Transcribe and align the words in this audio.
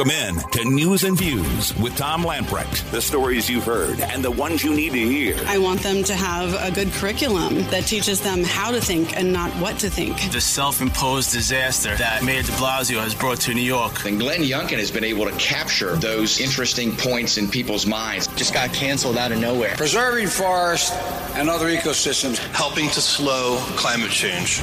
Welcome 0.00 0.16
in 0.16 0.50
to 0.52 0.64
News 0.64 1.04
and 1.04 1.14
Views 1.14 1.76
with 1.76 1.94
Tom 1.94 2.22
Lamprecht. 2.22 2.90
The 2.90 3.02
stories 3.02 3.50
you've 3.50 3.66
heard 3.66 4.00
and 4.00 4.24
the 4.24 4.30
ones 4.30 4.64
you 4.64 4.74
need 4.74 4.94
to 4.94 4.98
hear. 4.98 5.36
I 5.44 5.58
want 5.58 5.82
them 5.82 6.02
to 6.04 6.14
have 6.14 6.54
a 6.54 6.74
good 6.74 6.90
curriculum 6.92 7.56
that 7.64 7.84
teaches 7.84 8.18
them 8.18 8.42
how 8.42 8.70
to 8.70 8.80
think 8.80 9.14
and 9.14 9.30
not 9.30 9.50
what 9.60 9.78
to 9.80 9.90
think. 9.90 10.32
The 10.32 10.40
self 10.40 10.80
imposed 10.80 11.34
disaster 11.34 11.94
that 11.96 12.24
Mayor 12.24 12.40
de 12.40 12.52
Blasio 12.52 12.98
has 12.98 13.14
brought 13.14 13.40
to 13.40 13.52
New 13.52 13.60
York. 13.60 14.06
And 14.06 14.18
Glenn 14.18 14.40
Youngkin 14.40 14.78
has 14.78 14.90
been 14.90 15.04
able 15.04 15.26
to 15.26 15.32
capture 15.32 15.94
those 15.96 16.40
interesting 16.40 16.96
points 16.96 17.36
in 17.36 17.50
people's 17.50 17.84
minds. 17.84 18.26
Just 18.28 18.54
got 18.54 18.72
canceled 18.72 19.18
out 19.18 19.32
of 19.32 19.38
nowhere. 19.38 19.76
Preserving 19.76 20.28
forests 20.28 20.92
and 21.34 21.50
other 21.50 21.66
ecosystems, 21.66 22.38
helping 22.54 22.88
to 22.88 23.02
slow 23.02 23.58
climate 23.76 24.10
change. 24.10 24.62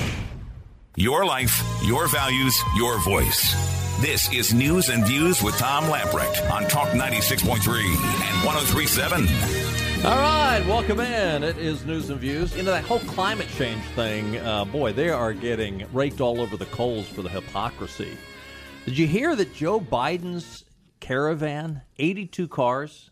Your 0.95 1.25
life, 1.25 1.61
your 1.83 2.07
values, 2.07 2.59
your 2.75 2.99
voice. 3.01 3.77
This 3.99 4.31
is 4.31 4.53
News 4.53 4.89
and 4.89 5.03
Views 5.07 5.41
with 5.41 5.57
Tom 5.57 5.85
Lamprecht 5.85 6.51
on 6.51 6.67
Talk 6.67 6.89
96.3 6.89 7.47
and 7.81 8.45
1037. 8.45 9.27
All 10.05 10.15
right, 10.15 10.63
welcome 10.67 10.99
in. 10.99 11.41
It 11.41 11.57
is 11.57 11.83
News 11.83 12.11
and 12.11 12.19
Views. 12.19 12.55
You 12.55 12.61
know, 12.61 12.69
that 12.69 12.83
whole 12.83 12.99
climate 12.99 13.47
change 13.57 13.83
thing, 13.95 14.37
uh, 14.37 14.65
boy, 14.65 14.93
they 14.93 15.09
are 15.09 15.33
getting 15.33 15.83
raked 15.93 16.21
all 16.21 16.39
over 16.39 16.55
the 16.57 16.67
coals 16.67 17.07
for 17.07 17.23
the 17.23 17.29
hypocrisy. 17.29 18.15
Did 18.85 18.99
you 18.99 19.07
hear 19.07 19.35
that 19.35 19.55
Joe 19.55 19.79
Biden's 19.79 20.63
caravan, 20.99 21.81
82 21.97 22.47
cars, 22.49 23.09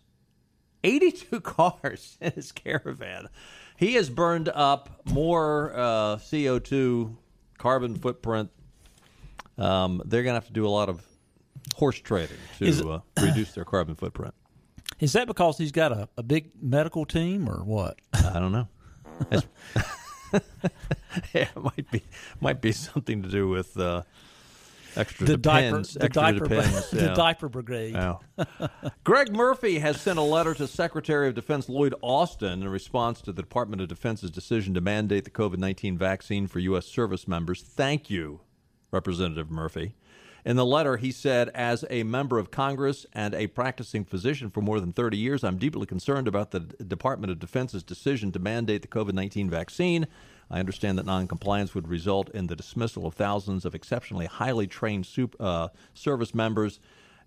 82 0.84 1.42
cars 1.42 2.16
in 2.22 2.34
his 2.34 2.52
caravan, 2.52 3.30
he 3.76 3.96
has 3.96 4.08
burned 4.12 4.50
up 4.50 5.02
more 5.06 5.74
uh, 5.76 6.18
CO2 6.18 7.16
carbon 7.58 7.96
footprint. 7.96 8.52
Um, 9.58 10.02
they're 10.06 10.24
going 10.24 10.34
to 10.34 10.40
have 10.40 10.48
to 10.48 10.54
do 10.54 10.68
a 10.68 10.70
lot 10.70 10.90
of 10.90 11.02
horse 11.76 12.00
trading 12.00 12.38
to 12.60 12.66
Is- 12.66 12.82
uh, 12.82 13.00
reduce 13.22 13.54
their 13.54 13.66
carbon 13.66 13.96
footprint. 13.96 14.34
Is 15.00 15.14
that 15.14 15.28
because 15.28 15.58
he's 15.58 15.72
got 15.72 15.92
a, 15.92 16.08
a 16.18 16.24
big 16.24 16.52
medical 16.62 17.06
team 17.06 17.50
or 17.50 17.64
what? 17.64 17.98
I 18.14 18.40
don't 18.40 18.52
know. 18.52 18.68
Yeah, 21.34 21.48
it 21.56 21.64
might 21.64 21.90
be 21.92 22.02
might 22.42 22.60
be 22.62 22.74
something 22.74 23.24
to 23.24 23.30
do 23.30 23.48
with 23.48 23.80
uh, 23.80 24.02
extra 24.98 25.26
The 25.26 25.38
diaper, 25.38 25.68
depends. 25.70 25.94
the 25.94 26.10
diaper, 26.10 26.48
depends. 26.48 26.90
the 26.92 27.14
diaper 27.14 27.48
brigade. 27.48 27.94
Yeah. 27.94 28.16
Greg 29.06 29.32
Murphy 29.34 29.80
has 29.80 30.02
sent 30.02 30.20
a 30.20 30.24
letter 30.24 30.54
to 30.56 30.68
Secretary 30.68 31.30
of 31.30 31.36
Defense 31.36 31.70
Lloyd 31.70 31.96
Austin 32.02 32.62
in 32.64 32.68
response 32.68 33.22
to 33.22 33.32
the 33.32 33.42
Department 33.42 33.82
of 33.82 33.88
Defense's 33.88 34.30
decision 34.32 34.74
to 34.74 34.82
mandate 34.82 35.24
the 35.24 35.30
COVID 35.32 35.58
19 35.58 35.98
vaccine 35.98 36.48
for 36.48 36.60
U.S. 36.60 36.86
service 36.86 37.28
members. 37.30 37.62
Thank 37.62 38.10
you, 38.10 38.42
Representative 38.92 39.52
Murphy. 39.52 39.96
In 40.46 40.58
the 40.58 40.66
letter, 40.66 40.98
he 40.98 41.12
said, 41.12 41.50
As 41.50 41.84
a 41.90 42.04
member 42.04 42.38
of 42.38 42.52
Congress 42.52 43.08
and 43.14 43.34
a 43.34 43.48
practicing 43.48 44.06
physician 44.06 44.52
for 44.52 44.62
more 44.62 44.80
than 44.80 44.94
30 44.94 45.18
years, 45.18 45.44
I'm 45.44 45.58
deeply 45.58 45.88
concerned 45.88 46.28
about 46.28 46.52
the 46.52 46.60
Department 46.60 47.32
of 47.32 47.40
Defense's 47.40 47.82
decision 47.82 48.32
to 48.34 48.40
mandate 48.40 48.84
the 48.84 48.88
COVID 48.88 49.14
19 49.14 49.50
vaccine. 49.50 50.08
I 50.52 50.60
understand 50.60 51.00
that 51.00 51.08
noncompliance 51.08 51.74
would 51.74 51.88
result 51.88 52.30
in 52.30 52.46
the 52.46 52.56
dismissal 52.56 53.08
of 53.08 53.16
thousands 53.16 53.66
of 53.66 53.74
exceptionally 53.74 54.28
highly 54.28 54.68
trained 54.68 55.08
sup- 55.08 55.36
uh, 55.40 55.70
service 55.96 56.36
members 56.36 56.80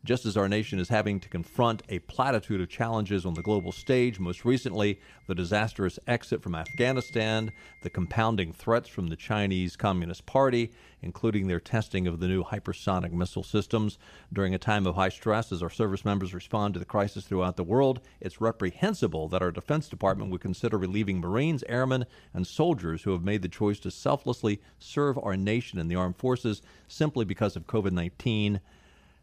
just 0.05 0.25
as 0.25 0.37
our 0.37 0.49
nation 0.49 0.79
is 0.79 0.89
having 0.89 1.19
to 1.21 1.29
confront 1.29 1.83
a 1.89 1.99
platitude 2.01 2.61
of 2.61 2.69
challenges 2.69 3.27
on 3.27 3.35
the 3.35 3.43
global 3.43 3.73
stage, 3.73 4.21
most 4.21 4.45
recently, 4.45 5.01
the 5.27 5.35
disastrous 5.35 5.99
exit 6.07 6.43
from 6.43 6.55
Afghanistan, 6.55 7.51
the 7.83 7.91
compounding 7.91 8.53
threats 8.53 8.89
from 8.89 9.09
the 9.09 9.17
Chinese 9.17 9.77
Communist 9.77 10.25
Party, 10.25 10.71
including 11.03 11.47
their 11.47 11.61
testing 11.61 12.07
of 12.07 12.21
the 12.21 12.29
new 12.29 12.45
hypersonic 12.45 13.13
missile 13.13 13.43
systems. 13.43 13.99
During 14.33 14.55
a 14.55 14.59
time 14.59 14.87
of 14.87 14.95
high 14.95 15.09
stress, 15.09 15.53
as 15.53 15.63
our 15.63 15.71
service 15.71 16.05
members 16.05 16.33
respond 16.33 16.75
to 16.75 16.81
the 16.81 16.87
crisis 16.87 17.25
throughout 17.25 17.57
the 17.57 17.65
world, 17.65 18.01
it's 18.21 18.41
reprehensible 18.41 19.29
that 19.29 19.43
our 19.43 19.51
Defense 19.51 19.89
Department 19.89 20.31
would 20.31 20.41
consider 20.41 20.79
relieving 20.79 21.21
Marines, 21.21 21.65
airmen, 21.69 22.07
and 22.33 22.47
soldiers 22.47 23.03
who 23.03 23.13
have 23.13 23.25
made 23.25 23.43
the 23.43 23.49
choice 23.49 23.81
to 23.81 23.91
selflessly 23.91 24.61
serve 24.79 25.19
our 25.19 25.37
nation 25.37 25.79
in 25.79 25.89
the 25.89 25.97
armed 25.97 26.17
forces 26.17 26.63
simply 26.87 27.25
because 27.25 27.57
of 27.57 27.67
COVID 27.67 27.93
19 27.93 28.61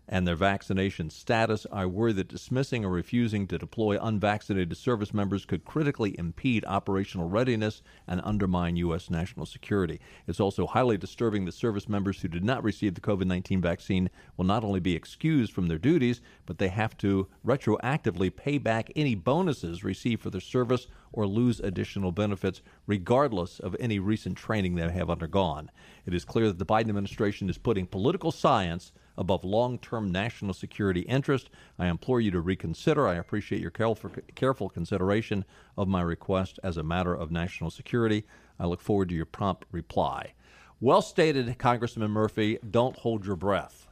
and 0.08 0.28
their 0.28 0.36
vaccination 0.36 1.10
status. 1.10 1.66
I 1.72 1.86
worry 1.86 2.14
that 2.14 2.28
dismissing 2.28 2.86
or 2.86 2.90
refusing 2.90 3.48
to 3.48 3.58
deploy 3.58 3.98
unvaccinated 4.00 4.78
service 4.78 5.14
members 5.14 5.46
could 5.46 5.66
critically 5.66 6.16
impede 6.18 6.64
operational 6.66 7.28
readiness 7.28 7.82
and 8.08 8.22
undermine 8.24 8.76
U.S. 8.78 9.10
national 9.10 9.46
security. 9.46 10.00
It's 10.28 10.40
also 10.40 10.68
highly 10.68 10.98
disturbing 10.98 11.46
that 11.46 11.54
service 11.54 11.90
members 11.90 12.22
who 12.22 12.28
did 12.28 12.44
not 12.44 12.64
receive 12.64 12.94
the 12.94 13.02
COVID 13.02 13.26
19 13.26 13.62
vaccine 13.62 14.10
will 14.38 14.46
not 14.46 14.64
only 14.64 14.80
be 14.80 14.96
excused 14.96 15.54
from 15.54 15.68
their 15.68 15.80
duties, 15.80 16.22
but 16.46 16.58
they 16.58 16.70
have 16.70 16.98
to 16.98 17.28
retroactively 17.46 18.36
pay 18.36 18.58
back 18.58 18.92
any 18.96 19.16
bonuses 19.16 19.84
received 19.84 20.22
for 20.22 20.30
their 20.30 20.42
service 20.42 20.88
or 21.12 21.26
lose 21.26 21.60
additional 21.62 22.12
benefits, 22.12 22.62
regardless 22.88 23.60
of 23.60 23.76
any 23.80 23.98
recent 24.00 24.38
training 24.38 24.76
they 24.76 24.92
have 24.92 25.10
undergone. 25.10 25.72
It 26.06 26.14
is 26.14 26.26
clear 26.26 26.48
that 26.48 26.60
the 26.60 26.66
Biden 26.66 26.90
administration 26.90 27.50
is 27.50 27.58
putting 27.58 27.88
political 27.88 28.32
science 28.32 28.92
above 29.18 29.44
long 29.44 29.78
term 29.80 30.12
national 30.12 30.54
security 30.54 31.02
interest. 31.02 31.50
I 31.80 31.88
implore 31.88 32.22
you 32.22 32.32
to 32.32 32.42
reconsider. 32.42 33.08
I 33.08 33.16
appreciate 33.16 33.62
your 33.62 33.72
careful, 33.72 34.12
careful 34.36 34.70
consideration 34.70 35.46
of 35.78 35.88
my 35.88 36.02
request 36.02 36.60
as 36.64 36.78
a 36.78 36.84
matter 36.84 37.14
of 37.14 37.32
national 37.32 37.70
security. 37.70 38.26
I 38.60 38.66
look 38.66 38.82
forward 38.82 39.10
to 39.10 39.16
your 39.16 39.26
prompt 39.26 39.66
reply. 39.72 40.34
Well 40.80 41.02
stated, 41.02 41.58
Congressman 41.58 42.12
Murphy. 42.12 42.60
Don't 42.70 42.98
hold 42.98 43.26
your 43.26 43.36
breath. 43.36 43.88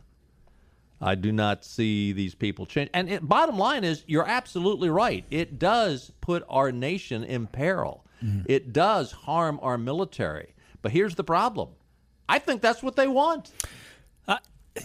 I 1.02 1.16
do 1.16 1.32
not 1.32 1.66
see 1.66 2.14
these 2.14 2.34
people 2.34 2.66
change. 2.66 2.90
And 2.94 3.10
it, 3.10 3.28
bottom 3.28 3.58
line 3.58 3.84
is, 3.84 4.04
you're 4.08 4.28
absolutely 4.28 4.90
right. 4.90 5.26
It 5.30 5.60
does 5.60 6.12
put 6.22 6.46
our 6.50 6.72
nation 6.72 7.24
in 7.24 7.48
peril. 7.48 8.06
Mm-hmm. 8.24 8.44
It 8.48 8.72
does 8.72 9.12
harm 9.12 9.60
our 9.62 9.78
military. 9.78 10.54
But 10.82 10.94
here's 10.94 11.16
the 11.16 11.24
problem. 11.24 11.70
I 12.30 12.40
think 12.40 12.62
that's 12.62 12.82
what 12.82 12.96
they 12.96 13.08
want. 13.08 13.52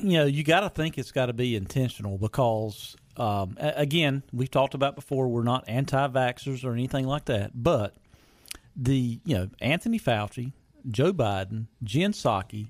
You 0.00 0.18
know, 0.18 0.26
you 0.26 0.44
got 0.44 0.60
to 0.60 0.70
think 0.70 0.98
it's 0.98 1.12
got 1.12 1.26
to 1.26 1.32
be 1.32 1.56
intentional 1.56 2.18
because, 2.18 2.96
um, 3.16 3.56
again, 3.58 4.22
we've 4.32 4.50
talked 4.50 4.74
about 4.74 4.94
before, 4.94 5.28
we're 5.28 5.42
not 5.42 5.64
anti-vaxxers 5.68 6.64
or 6.64 6.72
anything 6.72 7.06
like 7.06 7.24
that. 7.26 7.52
But 7.54 7.94
the, 8.76 9.20
you 9.24 9.34
know, 9.36 9.48
Anthony 9.60 9.98
Fauci, 9.98 10.52
Joe 10.90 11.12
Biden, 11.12 11.66
Jen 11.82 12.12
Psaki, 12.12 12.68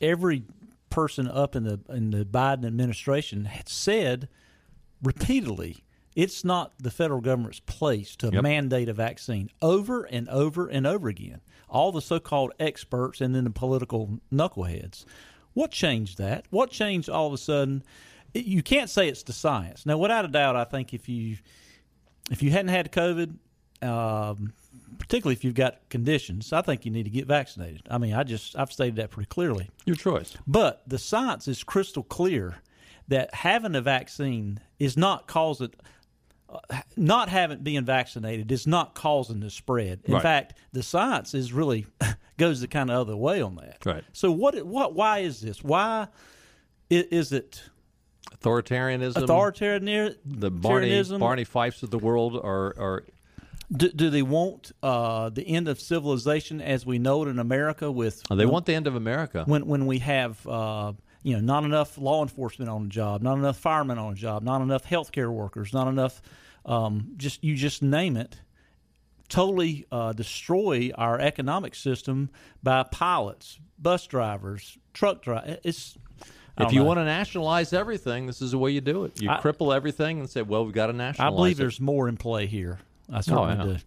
every 0.00 0.44
person 0.90 1.28
up 1.28 1.54
in 1.54 1.62
the 1.62 1.80
in 1.88 2.10
the 2.10 2.24
Biden 2.24 2.66
administration 2.66 3.44
had 3.44 3.68
said 3.68 4.28
repeatedly 5.00 5.84
it's 6.16 6.44
not 6.44 6.72
the 6.78 6.90
federal 6.90 7.20
government's 7.20 7.60
place 7.60 8.16
to 8.16 8.30
Yep. 8.32 8.42
mandate 8.42 8.88
a 8.88 8.92
vaccine 8.92 9.48
over 9.62 10.02
and 10.02 10.28
over 10.28 10.66
and 10.66 10.86
over 10.86 11.08
again. 11.08 11.40
All 11.68 11.92
the 11.92 12.02
so-called 12.02 12.52
experts 12.58 13.20
and 13.20 13.32
then 13.34 13.44
the 13.44 13.50
political 13.50 14.18
knuckleheads. 14.32 15.04
What 15.54 15.70
changed 15.70 16.18
that? 16.18 16.46
What 16.50 16.70
changed 16.70 17.08
all 17.08 17.26
of 17.26 17.32
a 17.32 17.38
sudden? 17.38 17.82
You 18.34 18.62
can't 18.62 18.88
say 18.88 19.08
it's 19.08 19.22
the 19.22 19.32
science. 19.32 19.84
Now, 19.84 19.98
without 19.98 20.24
a 20.24 20.28
doubt, 20.28 20.56
I 20.56 20.64
think 20.64 20.94
if 20.94 21.08
you 21.08 21.38
if 22.30 22.42
you 22.42 22.50
hadn't 22.50 22.68
had 22.68 22.92
COVID, 22.92 23.34
um, 23.82 24.52
particularly 24.98 25.34
if 25.34 25.42
you've 25.42 25.54
got 25.54 25.88
conditions, 25.88 26.52
I 26.52 26.62
think 26.62 26.84
you 26.84 26.92
need 26.92 27.04
to 27.04 27.10
get 27.10 27.26
vaccinated. 27.26 27.82
I 27.90 27.98
mean, 27.98 28.14
I 28.14 28.22
just 28.22 28.56
I've 28.56 28.72
stated 28.72 28.96
that 28.96 29.10
pretty 29.10 29.28
clearly. 29.28 29.70
Your 29.84 29.96
choice. 29.96 30.36
But 30.46 30.82
the 30.86 30.98
science 30.98 31.48
is 31.48 31.64
crystal 31.64 32.04
clear 32.04 32.58
that 33.08 33.34
having 33.34 33.74
a 33.74 33.80
vaccine 33.80 34.60
is 34.78 34.96
not 34.96 35.26
causing 35.26 35.72
not 36.96 37.28
having 37.28 37.58
being 37.58 37.84
vaccinated 37.84 38.50
is 38.52 38.66
not 38.66 38.94
causing 38.94 39.40
the 39.40 39.50
spread. 39.50 40.00
In 40.04 40.14
Right. 40.14 40.22
fact, 40.22 40.54
the 40.72 40.82
science 40.82 41.34
is 41.34 41.52
really 41.52 41.86
goes 42.38 42.60
the 42.60 42.68
kind 42.68 42.90
of 42.90 42.96
other 42.98 43.16
way 43.16 43.40
on 43.42 43.56
that. 43.56 43.84
Right. 43.84 44.04
So 44.12 44.30
what 44.30 44.60
what 44.66 44.94
why 44.94 45.18
is 45.20 45.40
this? 45.40 45.62
Why 45.62 46.08
is 46.88 47.32
it 47.32 47.62
Authoritarianism. 48.42 49.14
authoritarianism? 49.26 50.16
the 50.24 50.50
Barney 50.50 51.02
Barney 51.18 51.44
Fifes 51.44 51.82
of 51.82 51.90
the 51.90 51.98
world 51.98 52.36
are 52.36 52.74
are 52.78 53.04
Do, 53.74 53.88
do 53.90 54.10
they 54.10 54.22
want 54.22 54.72
uh, 54.82 55.28
the 55.28 55.46
end 55.46 55.68
of 55.68 55.80
civilization 55.80 56.60
as 56.60 56.84
we 56.86 56.98
know 56.98 57.22
it 57.24 57.28
in 57.28 57.38
America? 57.38 57.90
With 57.92 58.22
they 58.30 58.46
want 58.46 58.66
the 58.66 58.74
end 58.74 58.86
of 58.86 58.94
America. 58.96 59.44
when 59.46 59.66
when 59.66 59.86
we 59.86 59.98
have 60.00 60.44
uh, 60.46 60.92
you 61.22 61.34
know 61.34 61.40
not 61.40 61.64
enough 61.64 61.98
law 61.98 62.22
enforcement 62.22 62.70
on 62.70 62.84
the 62.84 62.88
job, 62.88 63.22
not 63.22 63.36
enough 63.36 63.58
firemen 63.58 63.98
on 63.98 64.14
the 64.14 64.16
job, 64.16 64.42
not 64.42 64.62
enough 64.62 64.84
healthcare 64.84 65.30
workers, 65.30 65.72
not 65.72 65.88
enough 65.88 66.22
um, 66.64 67.12
just 67.16 67.42
you 67.44 67.54
just 67.54 67.82
name 67.82 68.16
it. 68.16 68.40
Totally 69.28 69.86
uh, 69.92 70.12
destroy 70.12 70.90
our 70.96 71.20
economic 71.20 71.74
system 71.76 72.30
by 72.62 72.82
pilots, 72.82 73.60
bus 73.78 74.06
drivers, 74.06 74.76
truck 74.92 75.22
drivers. 75.22 75.58
It's 75.62 75.98
If 76.58 76.72
you 76.72 76.80
know. 76.80 76.86
want 76.86 76.98
to 76.98 77.04
nationalize 77.04 77.72
everything, 77.72 78.26
this 78.26 78.42
is 78.42 78.50
the 78.50 78.58
way 78.58 78.72
you 78.72 78.80
do 78.80 79.04
it. 79.04 79.20
You 79.22 79.30
I- 79.30 79.40
cripple 79.40 79.74
everything 79.74 80.18
and 80.18 80.28
say, 80.28 80.42
"Well, 80.42 80.64
we've 80.64 80.74
got 80.74 80.88
to 80.88 80.92
nationalize." 80.92 81.32
I 81.32 81.34
believe 81.34 81.56
it. 81.56 81.58
there's 81.58 81.80
more 81.80 82.08
in 82.08 82.16
play 82.16 82.46
here. 82.46 82.80
I 83.12 83.20
certainly 83.20 83.54
yeah. 83.54 83.78
do. 83.78 83.84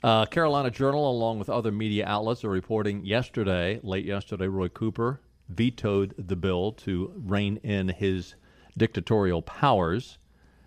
Uh, 0.00 0.26
Carolina 0.26 0.70
Journal, 0.70 1.10
along 1.10 1.40
with 1.40 1.50
other 1.50 1.72
media 1.72 2.06
outlets, 2.06 2.44
are 2.44 2.48
reporting 2.48 3.04
yesterday, 3.04 3.80
late 3.82 4.04
yesterday, 4.04 4.46
Roy 4.46 4.68
Cooper 4.68 5.20
vetoed 5.48 6.14
the 6.18 6.36
bill 6.36 6.72
to 6.72 7.12
rein 7.16 7.56
in 7.62 7.88
his 7.88 8.34
dictatorial 8.76 9.42
powers, 9.42 10.18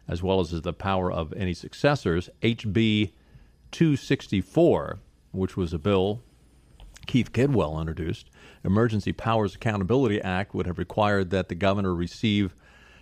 as 0.07 0.21
well 0.21 0.39
as 0.39 0.49
the 0.49 0.73
power 0.73 1.11
of 1.11 1.33
any 1.33 1.53
successors. 1.53 2.29
HB 2.41 3.11
264, 3.71 4.99
which 5.31 5.55
was 5.55 5.73
a 5.73 5.79
bill 5.79 6.21
Keith 7.07 7.33
Kidwell 7.33 7.79
introduced, 7.79 8.29
Emergency 8.63 9.11
Powers 9.11 9.55
Accountability 9.55 10.21
Act, 10.21 10.53
would 10.53 10.65
have 10.65 10.77
required 10.77 11.29
that 11.31 11.49
the 11.49 11.55
governor 11.55 11.93
receive 11.93 12.55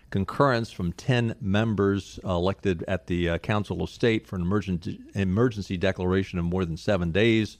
concurrence 0.09 0.71
from 0.71 0.91
10 0.93 1.35
members 1.39 2.19
elected 2.23 2.83
at 2.87 3.07
the 3.07 3.29
uh, 3.29 3.37
Council 3.37 3.83
of 3.83 3.89
State 3.89 4.25
for 4.25 4.35
an 4.35 4.41
emergency, 4.41 4.99
emergency 5.13 5.77
declaration 5.77 6.39
of 6.39 6.45
more 6.45 6.65
than 6.65 6.77
seven 6.77 7.11
days. 7.11 7.57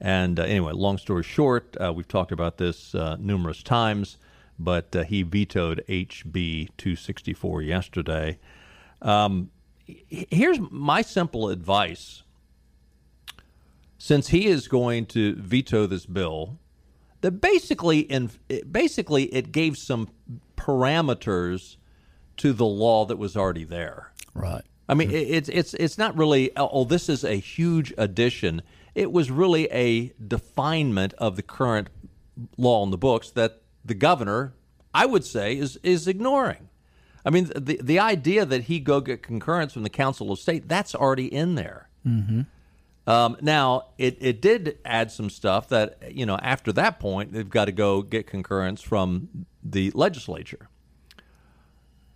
And 0.00 0.38
uh, 0.38 0.42
anyway, 0.42 0.72
long 0.72 0.98
story 0.98 1.22
short, 1.22 1.76
uh, 1.80 1.92
we've 1.92 2.08
talked 2.08 2.32
about 2.32 2.58
this 2.58 2.94
uh, 2.94 3.16
numerous 3.18 3.62
times, 3.62 4.18
but 4.58 4.94
uh, 4.94 5.04
he 5.04 5.22
vetoed 5.22 5.84
HB 5.88 6.68
264 6.76 7.62
yesterday. 7.62 8.38
Um, 9.02 9.50
here's 9.86 10.58
my 10.70 11.02
simple 11.02 11.48
advice 11.48 12.22
since 14.04 14.28
he 14.28 14.46
is 14.46 14.68
going 14.68 15.06
to 15.06 15.34
veto 15.36 15.86
this 15.86 16.04
bill, 16.04 16.58
that 17.22 17.40
basically, 17.40 18.00
in 18.00 18.30
basically, 18.70 19.24
it 19.34 19.50
gave 19.50 19.78
some 19.78 20.10
parameters 20.58 21.76
to 22.36 22.52
the 22.52 22.66
law 22.66 23.06
that 23.06 23.16
was 23.16 23.34
already 23.34 23.64
there. 23.64 24.12
Right. 24.34 24.60
I 24.90 24.94
mean, 24.94 25.10
it's 25.10 25.48
it's 25.48 25.72
it's 25.72 25.96
not 25.96 26.14
really. 26.18 26.50
Oh, 26.54 26.84
this 26.84 27.08
is 27.08 27.24
a 27.24 27.36
huge 27.36 27.94
addition. 27.96 28.60
It 28.94 29.12
was 29.12 29.30
really 29.30 29.70
a 29.70 30.12
definement 30.24 31.14
of 31.14 31.36
the 31.36 31.42
current 31.42 31.88
law 32.56 32.84
in 32.84 32.90
the 32.90 32.98
books 32.98 33.30
that 33.30 33.62
the 33.84 33.94
governor, 33.94 34.54
I 34.92 35.06
would 35.06 35.24
say, 35.24 35.56
is 35.56 35.76
is 35.82 36.06
ignoring. 36.06 36.68
I 37.24 37.30
mean, 37.30 37.50
the 37.56 37.80
the 37.82 37.98
idea 37.98 38.44
that 38.44 38.64
he 38.64 38.80
go 38.80 39.00
get 39.00 39.22
concurrence 39.22 39.72
from 39.72 39.82
the 39.82 39.90
Council 39.90 40.30
of 40.30 40.38
State 40.38 40.68
that's 40.68 40.94
already 40.94 41.32
in 41.32 41.54
there. 41.54 41.88
Mm-hmm. 42.06 42.42
Um, 43.06 43.36
now, 43.42 43.88
it, 43.98 44.16
it 44.20 44.40
did 44.40 44.78
add 44.84 45.10
some 45.10 45.28
stuff 45.28 45.68
that, 45.68 45.98
you 46.10 46.24
know, 46.24 46.36
after 46.36 46.72
that 46.72 46.98
point, 46.98 47.32
they've 47.32 47.48
got 47.48 47.66
to 47.66 47.72
go 47.72 48.00
get 48.00 48.26
concurrence 48.26 48.80
from 48.80 49.46
the 49.62 49.90
legislature. 49.90 50.70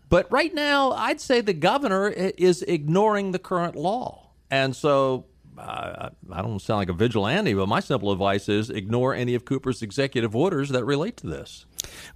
But 0.09 0.31
right 0.33 0.55
now, 0.55 0.93
I'd 0.93 1.21
say 1.21 1.43
the 1.43 1.53
governor 1.53 2.09
is 2.09 2.63
ignoring 2.63 3.33
the 3.33 3.39
current 3.39 3.77
law. 3.77 4.31
And 4.51 4.75
so 4.75 5.27
uh, 5.59 6.11
I 6.33 6.43
don't 6.43 6.61
sound 6.61 6.79
like 6.79 6.89
a 6.89 6.93
vigilante, 6.93 7.55
but 7.55 7.67
my 7.69 7.81
simple 7.81 8.13
advice 8.13 8.49
is 8.49 8.71
ignore 8.71 9.15
any 9.15 9.35
of 9.35 9.45
Cooper's 9.45 9.83
executive 9.83 10.35
orders 10.37 10.69
that 10.71 10.85
relate 10.85 11.17
to 11.19 11.27
this. 11.27 11.67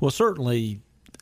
Well, 0.01 0.11
certainly, 0.11 0.81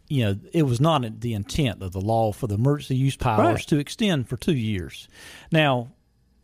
you 0.09 0.25
know, 0.25 0.37
it 0.53 0.65
was 0.65 0.81
not 0.81 1.21
the 1.21 1.35
intent 1.35 1.83
of 1.83 1.93
the 1.93 2.01
law 2.01 2.33
for 2.33 2.47
the 2.47 2.55
emergency 2.57 2.97
use 2.97 3.17
powers 3.17 3.39
Right. 3.55 3.67
to 3.69 3.79
extend 3.79 4.29
for 4.29 4.37
two 4.37 4.55
years. 4.55 5.09
Now, 5.53 5.93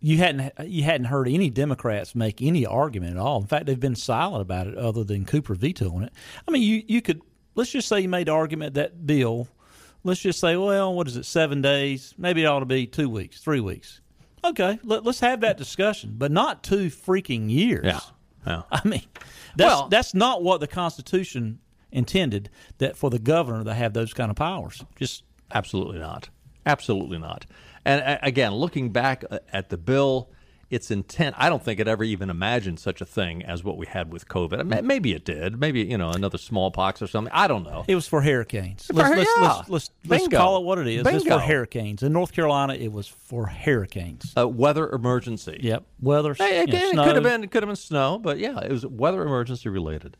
you 0.01 0.19
hadn't 0.19 0.53
you 0.67 0.83
hadn't 0.85 1.07
heard 1.07 1.27
any 1.29 1.51
Democrats 1.51 2.15
make 2.15 2.41
any 2.43 2.65
argument 2.67 3.13
at 3.13 3.19
all. 3.19 3.41
In 3.41 3.47
fact, 3.47 3.67
they've 3.67 3.81
been 3.81 3.97
silent 3.97 4.43
about 4.43 4.67
it, 4.67 4.77
other 4.77 5.05
than 5.05 5.25
Cooper 5.25 5.55
vetoing 5.55 6.03
it. 6.05 6.13
I 6.47 6.51
mean, 6.51 6.63
you 6.63 6.83
you 6.87 7.01
could 7.03 7.23
let's 7.55 7.71
just 7.71 7.89
say 7.89 8.01
you 8.01 8.09
made 8.09 8.29
the 8.29 8.33
argument 8.33 8.75
that 8.75 9.07
bill. 9.07 9.49
Let's 10.05 10.21
just 10.21 10.39
say, 10.39 10.55
well, 10.57 10.95
what 10.95 11.09
is 11.09 11.17
it? 11.17 11.25
Seven 11.25 11.63
days? 11.63 12.15
Maybe 12.17 12.45
it 12.45 12.47
ought 12.47 12.61
to 12.61 12.67
be 12.67 12.87
two 12.87 13.09
weeks, 13.09 13.41
three 13.41 13.59
weeks. 13.59 14.01
Okay, 14.51 14.79
let, 14.85 15.05
let's 15.05 15.21
have 15.21 15.41
that 15.41 15.57
discussion, 15.57 16.15
but 16.17 16.31
not 16.31 16.63
two 16.63 16.87
freaking 16.87 17.51
years. 17.51 17.85
Yeah. 17.85 18.01
Yeah. 18.47 18.63
I 18.71 18.87
mean, 18.87 19.03
that's 19.57 19.69
Well- 19.69 19.89
that's 19.89 20.15
not 20.15 20.43
what 20.43 20.61
the 20.61 20.67
Constitution 20.69 21.59
intended. 21.91 22.51
That 22.79 22.97
for 22.97 23.11
the 23.11 23.19
governor 23.19 23.65
to 23.65 23.75
have 23.75 23.93
those 23.93 24.13
kind 24.15 24.31
of 24.31 24.37
powers. 24.37 24.85
Just 24.99 25.25
Absolutely 25.53 25.99
not. 25.99 26.29
Absolutely 26.65 27.19
not. 27.19 27.47
And 27.85 28.19
again, 28.23 28.53
looking 28.53 28.91
back 28.91 29.25
uh, 29.31 29.39
at 29.53 29.69
the 29.69 29.77
bill, 29.77 30.31
its 30.69 30.91
intent, 30.91 31.37
I 31.39 31.49
don't 31.49 31.63
think 31.63 31.79
it 31.79 31.87
ever 31.87 32.03
even 32.03 32.29
imagined 32.29 32.81
such 32.81 33.01
a 33.01 33.05
thing 33.05 33.45
as 33.45 33.63
what 33.63 33.77
we 33.77 33.87
had 33.87 34.13
with 34.13 34.29
COVID. 34.29 34.83
Maybe 34.85 35.13
it 35.13 35.25
did. 35.25 35.61
Maybe, 35.61 35.83
you 35.83 35.97
know, 35.97 36.11
another 36.11 36.39
smallpox 36.39 37.01
or 37.01 37.07
something. 37.07 37.33
I 37.33 37.47
don't 37.47 37.63
know. 37.63 37.85
it 37.87 37.95
was 37.95 38.09
for 38.09 38.23
hurricanes. 38.23 38.87
For- 38.87 38.95
Let's 38.95 39.17
let's, 39.17 39.31
yeah. 39.37 39.43
let's, 39.43 39.69
let's, 39.71 39.91
let's 40.07 40.29
call 40.29 40.59
it 40.59 40.65
what 40.65 40.79
it 40.79 40.89
is. 40.89 41.07
It's 41.07 41.23
Bingo. 41.25 41.39
for 41.39 41.45
hurricanes. 41.45 42.03
In 42.03 42.13
North 42.13 42.33
Carolina, 42.33 42.75
it 42.75 42.93
was 42.93 43.07
for 43.07 43.47
hurricanes. 43.47 44.33
A 44.37 44.47
weather 44.49 44.91
emergency. 44.91 45.59
Yep, 45.63 45.85
weather. 46.01 46.35
Hey, 46.35 46.61
you 46.61 46.67
know, 46.67 46.73
again, 46.73 46.99
it 46.99 47.05
could 47.05 47.15
have 47.15 47.25
been 47.25 47.45
it 47.45 47.51
could 47.51 47.63
have 47.63 47.69
been 47.69 47.77
snow, 47.77 48.19
but 48.19 48.39
yeah, 48.39 48.59
it 48.61 48.71
was 48.71 48.85
weather 48.85 49.23
emergency 49.23 49.69
related. 49.69 50.17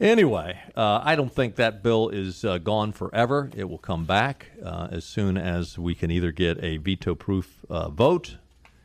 Anyway, 0.00 0.58
uh, 0.76 1.00
I 1.04 1.14
don't 1.14 1.30
think 1.30 1.56
that 1.56 1.82
bill 1.82 2.08
is 2.08 2.42
uh, 2.42 2.56
gone 2.56 2.92
forever. 2.92 3.50
It 3.54 3.68
will 3.68 3.76
come 3.78 4.06
back 4.06 4.46
uh, 4.64 4.88
as 4.90 5.04
soon 5.04 5.36
as 5.36 5.78
we 5.78 5.94
can 5.94 6.10
either 6.10 6.32
get 6.32 6.62
a 6.64 6.78
veto-proof 6.78 7.58
uh, 7.68 7.90
vote 7.90 8.38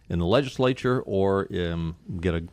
in 0.10 0.20
the 0.20 0.26
legislature 0.26 1.02
or 1.02 1.48
um, 1.54 1.96
get 2.20 2.36
a 2.36 2.48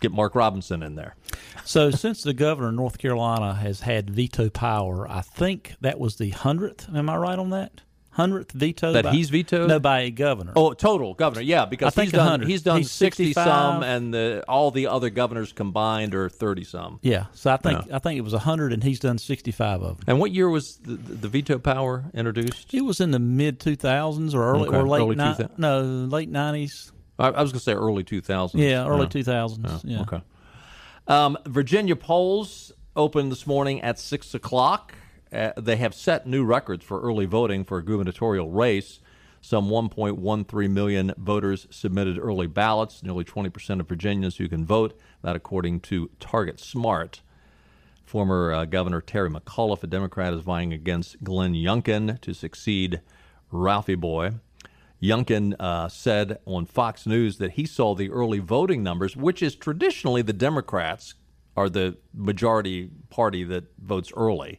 get 0.00 0.12
Mark 0.12 0.34
Robinson 0.34 0.82
in 0.82 0.94
there. 0.94 1.16
So, 1.64 1.90
since 1.90 2.22
the 2.22 2.34
governor 2.34 2.68
of 2.68 2.74
North 2.74 2.98
Carolina 2.98 3.54
has 3.54 3.80
had 3.80 4.10
veto 4.10 4.50
power, 4.50 5.08
I 5.08 5.22
think 5.22 5.74
that 5.80 5.98
was 5.98 6.16
the 6.16 6.30
hundredth. 6.30 6.88
Am 6.94 7.08
I 7.08 7.16
right 7.16 7.38
on 7.38 7.50
that? 7.50 7.82
Hundredth 8.16 8.52
veto 8.52 8.92
That 8.92 9.04
by- 9.04 9.10
he's 9.12 9.28
vetoed? 9.30 9.68
No, 9.68 9.78
by 9.78 10.00
a 10.00 10.10
governor. 10.10 10.52
Oh, 10.56 10.72
total 10.72 11.12
governor, 11.14 11.42
yeah, 11.42 11.66
because 11.66 11.94
he's 11.94 12.10
done 12.12 12.24
100. 12.24 12.48
he's 12.48 12.62
done 12.62 12.78
He's 12.78 12.90
sixty 12.90 13.32
65. 13.34 13.44
some, 13.44 13.82
and 13.82 14.14
the, 14.14 14.42
all 14.48 14.70
the 14.70 14.86
other 14.86 15.10
governors 15.10 15.52
combined 15.52 16.14
are 16.14 16.28
thirty 16.30 16.64
some. 16.64 16.98
yeah. 17.02 17.26
So 17.34 17.50
I 17.52 17.58
think 17.58 17.92
I 17.92 17.98
think 17.98 18.16
it 18.18 18.22
was 18.22 18.32
hundred, 18.32 18.72
and 18.72 18.82
he's 18.82 19.00
done 19.00 19.18
sixty-five 19.18 19.82
of 19.82 19.96
them. 19.98 20.04
And 20.06 20.18
what 20.18 20.30
year 20.32 20.48
was 20.48 20.78
the, 20.78 20.94
the 20.96 21.28
veto 21.28 21.58
power 21.58 22.06
introduced? 22.14 22.72
It 22.72 22.80
was 22.80 23.00
in 23.00 23.10
the 23.10 23.18
mid 23.18 23.60
two 23.60 23.76
thousands 23.76 24.34
or 24.34 24.42
early 24.44 24.68
Okay, 24.68 24.76
or 24.78 24.88
late 24.88 25.02
early 25.02 25.16
ni- 25.16 25.48
no 25.58 25.82
late 25.82 26.30
nineties. 26.30 26.92
I, 27.18 27.28
I 27.28 27.42
was 27.42 27.52
going 27.52 27.60
to 27.60 27.64
say 27.64 27.72
early 27.74 28.04
2000s. 28.04 28.50
Yeah, 28.54 28.86
early 28.86 29.08
two 29.08 29.24
thousands. 29.24 29.84
Yeah. 29.84 30.00
Okay. 30.02 30.20
Um, 31.06 31.36
Virginia 31.46 31.96
polls 31.96 32.72
open 32.94 33.28
this 33.28 33.46
morning 33.46 33.80
at 33.82 33.98
6 33.98 34.34
o'clock. 34.34 34.94
Uh, 35.32 35.52
they 35.56 35.76
have 35.76 35.94
set 35.94 36.26
new 36.26 36.44
records 36.44 36.84
for 36.84 37.00
early 37.00 37.26
voting 37.26 37.64
for 37.64 37.78
a 37.78 37.84
gubernatorial 37.84 38.50
race. 38.50 39.00
Some 39.40 39.68
1.13 39.68 40.70
million 40.70 41.14
voters 41.16 41.66
submitted 41.70 42.18
early 42.18 42.46
ballots, 42.46 43.02
nearly 43.02 43.24
20% 43.24 43.80
of 43.80 43.88
Virginians 43.88 44.36
who 44.36 44.48
can 44.48 44.64
vote, 44.64 44.98
that 45.22 45.36
according 45.36 45.80
to 45.80 46.10
Target 46.18 46.58
Smart. 46.58 47.20
Former 48.04 48.52
uh, 48.52 48.64
Governor 48.64 49.00
Terry 49.00 49.30
McAuliffe, 49.30 49.82
a 49.82 49.86
Democrat, 49.88 50.32
is 50.32 50.42
vying 50.42 50.72
against 50.72 51.22
Glenn 51.24 51.54
Youngkin 51.54 52.20
to 52.20 52.34
succeed 52.34 53.00
Ralphie 53.50 53.96
Boy. 53.96 54.32
Youngkin 55.02 55.54
uh, 55.60 55.88
said 55.88 56.38
on 56.46 56.66
Fox 56.66 57.06
News 57.06 57.38
that 57.38 57.52
he 57.52 57.66
saw 57.66 57.94
the 57.94 58.10
early 58.10 58.38
voting 58.38 58.82
numbers, 58.82 59.16
which 59.16 59.42
is 59.42 59.54
traditionally 59.54 60.22
the 60.22 60.32
Democrats 60.32 61.14
are 61.56 61.68
the 61.68 61.96
majority 62.14 62.90
party 63.10 63.44
that 63.44 63.64
votes 63.78 64.12
early. 64.16 64.58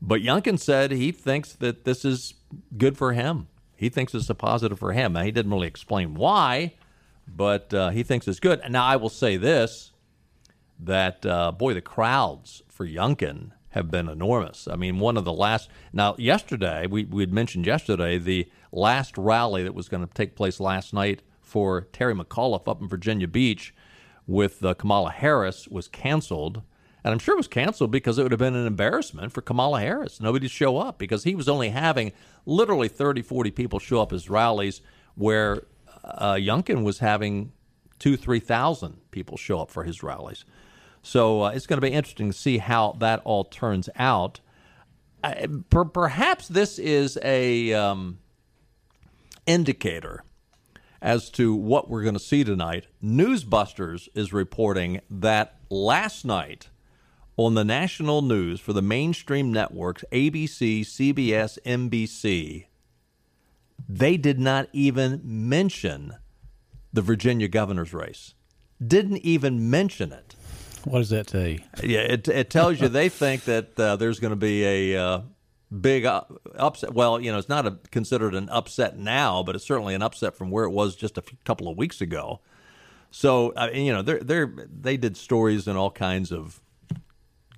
But 0.00 0.20
Youngkin 0.20 0.58
said 0.58 0.90
he 0.90 1.12
thinks 1.12 1.52
that 1.54 1.84
this 1.84 2.04
is 2.04 2.34
good 2.76 2.96
for 2.96 3.12
him. 3.12 3.48
He 3.76 3.88
thinks 3.88 4.14
it's 4.14 4.30
a 4.30 4.34
positive 4.34 4.78
for 4.78 4.92
him. 4.92 5.14
Now, 5.14 5.22
he 5.22 5.30
didn't 5.30 5.52
really 5.52 5.66
explain 5.66 6.14
why, 6.14 6.74
but 7.26 7.72
uh, 7.74 7.90
he 7.90 8.02
thinks 8.02 8.28
it's 8.28 8.40
good. 8.40 8.60
And 8.60 8.72
now 8.72 8.84
I 8.84 8.96
will 8.96 9.08
say 9.08 9.36
this 9.36 9.92
that 10.78 11.24
uh, 11.24 11.52
boy, 11.52 11.74
the 11.74 11.80
crowds 11.80 12.62
for 12.68 12.86
Youngkin 12.86 13.52
have 13.70 13.90
been 13.90 14.08
enormous. 14.08 14.68
I 14.68 14.76
mean, 14.76 14.98
one 14.98 15.16
of 15.16 15.24
the 15.24 15.32
last 15.32 15.68
now 15.92 16.14
yesterday 16.18 16.86
we 16.86 17.04
we 17.04 17.22
had 17.22 17.32
mentioned 17.32 17.66
yesterday 17.66 18.18
the 18.18 18.48
last 18.70 19.18
rally 19.18 19.62
that 19.64 19.74
was 19.74 19.88
going 19.88 20.06
to 20.06 20.14
take 20.14 20.36
place 20.36 20.60
last 20.60 20.92
night 20.92 21.22
for 21.40 21.82
Terry 21.92 22.14
McAuliffe 22.14 22.68
up 22.68 22.80
in 22.80 22.88
Virginia 22.88 23.28
Beach 23.28 23.74
with 24.26 24.64
uh, 24.64 24.74
Kamala 24.74 25.10
Harris 25.10 25.68
was 25.68 25.88
canceled. 25.88 26.62
And 27.04 27.12
I'm 27.12 27.18
sure 27.18 27.34
it 27.34 27.36
was 27.38 27.48
canceled 27.48 27.90
because 27.90 28.18
it 28.18 28.22
would 28.22 28.32
have 28.32 28.38
been 28.38 28.56
an 28.56 28.66
embarrassment 28.66 29.32
for 29.32 29.42
Kamala 29.42 29.80
Harris. 29.80 30.20
Nobody 30.20 30.48
to 30.48 30.52
show 30.52 30.78
up 30.78 30.98
because 30.98 31.24
he 31.24 31.34
was 31.34 31.50
only 31.50 31.68
having 31.68 32.12
literally 32.46 32.88
30, 32.88 33.20
40 33.20 33.50
people 33.50 33.78
show 33.78 34.00
up 34.00 34.10
his 34.10 34.30
rallies 34.30 34.80
where 35.14 35.64
uh, 36.02 36.32
Youngkin 36.32 36.82
was 36.82 37.00
having 37.00 37.52
two, 37.98 38.16
3,000 38.16 39.10
people 39.10 39.36
show 39.36 39.60
up 39.60 39.70
for 39.70 39.84
his 39.84 40.02
rallies. 40.02 40.46
So 41.02 41.42
uh, 41.42 41.50
it's 41.50 41.66
going 41.66 41.76
to 41.76 41.86
be 41.86 41.92
interesting 41.92 42.30
to 42.30 42.36
see 42.36 42.56
how 42.56 42.96
that 43.00 43.20
all 43.24 43.44
turns 43.44 43.90
out. 43.96 44.40
Uh, 45.22 45.46
per- 45.68 45.84
perhaps 45.84 46.48
this 46.48 46.78
is 46.78 47.18
a 47.22 47.74
um, 47.74 48.18
indicator 49.46 50.24
as 51.02 51.28
to 51.32 51.54
what 51.54 51.90
we're 51.90 52.02
going 52.02 52.14
to 52.14 52.20
see 52.20 52.44
tonight. 52.44 52.86
Newsbusters 53.04 54.08
is 54.14 54.32
reporting 54.32 55.02
that 55.10 55.56
last 55.68 56.24
night 56.24 56.70
on 57.36 57.54
the 57.54 57.64
national 57.64 58.22
news 58.22 58.60
for 58.60 58.72
the 58.72 58.82
mainstream 58.82 59.52
networks 59.52 60.04
ABC, 60.12 60.80
CBS, 60.82 61.58
NBC, 61.64 62.66
they 63.88 64.16
did 64.16 64.38
not 64.38 64.68
even 64.72 65.20
mention 65.24 66.14
the 66.92 67.02
Virginia 67.02 67.48
governor's 67.48 67.92
race. 67.92 68.34
Didn't 68.84 69.18
even 69.18 69.68
mention 69.68 70.12
it. 70.12 70.36
What 70.84 70.98
does 70.98 71.10
that 71.10 71.26
tell 71.26 71.46
you? 71.46 71.60
Yeah, 71.82 72.00
it, 72.00 72.28
it 72.28 72.50
tells 72.50 72.80
you 72.80 72.88
they 72.88 73.08
think 73.08 73.44
that 73.44 73.78
uh, 73.78 73.96
there's 73.96 74.20
going 74.20 74.32
to 74.32 74.36
be 74.36 74.92
a 74.92 75.02
uh, 75.02 75.20
big 75.80 76.04
uh, 76.04 76.22
upset. 76.56 76.92
Well, 76.92 77.20
you 77.20 77.32
know, 77.32 77.38
it's 77.38 77.48
not 77.48 77.66
a, 77.66 77.78
considered 77.90 78.34
an 78.34 78.48
upset 78.50 78.98
now, 78.98 79.42
but 79.42 79.56
it's 79.56 79.64
certainly 79.64 79.94
an 79.94 80.02
upset 80.02 80.36
from 80.36 80.50
where 80.50 80.64
it 80.64 80.70
was 80.70 80.94
just 80.94 81.16
a 81.16 81.22
few, 81.22 81.38
couple 81.44 81.68
of 81.68 81.76
weeks 81.76 82.00
ago. 82.00 82.40
So, 83.10 83.52
uh, 83.52 83.70
you 83.72 83.92
know, 83.92 84.02
they're, 84.02 84.20
they're, 84.20 84.52
they 84.68 84.96
did 84.96 85.16
stories 85.16 85.66
and 85.66 85.78
all 85.78 85.90
kinds 85.90 86.32
of 86.32 86.60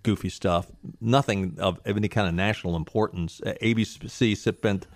goofy 0.06 0.28
stuff, 0.28 0.70
nothing 1.00 1.56
of, 1.58 1.80
any 1.84 2.06
kind 2.06 2.28
of 2.28 2.34
national 2.34 2.76
importance. 2.76 3.40
Uh, 3.44 3.54
ABC 3.60 4.36
spent 4.36 4.86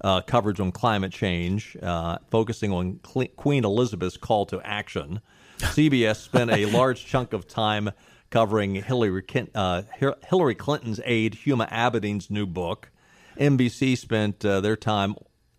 uh, 0.00 0.20
coverage 0.20 0.60
on 0.60 0.70
climate 0.70 1.10
change, 1.10 1.76
uh, 1.82 2.18
focusing 2.30 2.72
on 2.72 3.00
Cle- 3.02 3.34
Queen 3.36 3.64
Elizabeth's 3.64 4.16
call 4.16 4.46
to 4.46 4.60
action. 4.62 5.20
CBS 5.58 6.22
spent 6.22 6.52
a 6.52 6.66
large 6.66 7.04
chunk 7.04 7.32
of 7.32 7.48
time 7.48 7.90
covering 8.30 8.76
Hillary, 8.76 9.24
uh, 9.56 9.82
Hillary 10.28 10.54
Clinton's 10.54 11.00
aide, 11.04 11.34
Huma 11.44 11.68
Abedin's 11.68 12.30
new 12.30 12.46
book. 12.46 12.92
NBC 13.36 13.98
spent 13.98 14.44
uh, 14.44 14.60
their 14.60 14.76
time 14.76 15.16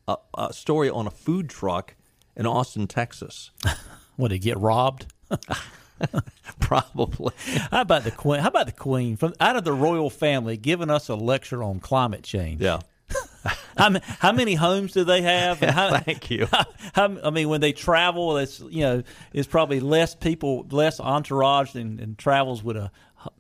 a, 0.08 0.16
a 0.38 0.54
story 0.54 0.90
on 0.90 1.06
a 1.06 1.12
food 1.12 1.50
truck 1.50 1.96
in 2.38 2.46
Austin, 2.46 2.88
Texas. 2.88 3.52
what 4.16 4.30
did 4.30 4.36
he 4.36 4.40
get 4.40 4.58
robbed? 4.58 5.08
Probably. 6.60 7.34
How 7.72 7.82
about 7.82 8.04
the 8.04 8.12
queen? 8.12 8.40
How 8.42 8.48
about 8.48 8.66
the 8.66 8.72
queen 8.72 9.18
from 9.18 9.34
out 9.40 9.56
of 9.56 9.64
the 9.64 9.74
royal 9.74 10.10
family 10.10 10.58
giving 10.58 10.90
us 10.90 11.10
a 11.10 11.16
lecture 11.16 11.64
on 11.64 11.80
climate 11.80 12.24
change? 12.24 12.62
Yeah. 12.62 12.80
how, 13.78 14.00
how 14.20 14.32
many 14.32 14.56
homes 14.56 14.94
do 14.94 15.04
they 15.04 15.22
have? 15.22 15.60
How, 15.60 15.98
Thank 16.00 16.30
you. 16.32 16.48
How, 16.52 16.66
how, 16.94 17.18
I 17.24 17.30
mean, 17.30 17.50
when 17.50 17.62
they 17.62 17.74
travel, 17.74 18.38
it's 18.38 18.60
you 18.60 18.82
know, 18.82 19.04
it's 19.34 19.48
probably 19.48 19.80
less 19.80 20.16
people, 20.16 20.66
less 20.72 21.00
entourage, 21.00 21.74
than, 21.74 21.98
than 21.98 22.16
travels 22.16 22.64
with 22.64 22.78
a, 22.78 22.92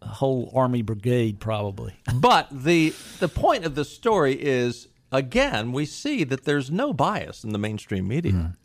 a 0.01 0.08
whole 0.08 0.51
army 0.56 0.82
brigade, 0.82 1.39
probably. 1.39 1.94
but 2.15 2.48
the 2.51 2.94
the 3.20 3.30
point 3.30 3.65
of 3.65 3.75
the 3.75 3.86
story 3.86 4.34
is 4.34 4.88
again, 5.12 5.72
we 5.72 5.86
see 5.86 6.24
that 6.24 6.46
there's 6.46 6.72
no 6.72 6.94
bias 6.94 7.44
in 7.44 7.51
the 7.51 7.60
mainstream 7.60 8.08
media. 8.08 8.32
Mm. 8.32 8.56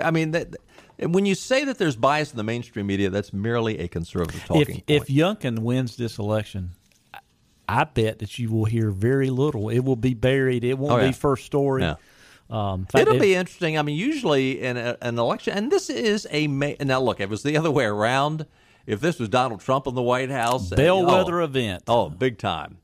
I 0.00 0.10
mean, 0.10 0.30
that, 0.30 0.56
when 1.06 1.26
you 1.26 1.34
say 1.34 1.64
that 1.64 1.78
there's 1.78 1.96
bias 1.96 2.30
in 2.30 2.36
the 2.36 2.44
mainstream 2.44 2.86
media, 2.86 3.10
that's 3.10 3.32
merely 3.32 3.78
a 3.78 3.88
conservative 3.88 4.44
talking 4.44 4.60
if, 4.60 4.68
point. 4.68 4.84
If 4.86 5.06
Youngkin 5.08 5.60
wins 5.60 5.96
this 5.96 6.18
election, 6.18 6.70
I 7.68 7.84
bet 7.84 8.18
that 8.18 8.38
you 8.38 8.50
will 8.50 8.64
hear 8.64 8.90
very 8.90 9.30
little. 9.30 9.68
It 9.68 9.80
will 9.80 9.96
be 9.96 10.14
buried. 10.14 10.64
It 10.64 10.78
won't 10.78 10.92
oh, 10.92 10.96
yeah. 10.98 11.08
be 11.08 11.12
first 11.12 11.46
story. 11.46 11.84
Um, 12.50 12.84
fact, 12.84 13.08
It'll 13.08 13.18
be 13.18 13.34
interesting. 13.34 13.78
I 13.78 13.82
mean, 13.82 13.96
usually 13.96 14.60
in 14.60 14.76
a, 14.76 14.98
an 15.00 15.18
election, 15.18 15.56
and 15.56 15.72
this 15.72 15.88
is 15.88 16.26
a 16.30 16.48
ma- 16.48 16.74
now 16.80 17.00
look. 17.00 17.20
If 17.20 17.24
it 17.24 17.30
was 17.30 17.42
the 17.42 17.56
other 17.56 17.70
way 17.70 17.84
around, 17.84 18.46
if 18.86 19.00
this 19.00 19.18
was 19.18 19.30
Donald 19.30 19.60
Trump 19.60 19.86
in 19.86 19.94
the 19.94 20.02
White 20.02 20.30
House, 20.30 20.68
bellwether 20.68 21.40
oh, 21.40 21.44
event. 21.44 21.84
Oh, 21.88 22.10
big 22.10 22.36
time. 22.38 22.78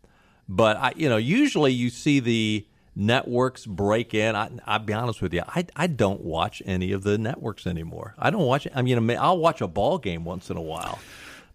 But 0.48 0.78
I, 0.78 0.92
you 0.96 1.10
know, 1.10 1.18
usually 1.18 1.72
you 1.72 1.90
see 1.90 2.20
the 2.20 2.66
networks 2.98 3.64
break 3.64 4.12
in. 4.12 4.34
I, 4.34 4.50
I'll 4.66 4.80
be 4.80 4.92
honest 4.92 5.22
with 5.22 5.32
you. 5.32 5.42
I, 5.46 5.66
I 5.76 5.86
don't 5.86 6.22
watch 6.22 6.60
any 6.66 6.92
of 6.92 7.04
the 7.04 7.16
networks 7.16 7.66
anymore. 7.66 8.14
I 8.18 8.30
don't 8.30 8.44
watch. 8.44 8.66
I 8.74 8.82
mean, 8.82 9.10
I'll 9.16 9.38
watch 9.38 9.60
a 9.60 9.68
ball 9.68 9.98
game 9.98 10.24
once 10.24 10.50
in 10.50 10.56
a 10.56 10.62
while. 10.62 10.98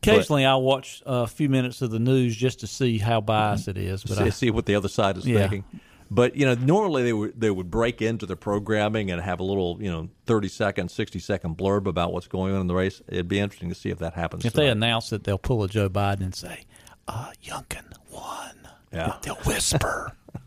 Occasionally, 0.01 0.45
I'll 0.45 0.61
watch 0.61 1.01
a 1.05 1.27
few 1.27 1.49
minutes 1.49 1.81
of 1.81 1.91
the 1.91 1.99
news 1.99 2.35
just 2.35 2.61
to 2.61 2.67
see 2.67 2.97
how 2.97 3.21
biased 3.21 3.67
it 3.67 3.77
is. 3.77 4.03
But 4.03 4.17
see, 4.17 4.23
I, 4.23 4.29
see 4.29 4.51
what 4.51 4.65
the 4.65 4.75
other 4.75 4.89
side 4.89 5.17
is 5.17 5.25
yeah. 5.25 5.39
thinking. 5.39 5.63
But 6.11 6.35
you 6.35 6.45
know, 6.45 6.55
normally 6.55 7.03
they 7.03 7.13
would 7.13 7.39
they 7.39 7.49
would 7.49 7.71
break 7.71 8.01
into 8.01 8.25
the 8.25 8.35
programming 8.35 9.11
and 9.11 9.21
have 9.21 9.39
a 9.39 9.43
little 9.43 9.81
you 9.81 9.89
know 9.89 10.09
thirty 10.25 10.49
second, 10.49 10.91
sixty 10.91 11.19
second 11.19 11.57
blurb 11.57 11.87
about 11.87 12.11
what's 12.11 12.27
going 12.27 12.53
on 12.53 12.61
in 12.61 12.67
the 12.67 12.75
race. 12.75 13.01
It'd 13.07 13.29
be 13.29 13.39
interesting 13.39 13.69
to 13.69 13.75
see 13.75 13.89
if 13.89 13.99
that 13.99 14.13
happens. 14.13 14.43
If 14.45 14.53
tonight. 14.53 14.65
they 14.65 14.71
announce 14.71 15.13
it, 15.13 15.23
they'll 15.23 15.37
pull 15.37 15.63
a 15.63 15.69
Joe 15.69 15.89
Biden 15.89 16.21
and 16.21 16.35
say, 16.35 16.65
uh, 17.07 17.31
"Youngkin 17.43 17.85
won." 18.11 18.67
Yeah, 18.91 19.15
they'll 19.21 19.35
whisper. 19.35 20.15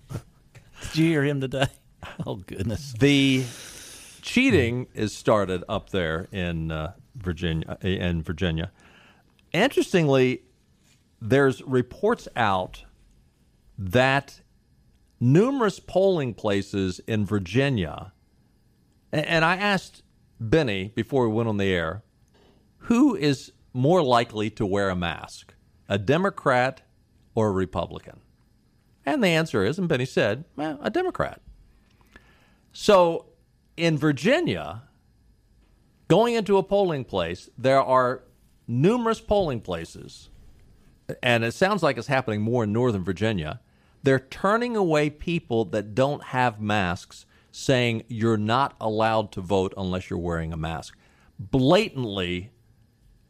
Did 0.93 0.97
you 0.97 1.07
hear 1.07 1.25
him 1.25 1.41
today? 1.41 1.67
Oh 2.25 2.37
goodness. 2.37 2.93
The 2.93 3.45
cheating 4.23 4.87
is 4.95 5.13
started 5.13 5.65
up 5.69 5.91
there 5.91 6.29
in 6.31 6.71
uh, 6.71 6.93
Virginia. 7.17 7.79
In 7.83 8.23
Virginia, 8.23 8.71
Interestingly, 9.53 10.43
there's 11.21 11.63
reports 11.63 12.29
out 12.37 12.85
that 13.79 14.41
numerous 15.19 15.81
polling 15.81 16.35
places 16.35 17.01
in 17.07 17.25
Virginia, 17.25 18.13
and 19.11 19.45
I 19.45 19.57
asked 19.57 20.03
Benny 20.39 20.93
before 20.95 21.27
we 21.29 21.35
went 21.35 21.49
on 21.49 21.57
the 21.57 21.73
air, 21.73 22.03
who 22.79 23.17
is 23.17 23.53
more 23.73 24.03
likely 24.03 24.51
to 24.51 24.67
wear 24.67 24.91
a 24.91 24.97
mask, 24.97 25.55
a 25.89 25.99
Democrat 25.99 26.83
or 27.35 27.49
a 27.49 27.53
Republican? 27.53 28.21
And 29.07 29.23
the 29.23 29.29
answer 29.29 29.65
is, 29.65 29.79
and 29.79 29.89
Benny 29.89 30.05
said, 30.05 30.45
well, 30.57 30.79
a 30.83 30.91
Democrat. 30.91 31.41
So 32.73 33.27
in 33.77 33.97
Virginia, 33.97 34.83
going 36.09 36.35
into 36.35 36.59
a 36.59 36.63
polling 36.63 37.05
place, 37.05 37.49
there 37.57 37.81
are 37.81 38.25
numerous 38.67 39.21
polling 39.21 39.61
places, 39.61 40.29
and 41.23 41.45
it 41.45 41.55
sounds 41.55 41.85
like 41.85 41.97
it's 41.97 42.09
happening 42.09 42.43
more 42.43 42.65
in 42.65 42.73
Northern 42.73 43.05
Virginia. 43.05 43.61
They're 44.03 44.19
turning 44.19 44.77
away 44.77 45.09
people 45.09 45.65
that 45.67 45.95
don't 45.95 46.23
have 46.25 46.61
masks, 46.61 47.27
saying 47.53 48.03
you're 48.09 48.37
not 48.37 48.75
allowed 48.81 49.31
to 49.33 49.41
vote 49.41 49.73
unless 49.77 50.11
you're 50.11 50.19
wearing 50.19 50.53
a 50.53 50.57
mask. 50.57 50.97
Blatantly 51.39 52.51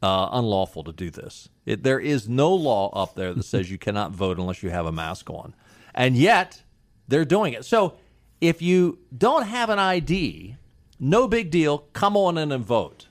uh, 0.02 0.28
unlawful 0.32 0.84
to 0.84 0.92
do 0.92 1.10
this. 1.10 1.48
It, 1.64 1.82
there 1.82 1.98
is 1.98 2.28
no 2.28 2.54
law 2.54 2.90
up 2.90 3.14
there 3.14 3.34
that 3.34 3.42
says 3.42 3.70
you 3.70 3.78
cannot 3.78 4.12
vote 4.12 4.38
unless 4.38 4.62
you 4.62 4.70
have 4.70 4.86
a 4.86 4.92
mask 4.92 5.30
on. 5.30 5.54
And 5.96 6.16
yet, 6.16 6.62
they're 7.08 7.24
doing 7.24 7.54
it. 7.54 7.64
So 7.64 7.96
if 8.40 8.60
you 8.60 8.98
don't 9.16 9.46
have 9.46 9.70
an 9.70 9.78
ID, 9.78 10.56
no 11.00 11.26
big 11.26 11.50
deal, 11.50 11.78
come 11.92 12.16
on 12.16 12.38
in 12.38 12.52
and 12.52 12.64
vote. 12.64 13.06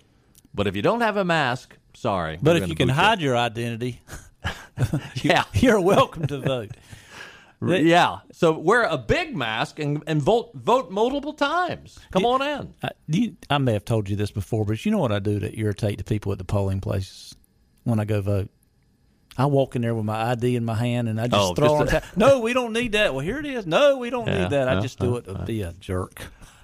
But 0.53 0.67
if 0.67 0.75
you 0.75 0.81
don't 0.81 1.01
have 1.01 1.17
a 1.17 1.25
mask, 1.25 1.75
Sorry. 1.95 2.37
But 2.41 2.57
if 2.57 2.67
you 2.67 2.75
can 2.75 2.89
hide 2.89 3.19
you. 3.19 3.27
your 3.27 3.37
identity, 3.37 4.01
yeah, 5.23 5.45
you're 5.53 5.79
welcome 5.81 6.27
to 6.27 6.39
vote. 6.39 6.71
yeah. 7.61 8.19
So 8.31 8.51
wear 8.51 8.83
a 8.83 8.97
big 8.97 9.35
mask 9.35 9.79
and, 9.79 10.03
and 10.05 10.21
vote 10.21 10.51
vote 10.53 10.91
multiple 10.91 11.33
times. 11.33 11.97
Come 12.11 12.23
you, 12.23 12.29
on 12.29 12.41
in. 12.41 12.73
I, 12.83 12.89
you, 13.07 13.37
I 13.49 13.57
may 13.57 13.73
have 13.73 13.85
told 13.85 14.09
you 14.09 14.15
this 14.15 14.31
before, 14.31 14.65
but 14.65 14.85
you 14.85 14.91
know 14.91 14.97
what 14.97 15.11
I 15.11 15.19
do 15.19 15.39
to 15.39 15.57
irritate 15.57 15.97
the 15.97 16.03
people 16.03 16.31
at 16.31 16.37
the 16.37 16.43
polling 16.43 16.81
places 16.81 17.35
when 17.85 17.99
I 17.99 18.05
go 18.05 18.21
vote? 18.21 18.49
I 19.37 19.45
walk 19.47 19.75
in 19.75 19.81
there 19.81 19.93
with 19.93 20.05
my 20.05 20.31
ID 20.31 20.55
in 20.55 20.63
my 20.63 20.75
hand 20.75 21.09
and 21.09 21.19
I 21.19 21.27
just 21.27 21.51
oh, 21.51 21.53
throw 21.55 21.83
just 21.83 21.93
on. 21.93 22.01
A- 22.01 22.19
no, 22.19 22.39
we 22.39 22.53
don't 22.53 22.71
need 22.71 22.93
that. 22.93 23.13
Well, 23.13 23.23
here 23.23 23.37
it 23.37 23.45
is. 23.45 23.65
No, 23.65 23.97
we 23.97 24.09
don't 24.09 24.27
yeah, 24.27 24.43
need 24.43 24.49
that. 24.51 24.69
I 24.69 24.79
just 24.79 24.99
do 24.99 25.17
it 25.17 25.25
to 25.25 25.35
be 25.39 25.61
a 25.61 25.73
jerk. 25.73 26.21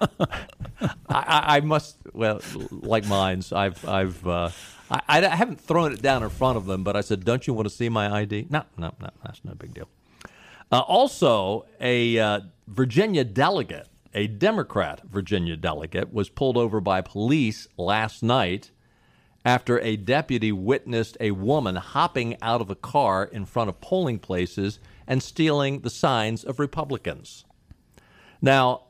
I, 1.08 1.56
I, 1.56 1.60
must. 1.60 1.96
Well, 2.12 2.40
like 2.70 3.06
mines, 3.06 3.52
I've 3.52 3.86
I've 3.86 4.26
uh, 4.26 4.50
I, 4.90 5.00
I, 5.08 5.20
haven't 5.28 5.60
thrown 5.60 5.92
it 5.92 6.02
down 6.02 6.22
in 6.22 6.30
front 6.30 6.56
of 6.56 6.66
them, 6.66 6.82
but 6.82 6.96
I 6.96 7.02
said, 7.02 7.24
"Don't 7.24 7.46
you 7.46 7.54
want 7.54 7.68
to 7.68 7.74
see 7.74 7.88
my 7.88 8.10
ID?" 8.10 8.46
No, 8.50 8.64
no, 8.76 8.92
no, 9.00 9.10
that's 9.22 9.44
no 9.44 9.54
big 9.54 9.74
deal. 9.74 9.88
Uh, 10.70 10.80
also, 10.80 11.66
a 11.80 12.18
uh, 12.18 12.40
Virginia 12.66 13.24
delegate, 13.24 13.88
a 14.14 14.26
Democrat 14.26 15.02
Virginia 15.04 15.56
delegate, 15.56 16.12
was 16.12 16.28
pulled 16.28 16.56
over 16.56 16.80
by 16.80 17.00
police 17.00 17.68
last 17.76 18.22
night 18.22 18.70
after 19.44 19.80
a 19.80 19.96
deputy 19.96 20.52
witnessed 20.52 21.16
a 21.20 21.32
woman 21.32 21.76
hopping 21.76 22.36
out 22.40 22.60
of 22.60 22.70
a 22.70 22.74
car 22.74 23.24
in 23.24 23.44
front 23.44 23.68
of 23.68 23.80
polling 23.80 24.18
places 24.18 24.78
and 25.06 25.22
stealing 25.22 25.80
the 25.80 25.90
signs 25.90 26.44
of 26.44 26.58
Republicans. 26.58 27.44
Now, 28.40 28.84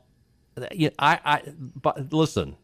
I, 0.57 1.19
I 1.25 1.41
but 1.57 2.13
listen, 2.13 2.55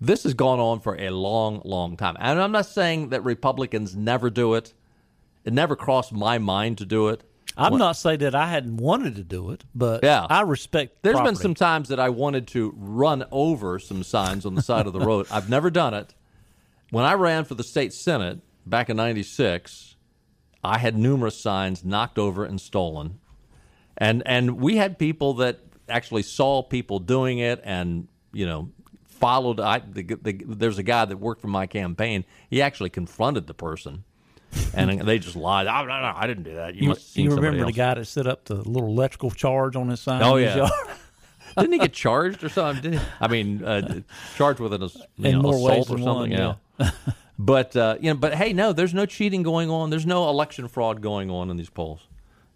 this 0.00 0.24
has 0.24 0.34
gone 0.34 0.58
on 0.58 0.80
for 0.80 0.96
a 1.00 1.10
long, 1.10 1.62
long 1.64 1.96
time. 1.96 2.16
And 2.18 2.40
I'm 2.40 2.52
not 2.52 2.66
saying 2.66 3.10
that 3.10 3.22
Republicans 3.22 3.94
never 3.94 4.30
do 4.30 4.54
it. 4.54 4.74
It 5.44 5.52
never 5.52 5.76
crossed 5.76 6.12
my 6.12 6.38
mind 6.38 6.78
to 6.78 6.84
do 6.84 7.08
it. 7.08 7.22
I'm 7.56 7.76
not 7.76 7.92
saying 7.92 8.20
that 8.20 8.34
I 8.34 8.46
hadn't 8.46 8.78
wanted 8.78 9.16
to 9.16 9.24
do 9.24 9.50
it, 9.50 9.64
but 9.74 10.02
yeah. 10.02 10.26
I 10.28 10.40
respect. 10.40 11.02
There's 11.02 11.14
property. 11.14 11.34
been 11.34 11.42
some 11.42 11.54
times 11.54 11.88
that 11.88 12.00
I 12.00 12.08
wanted 12.08 12.46
to 12.48 12.72
run 12.76 13.24
over 13.30 13.78
some 13.78 14.02
signs 14.02 14.46
on 14.46 14.54
the 14.54 14.62
side 14.62 14.86
of 14.86 14.94
the 14.94 15.00
road. 15.06 15.26
I've 15.30 15.50
never 15.50 15.70
done 15.70 15.92
it. 15.92 16.14
When 16.92 17.06
I 17.06 17.14
ran 17.14 17.46
for 17.46 17.54
the 17.54 17.64
state 17.64 17.94
senate 17.94 18.40
back 18.66 18.90
in 18.90 18.98
'96, 18.98 19.96
I 20.62 20.76
had 20.76 20.94
numerous 20.94 21.40
signs 21.40 21.86
knocked 21.86 22.18
over 22.18 22.44
and 22.44 22.60
stolen, 22.60 23.18
and 23.96 24.22
and 24.26 24.60
we 24.60 24.76
had 24.76 24.98
people 24.98 25.32
that 25.34 25.60
actually 25.88 26.22
saw 26.22 26.62
people 26.62 26.98
doing 26.98 27.38
it 27.38 27.62
and 27.64 28.08
you 28.34 28.44
know 28.44 28.68
followed. 29.06 29.58
I 29.58 29.78
the, 29.78 30.02
the, 30.02 30.44
there's 30.46 30.76
a 30.76 30.82
guy 30.82 31.06
that 31.06 31.16
worked 31.16 31.40
for 31.40 31.48
my 31.48 31.66
campaign. 31.66 32.26
He 32.50 32.60
actually 32.60 32.90
confronted 32.90 33.46
the 33.46 33.54
person, 33.54 34.04
and 34.74 35.00
they 35.00 35.18
just 35.18 35.34
lied. 35.34 35.68
I, 35.68 35.84
I, 35.84 36.24
I 36.24 36.26
didn't 36.26 36.42
do 36.42 36.56
that. 36.56 36.74
You, 36.74 36.90
you, 37.14 37.24
you 37.24 37.34
remember 37.34 37.64
the 37.64 37.72
guy 37.72 37.94
that 37.94 38.04
set 38.04 38.26
up 38.26 38.44
the 38.44 38.56
little 38.56 38.90
electrical 38.90 39.30
charge 39.30 39.76
on 39.76 39.88
his 39.88 40.00
sign? 40.00 40.22
Oh 40.22 40.36
yeah. 40.36 40.68
Didn't 41.56 41.72
he 41.72 41.78
get 41.78 41.92
charged 41.92 42.44
or 42.44 42.48
something? 42.48 42.98
I 43.20 43.28
mean, 43.28 43.62
uh, 43.62 44.00
charged 44.36 44.60
with 44.60 44.72
an 44.72 44.88
you 45.16 45.32
know, 45.32 45.50
assault 45.50 45.90
or 45.90 45.98
something. 45.98 46.04
One, 46.04 46.30
yeah. 46.30 46.54
but 47.38 47.76
uh, 47.76 47.96
you 48.00 48.12
know, 48.12 48.16
but 48.16 48.34
hey, 48.34 48.52
no, 48.52 48.72
there's 48.72 48.94
no 48.94 49.06
cheating 49.06 49.42
going 49.42 49.70
on. 49.70 49.90
There's 49.90 50.06
no 50.06 50.28
election 50.28 50.68
fraud 50.68 51.00
going 51.00 51.30
on 51.30 51.50
in 51.50 51.56
these 51.56 51.70
polls. 51.70 52.08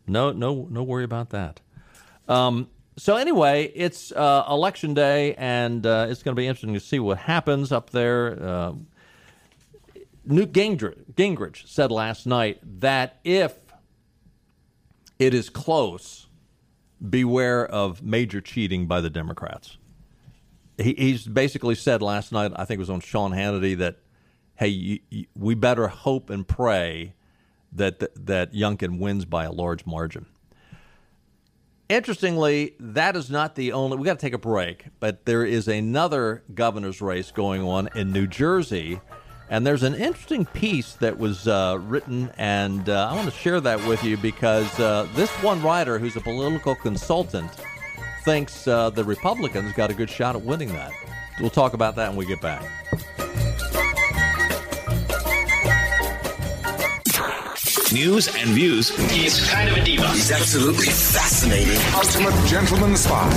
No, 0.06 0.32
no, 0.32 0.66
no 0.70 0.82
worry 0.82 1.04
about 1.04 1.30
that. 1.30 1.60
Um, 2.28 2.68
so 2.96 3.16
anyway, 3.16 3.70
it's 3.74 4.12
uh, 4.12 4.44
election 4.48 4.94
day, 4.94 5.34
and 5.34 5.84
uh, 5.84 6.06
it's 6.08 6.22
going 6.22 6.34
to 6.34 6.40
be 6.40 6.46
interesting 6.46 6.74
to 6.74 6.80
see 6.80 6.98
what 6.98 7.18
happens 7.18 7.72
up 7.72 7.90
there. 7.90 8.42
Uh, 8.42 8.72
Newt 10.24 10.52
Gingrich, 10.52 11.12
Gingrich 11.14 11.68
said 11.68 11.90
last 11.92 12.26
night 12.26 12.58
that 12.80 13.20
if 13.22 13.54
it 15.18 15.34
is 15.34 15.48
close, 15.48 16.26
beware 17.08 17.66
of 17.66 18.02
major 18.02 18.40
cheating 18.40 18.86
by 18.86 19.00
the 19.00 19.10
Democrats. 19.10 19.78
He, 20.78 20.94
he's 20.94 21.26
basically 21.26 21.74
said 21.74 22.02
last 22.02 22.32
night, 22.32 22.52
I 22.56 22.64
think 22.64 22.78
it 22.78 22.80
was 22.80 22.90
on 22.90 23.00
Sean 23.00 23.32
Hannity, 23.32 23.76
that 23.78 23.98
hey, 24.56 24.68
you, 24.68 24.98
you, 25.10 25.26
we 25.36 25.54
better 25.54 25.88
hope 25.88 26.30
and 26.30 26.46
pray 26.46 27.14
that 27.72 27.98
that 28.26 28.52
Youngkin 28.52 28.98
wins 28.98 29.24
by 29.24 29.44
a 29.44 29.52
large 29.52 29.86
margin. 29.86 30.26
Interestingly, 31.88 32.74
that 32.80 33.14
is 33.14 33.30
not 33.30 33.54
the 33.54 33.72
only. 33.72 33.96
We 33.96 34.04
got 34.04 34.18
to 34.18 34.26
take 34.26 34.32
a 34.32 34.38
break, 34.38 34.86
but 34.98 35.24
there 35.24 35.44
is 35.44 35.68
another 35.68 36.42
governor's 36.52 37.00
race 37.00 37.30
going 37.30 37.62
on 37.62 37.88
in 37.94 38.12
New 38.12 38.26
Jersey, 38.26 39.00
and 39.48 39.64
there's 39.64 39.84
an 39.84 39.94
interesting 39.94 40.46
piece 40.46 40.94
that 40.94 41.18
was 41.18 41.46
uh, 41.46 41.78
written, 41.82 42.32
and 42.36 42.88
uh, 42.88 43.08
I 43.08 43.14
want 43.14 43.30
to 43.30 43.36
share 43.38 43.60
that 43.60 43.86
with 43.86 44.02
you 44.02 44.16
because 44.16 44.80
uh, 44.80 45.06
this 45.14 45.30
one 45.42 45.62
writer, 45.62 45.98
who's 45.98 46.16
a 46.16 46.20
political 46.20 46.74
consultant, 46.74 47.52
thinks 48.24 48.66
uh, 48.66 48.90
the 48.90 49.04
Republicans 49.04 49.72
got 49.74 49.88
a 49.88 49.94
good 49.94 50.10
shot 50.10 50.34
at 50.34 50.42
winning 50.42 50.70
that. 50.70 50.92
We'll 51.40 51.50
talk 51.50 51.74
about 51.74 51.94
that 51.96 52.08
when 52.08 52.16
we 52.16 52.26
get 52.26 52.40
back. 52.40 52.64
News 57.92 58.26
and 58.34 58.50
views. 58.50 58.88
He's 59.12 59.48
kind 59.48 59.68
of 59.68 59.76
a 59.76 59.84
diva. 59.84 60.08
He's 60.08 60.32
absolutely 60.32 60.86
fascinating. 60.86 61.78
Ultimate 61.94 62.34
gentleman 62.44 62.96
spy. 62.96 63.30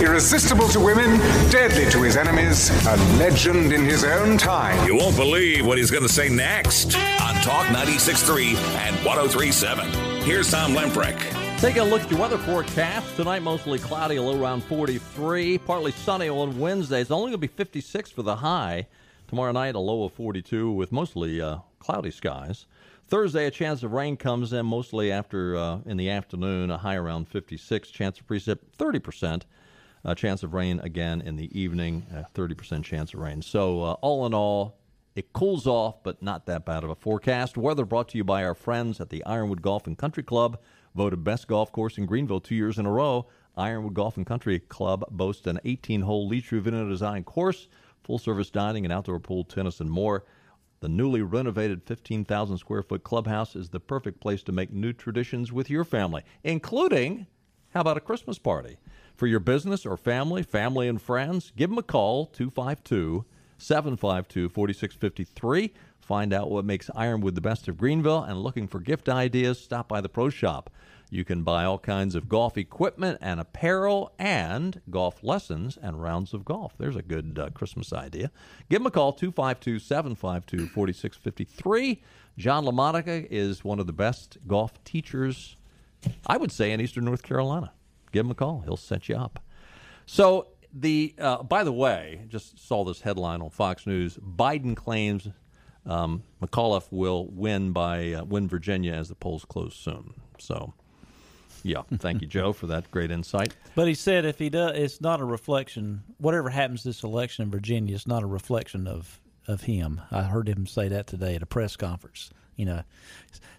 Irresistible 0.00 0.68
to 0.68 0.78
women, 0.78 1.18
deadly 1.50 1.90
to 1.90 2.02
his 2.02 2.16
enemies, 2.16 2.70
a 2.86 2.96
legend 3.18 3.72
in 3.72 3.84
his 3.84 4.04
own 4.04 4.38
time. 4.38 4.86
You 4.86 4.94
won't 4.96 5.16
believe 5.16 5.66
what 5.66 5.76
he's 5.76 5.90
going 5.90 6.04
to 6.04 6.08
say 6.08 6.28
next 6.28 6.96
on 7.20 7.34
Talk 7.42 7.66
96.3 7.66 8.54
and 8.76 8.96
103.7. 8.98 10.22
Here's 10.22 10.52
Tom 10.52 10.72
Lamprecht. 10.72 11.58
Take 11.58 11.76
a 11.76 11.82
look 11.82 12.02
at 12.02 12.10
your 12.10 12.20
weather 12.20 12.38
forecast. 12.38 13.16
Tonight, 13.16 13.42
mostly 13.42 13.80
cloudy, 13.80 14.16
a 14.16 14.22
low 14.22 14.40
around 14.40 14.62
43. 14.64 15.58
Partly 15.58 15.90
sunny 15.90 16.28
on 16.28 16.60
Wednesday. 16.60 17.00
It's 17.00 17.10
only 17.10 17.30
going 17.30 17.32
to 17.32 17.38
be 17.38 17.46
56 17.48 18.12
for 18.12 18.22
the 18.22 18.36
high. 18.36 18.86
Tomorrow 19.26 19.50
night, 19.50 19.74
a 19.74 19.80
low 19.80 20.04
of 20.04 20.12
42 20.12 20.70
with 20.70 20.92
mostly 20.92 21.40
uh, 21.40 21.58
cloudy 21.80 22.12
skies. 22.12 22.66
Thursday, 23.08 23.46
a 23.46 23.50
chance 23.52 23.84
of 23.84 23.92
rain 23.92 24.16
comes 24.16 24.52
in 24.52 24.66
mostly 24.66 25.12
after 25.12 25.56
uh, 25.56 25.78
in 25.86 25.96
the 25.96 26.10
afternoon, 26.10 26.72
a 26.72 26.78
high 26.78 26.96
around 26.96 27.28
56. 27.28 27.90
Chance 27.90 28.18
of 28.18 28.26
precip 28.26 28.58
30%. 28.76 29.42
A 30.04 30.14
chance 30.14 30.42
of 30.42 30.54
rain 30.54 30.80
again 30.80 31.20
in 31.20 31.36
the 31.36 31.48
evening, 31.58 32.06
30% 32.34 32.84
chance 32.84 33.14
of 33.14 33.20
rain. 33.20 33.42
So, 33.42 33.82
uh, 33.82 33.92
all 34.02 34.26
in 34.26 34.34
all, 34.34 34.78
it 35.14 35.32
cools 35.32 35.66
off, 35.66 36.02
but 36.02 36.20
not 36.20 36.46
that 36.46 36.66
bad 36.66 36.84
of 36.84 36.90
a 36.90 36.94
forecast. 36.94 37.56
Weather 37.56 37.84
brought 37.84 38.08
to 38.08 38.18
you 38.18 38.24
by 38.24 38.44
our 38.44 38.54
friends 38.54 39.00
at 39.00 39.08
the 39.08 39.24
Ironwood 39.24 39.62
Golf 39.62 39.86
and 39.86 39.96
Country 39.96 40.22
Club, 40.22 40.60
voted 40.94 41.24
best 41.24 41.48
golf 41.48 41.72
course 41.72 41.98
in 41.98 42.06
Greenville 42.06 42.40
two 42.40 42.54
years 42.54 42.78
in 42.78 42.86
a 42.86 42.90
row. 42.90 43.26
Ironwood 43.56 43.94
Golf 43.94 44.16
and 44.16 44.26
Country 44.26 44.58
Club 44.60 45.04
boasts 45.10 45.46
an 45.46 45.58
18 45.64 46.02
hole 46.02 46.28
Lee 46.28 46.40
Trevino 46.40 46.88
design 46.88 47.24
course, 47.24 47.68
full 48.02 48.18
service 48.18 48.50
dining 48.50 48.84
and 48.84 48.92
outdoor 48.92 49.18
pool, 49.18 49.44
tennis, 49.44 49.80
and 49.80 49.90
more. 49.90 50.24
The 50.80 50.88
newly 50.88 51.22
renovated 51.22 51.82
15,000 51.84 52.58
square 52.58 52.82
foot 52.82 53.02
clubhouse 53.02 53.56
is 53.56 53.70
the 53.70 53.80
perfect 53.80 54.20
place 54.20 54.42
to 54.44 54.52
make 54.52 54.72
new 54.72 54.92
traditions 54.92 55.52
with 55.52 55.70
your 55.70 55.84
family, 55.84 56.22
including 56.44 57.26
how 57.70 57.80
about 57.80 57.96
a 57.96 58.00
Christmas 58.00 58.38
party? 58.38 58.78
For 59.14 59.26
your 59.26 59.40
business 59.40 59.84
or 59.84 59.96
family, 59.96 60.42
family 60.42 60.88
and 60.88 61.00
friends, 61.00 61.52
give 61.56 61.70
them 61.70 61.78
a 61.78 61.82
call 61.82 62.26
252 62.26 63.24
752 63.58 64.48
4653. 64.48 65.72
Find 66.00 66.32
out 66.32 66.50
what 66.50 66.64
makes 66.64 66.90
Ironwood 66.94 67.34
the 67.34 67.40
best 67.40 67.68
of 67.68 67.76
Greenville 67.76 68.22
and 68.22 68.42
looking 68.42 68.68
for 68.68 68.78
gift 68.80 69.08
ideas, 69.08 69.58
stop 69.58 69.88
by 69.88 70.00
the 70.00 70.08
Pro 70.08 70.30
Shop. 70.30 70.70
You 71.08 71.24
can 71.24 71.42
buy 71.42 71.64
all 71.64 71.78
kinds 71.78 72.14
of 72.14 72.28
golf 72.28 72.58
equipment 72.58 73.18
and 73.20 73.38
apparel 73.38 74.12
and 74.18 74.80
golf 74.90 75.22
lessons 75.22 75.78
and 75.80 76.02
rounds 76.02 76.34
of 76.34 76.44
golf. 76.44 76.74
There's 76.78 76.96
a 76.96 77.02
good 77.02 77.38
uh, 77.38 77.50
Christmas 77.50 77.92
idea. 77.92 78.30
Give 78.68 78.80
them 78.80 78.86
a 78.86 78.90
call, 78.90 79.12
252 79.12 79.78
752 79.78 80.66
4653. 80.66 82.02
John 82.36 82.64
LaMonica 82.64 83.26
is 83.30 83.64
one 83.64 83.78
of 83.78 83.86
the 83.86 83.92
best 83.92 84.38
golf 84.46 84.82
teachers, 84.84 85.56
I 86.26 86.36
would 86.36 86.50
say, 86.50 86.72
in 86.72 86.80
Eastern 86.80 87.04
North 87.04 87.22
Carolina. 87.22 87.72
Give 88.12 88.24
him 88.24 88.32
a 88.32 88.34
call, 88.34 88.62
he'll 88.62 88.76
set 88.76 89.08
you 89.08 89.16
up. 89.16 89.40
So, 90.06 90.48
the 90.72 91.14
uh, 91.18 91.42
by 91.42 91.64
the 91.64 91.72
way, 91.72 92.26
just 92.28 92.66
saw 92.66 92.84
this 92.84 93.00
headline 93.00 93.40
on 93.40 93.50
Fox 93.50 93.86
News 93.86 94.18
Biden 94.18 94.76
claims 94.76 95.28
um, 95.86 96.22
McAuliffe 96.42 96.90
will 96.90 97.28
win 97.28 97.72
by 97.72 98.12
uh, 98.12 98.24
win 98.24 98.48
Virginia 98.48 98.92
as 98.92 99.08
the 99.08 99.14
polls 99.14 99.44
close 99.44 99.74
soon. 99.74 100.14
So, 100.38 100.74
yeah, 101.66 101.82
thank 101.98 102.22
you, 102.22 102.28
Joe, 102.28 102.52
for 102.52 102.66
that 102.68 102.90
great 102.90 103.10
insight. 103.10 103.54
But 103.74 103.88
he 103.88 103.94
said 103.94 104.24
if 104.24 104.38
he 104.38 104.48
does, 104.48 104.76
it's 104.76 105.00
not 105.00 105.20
a 105.20 105.24
reflection. 105.24 106.02
Whatever 106.18 106.50
happens 106.50 106.84
this 106.84 107.02
election 107.02 107.44
in 107.44 107.50
Virginia, 107.50 107.94
it's 107.94 108.06
not 108.06 108.22
a 108.22 108.26
reflection 108.26 108.86
of 108.86 109.20
of 109.48 109.62
him. 109.62 110.00
I 110.10 110.22
heard 110.24 110.48
him 110.48 110.66
say 110.66 110.88
that 110.88 111.06
today 111.06 111.36
at 111.36 111.42
a 111.42 111.46
press 111.46 111.76
conference. 111.76 112.30
You 112.56 112.66
know, 112.66 112.82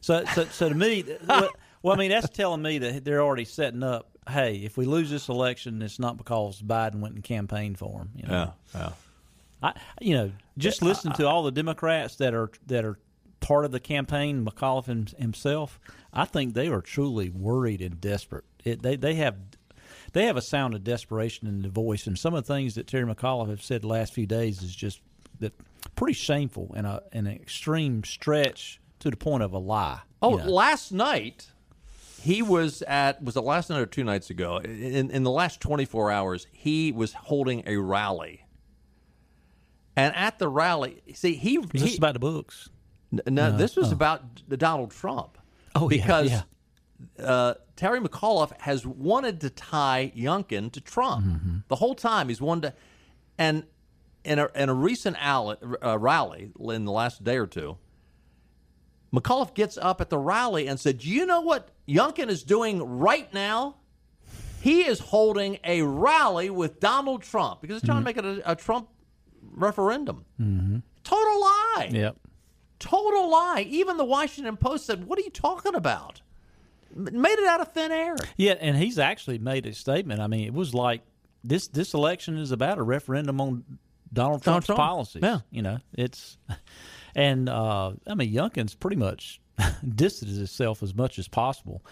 so 0.02 0.24
so 0.34 0.46
so 0.46 0.70
to 0.70 0.76
me, 0.76 1.04
well, 1.28 1.50
well, 1.82 1.96
I 1.96 1.98
mean 1.98 2.10
that's 2.10 2.30
telling 2.30 2.62
me 2.62 2.80
that 2.80 3.04
they're 3.04 3.22
already 3.22 3.46
setting 3.46 3.84
up. 3.84 4.10
Hey, 4.30 4.58
if 4.58 4.78
we 4.78 4.86
lose 4.86 5.10
this 5.10 5.30
election, 5.30 5.82
it's 5.82 6.00
not 6.00 6.18
because 6.18 6.62
Biden 6.62 7.00
went 7.00 7.16
and 7.16 7.24
campaigned 7.24 7.78
for 7.78 8.02
him. 8.02 8.10
You 8.16 8.28
know? 8.28 8.54
Yeah, 8.74 8.80
yeah. 8.80 8.92
I, 9.64 9.74
you 10.02 10.14
know, 10.14 10.32
just 10.58 10.82
listen 10.82 11.14
to 11.14 11.28
all 11.28 11.44
the 11.44 11.52
Democrats 11.52 12.16
that 12.18 12.34
are 12.34 12.52
that 12.68 12.86
are 12.86 12.98
part 13.40 13.66
of 13.66 13.72
the 13.72 13.80
campaign, 13.80 14.46
McAuliffe 14.46 15.18
himself. 15.18 15.80
I 16.18 16.26
think 16.26 16.56
they 16.56 16.68
are 16.68 16.82
truly 16.82 17.30
worried 17.30 17.80
and 17.80 18.02
desperate. 18.02 18.44
It, 18.66 18.82
they 18.82 18.96
they 18.96 19.14
have 19.16 19.36
they 20.14 20.26
have 20.26 20.36
a 20.36 20.42
sound 20.42 20.74
of 20.74 20.84
desperation 20.84 21.48
in 21.48 21.62
the 21.62 21.70
voice, 21.70 22.08
and 22.08 22.18
some 22.18 22.34
of 22.34 22.46
the 22.46 22.54
things 22.54 22.74
that 22.74 22.88
Terry 22.88 23.06
McAuliffe 23.06 23.50
have 23.50 23.64
said 23.64 23.84
the 23.84 23.88
last 23.88 24.14
few 24.14 24.26
days 24.26 24.64
is 24.64 24.76
just 24.76 25.00
that 25.40 25.54
pretty 25.96 26.14
shameful 26.14 26.74
and 26.76 26.88
a 26.88 27.04
an 27.14 27.28
extreme 27.28 28.04
stretch 28.04 28.82
to 29.00 29.12
the 29.12 29.16
point 29.16 29.44
of 29.44 29.54
a 29.54 29.60
lie. 29.60 30.00
Oh, 30.24 30.32
you 30.32 30.44
know? 30.44 30.50
last 30.50 30.92
night 30.92 31.52
he 32.20 32.42
was 32.42 32.82
at 32.82 33.22
was 33.24 33.36
it 33.36 33.42
last 33.42 33.70
night 33.70 33.80
or 33.80 33.86
two 33.86 34.04
nights 34.04 34.32
ago? 34.32 34.58
In 34.58 35.12
in 35.12 35.22
the 35.22 35.32
last 35.32 35.62
twenty 35.62 35.86
four 35.86 36.12
hours, 36.12 36.48
he 36.52 36.92
was 36.92 37.14
holding 37.14 37.62
a 37.68 37.78
rally. 37.78 38.44
And 39.96 40.16
at 40.16 40.40
the 40.40 40.50
rally, 40.50 41.04
see 41.14 41.36
he 41.36 41.60
he, 41.74 41.96
about 41.96 42.14
the 42.14 42.20
books. 42.20 42.70
No, 43.12 43.22
no, 43.28 43.56
this 43.56 43.76
was 43.76 43.90
oh. 43.90 43.94
about 43.94 44.48
Donald 44.50 44.92
Trump. 44.92 45.38
Oh, 45.82 45.88
because 45.88 46.32
yeah, 46.32 46.42
yeah. 47.18 47.26
Uh, 47.26 47.54
Terry 47.76 48.00
McAuliffe 48.00 48.60
has 48.62 48.86
wanted 48.86 49.42
to 49.42 49.50
tie 49.50 50.12
Youngkin 50.16 50.72
to 50.72 50.82
Trump 50.82 51.26
mm-hmm. 51.26 51.58
the 51.68 51.76
whole 51.76 51.96
time. 51.96 52.30
He's 52.30 52.42
wanted 52.42 52.70
to, 52.70 52.74
and 53.38 53.64
in 54.24 54.40
a, 54.40 54.50
in 54.56 54.70
a 54.70 54.74
recent 54.74 55.16
rally, 55.18 55.58
uh, 55.84 55.98
rally 55.98 56.52
in 56.60 56.86
the 56.86 56.92
last 56.92 57.24
day 57.24 57.38
or 57.38 57.48
two, 57.48 57.78
McAuliffe 59.14 59.54
gets 59.54 59.78
up 59.78 60.02
at 60.02 60.10
the 60.10 60.18
rally 60.18 60.68
and 60.68 60.80
said, 60.80 61.04
you 61.04 61.26
know 61.26 61.42
what 61.42 61.70
Youngkin 61.88 62.30
is 62.30 62.44
doing 62.44 62.84
right 63.00 63.32
now? 63.34 63.78
He 64.62 64.82
is 64.82 65.00
holding 65.00 65.60
a 65.64 65.84
rally 65.84 66.50
with 66.50 66.80
Donald 66.80 67.22
Trump 67.22 67.62
because 67.62 67.76
he's 67.76 67.88
trying 67.88 68.04
mm-hmm. 68.04 68.18
to 68.18 68.24
make 68.24 68.40
it 68.40 68.44
a, 68.46 68.52
a 68.52 68.56
Trump 68.56 68.90
referendum. 69.52 70.26
Mm-hmm. 70.42 70.78
Total 71.04 71.40
lie. 71.40 71.90
Yep." 71.94 72.18
Total 72.80 73.30
lie. 73.30 73.66
Even 73.68 73.98
the 73.98 74.06
Washington 74.06 74.58
Post 74.58 74.86
said, 74.86 75.06
What 75.06 75.18
are 75.20 75.24
you 75.24 75.30
talking 75.30 75.76
about? 75.76 76.22
Made 76.96 77.38
it 77.38 77.48
out 77.48 77.62
of 77.62 77.74
thin 77.74 77.92
air. 77.92 78.16
Yeah, 78.38 78.54
and 78.60 78.78
he's 78.78 78.98
actually 78.98 79.40
made 79.40 79.66
a 79.66 79.74
statement. 79.74 80.22
I 80.22 80.28
mean, 80.28 80.46
it 80.46 80.54
was 80.54 80.74
like 80.74 81.02
this 81.44 81.68
this 81.68 81.94
election 81.94 82.38
is 82.38 82.52
about 82.52 82.78
a 82.78 82.84
referendum 82.84 83.40
on 83.42 83.64
Donald 84.12 84.44
Trump's 84.44 84.68
Trump. 84.68 84.80
policies. 84.80 85.22
Yeah. 85.24 85.40
You 85.52 85.62
know, 85.62 85.80
it's 85.94 86.38
and 87.16 87.50
uh, 87.50 87.92
I 88.08 88.16
mean 88.16 88.34
Youngkin's 88.34 88.76
pretty 88.76 88.98
much 88.98 89.42
distanced 89.96 90.40
itself 90.40 90.82
as 90.82 90.96
much 90.96 91.20
as 91.20 91.28
possible. 91.28 91.84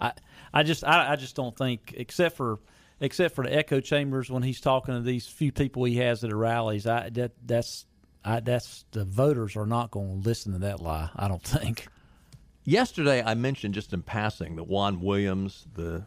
I 0.00 0.12
I 0.52 0.62
just 0.62 0.84
I, 0.84 1.12
I 1.12 1.16
just 1.16 1.36
don't 1.36 1.56
think 1.56 1.94
except 1.96 2.36
for 2.36 2.58
except 3.00 3.34
for 3.34 3.44
the 3.44 3.54
echo 3.54 3.80
chambers 3.80 4.30
when 4.30 4.42
he's 4.42 4.60
talking 4.60 4.94
to 4.94 5.00
these 5.00 5.26
few 5.26 5.52
people 5.52 5.84
he 5.84 5.96
has 5.96 6.22
at 6.24 6.30
the 6.30 6.36
rallies, 6.36 6.86
I 6.86 7.10
that 7.10 7.32
that's 7.44 7.86
I, 8.24 8.40
that's 8.40 8.84
the 8.92 9.04
voters 9.04 9.56
are 9.56 9.66
not 9.66 9.90
going 9.90 10.22
to 10.22 10.28
listen 10.28 10.52
to 10.52 10.58
that 10.60 10.80
lie. 10.80 11.10
I 11.16 11.28
don't 11.28 11.42
think. 11.42 11.86
Yesterday, 12.64 13.22
I 13.22 13.34
mentioned 13.34 13.74
just 13.74 13.92
in 13.92 14.02
passing 14.02 14.56
that 14.56 14.64
Juan 14.64 15.00
Williams, 15.00 15.66
the 15.74 16.04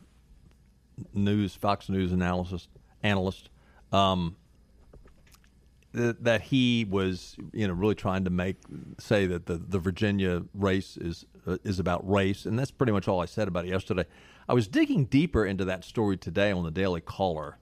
news 1.13 1.55
Fox 1.55 1.89
News 1.89 2.11
analysis 2.11 2.67
analyst, 3.01 3.49
um, 3.91 4.35
that, 5.93 6.23
that 6.23 6.41
he 6.41 6.85
was, 6.89 7.35
you 7.51 7.67
know, 7.67 7.73
really 7.73 7.95
trying 7.95 8.23
to 8.23 8.29
make 8.29 8.57
say 8.99 9.25
that 9.25 9.45
the, 9.45 9.57
the 9.57 9.79
Virginia 9.79 10.43
race 10.53 10.97
is 10.97 11.25
uh, 11.47 11.57
is 11.63 11.79
about 11.79 12.07
race, 12.09 12.45
and 12.45 12.57
that's 12.57 12.71
pretty 12.71 12.91
much 12.91 13.07
all 13.07 13.19
I 13.19 13.25
said 13.25 13.47
about 13.47 13.65
it 13.65 13.69
yesterday. 13.69 14.05
I 14.47 14.53
was 14.53 14.67
digging 14.67 15.05
deeper 15.05 15.45
into 15.45 15.65
that 15.65 15.83
story 15.83 16.17
today 16.17 16.51
on 16.51 16.63
the 16.63 16.71
Daily 16.71 17.01
Caller, 17.01 17.57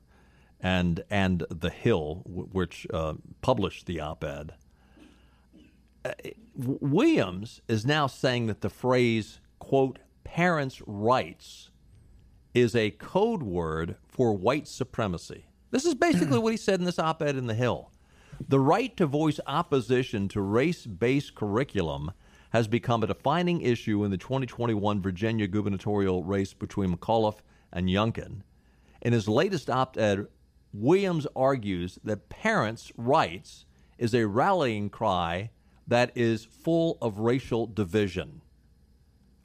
and 0.62 1.04
and 1.10 1.44
the 1.50 1.70
Hill, 1.70 2.22
which 2.26 2.88
uh, 2.94 3.16
published 3.42 3.86
the 3.86 4.00
op-ed. 4.00 4.54
Uh, 6.06 6.12
Williams 6.56 7.62
is 7.68 7.86
now 7.86 8.08
saying 8.08 8.48
that 8.48 8.62
the 8.62 8.70
phrase 8.70 9.40
"quote 9.60 10.00
parents' 10.24 10.82
rights" 10.86 11.70
is 12.54 12.76
a 12.76 12.92
code 12.92 13.44
word 13.44 13.96
for 14.08 14.34
white 14.34 14.68
supremacy. 14.68 15.46
This 15.72 15.86
is 15.86 15.96
basically 15.96 16.38
what 16.38 16.52
he 16.52 16.58
said 16.58 16.80
in 16.80 16.86
this 16.86 17.00
op 17.00 17.22
ed 17.22 17.38
in 17.38 17.48
The 17.48 17.54
Hill. 17.54 17.92
The 18.48 18.60
right 18.60 18.96
to 18.98 19.06
voice 19.06 19.40
opposition 19.48 20.28
to 20.30 20.42
race 20.42 20.86
based 20.86 21.36
curriculum 21.36 22.12
has 22.52 22.68
become 22.68 23.04
a 23.04 23.08
defining 23.08 23.62
issue 23.62 24.04
in 24.04 24.12
the 24.12 24.18
2021 24.18 25.02
Virginia 25.02 25.48
gubernatorial 25.48 26.24
race 26.24 26.54
between 26.54 26.96
McAuliffe 26.96 27.40
and 27.72 27.88
Youngkin. 27.88 28.42
In 29.02 29.14
his 29.14 29.30
latest 29.30 29.70
op 29.70 29.98
ed, 29.98 30.28
Williams 30.74 31.28
argues 31.36 32.00
that 32.04 32.30
parents' 32.30 32.92
rights 32.98 33.66
is 33.98 34.14
a 34.14 34.28
rallying 34.28 34.90
cry 34.90 35.52
that 35.88 36.12
is 36.16 36.46
full 36.46 36.98
of 37.02 37.20
racial 37.20 37.68
division. 37.68 38.42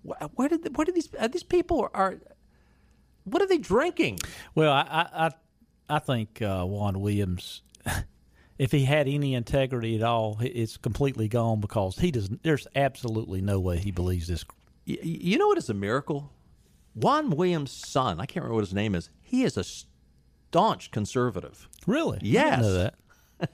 Where 0.02 0.48
did, 0.48 0.76
where 0.76 0.84
did 0.84 0.94
these, 0.94 1.08
these 1.30 1.42
people 1.42 1.88
are, 1.92 2.16
what 3.24 3.42
are 3.42 3.46
they 3.46 3.58
drinking? 3.58 4.20
Well, 4.54 4.72
I, 4.72 5.08
I, 5.12 5.30
I 5.88 5.98
think 5.98 6.40
uh, 6.40 6.64
Juan 6.64 7.00
Williams, 7.00 7.62
if 8.58 8.70
he 8.70 8.84
had 8.84 9.08
any 9.08 9.34
integrity 9.34 9.96
at 9.96 10.02
all, 10.02 10.38
it's 10.40 10.76
completely 10.76 11.26
gone 11.26 11.60
because 11.60 11.98
he 11.98 12.12
does. 12.12 12.28
There's 12.28 12.68
absolutely 12.76 13.40
no 13.40 13.58
way 13.58 13.78
he 13.78 13.90
believes 13.90 14.28
this. 14.28 14.44
You 14.84 15.38
know 15.38 15.48
what 15.48 15.58
is 15.58 15.68
a 15.68 15.74
miracle? 15.74 16.32
Juan 16.94 17.30
Williams' 17.30 17.72
son, 17.72 18.20
I 18.20 18.26
can't 18.26 18.44
remember 18.44 18.54
what 18.54 18.64
his 18.64 18.72
name 18.72 18.94
is. 18.94 19.10
He 19.20 19.42
is 19.42 19.56
a 19.56 19.64
staunch 20.50 20.90
conservative. 20.90 21.68
Really? 21.86 22.18
Yes. 22.22 22.62
know 22.62 22.72
that. 23.40 23.50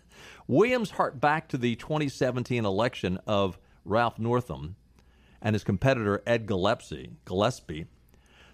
Williams 0.46 0.90
harked 0.90 1.20
back 1.20 1.48
to 1.48 1.56
the 1.56 1.76
2017 1.76 2.64
election 2.64 3.18
of 3.26 3.58
Ralph 3.84 4.18
Northam 4.18 4.76
and 5.40 5.54
his 5.54 5.64
competitor 5.64 6.22
Ed 6.26 6.46
Gillespie, 6.46 7.10
Gillespie 7.24 7.86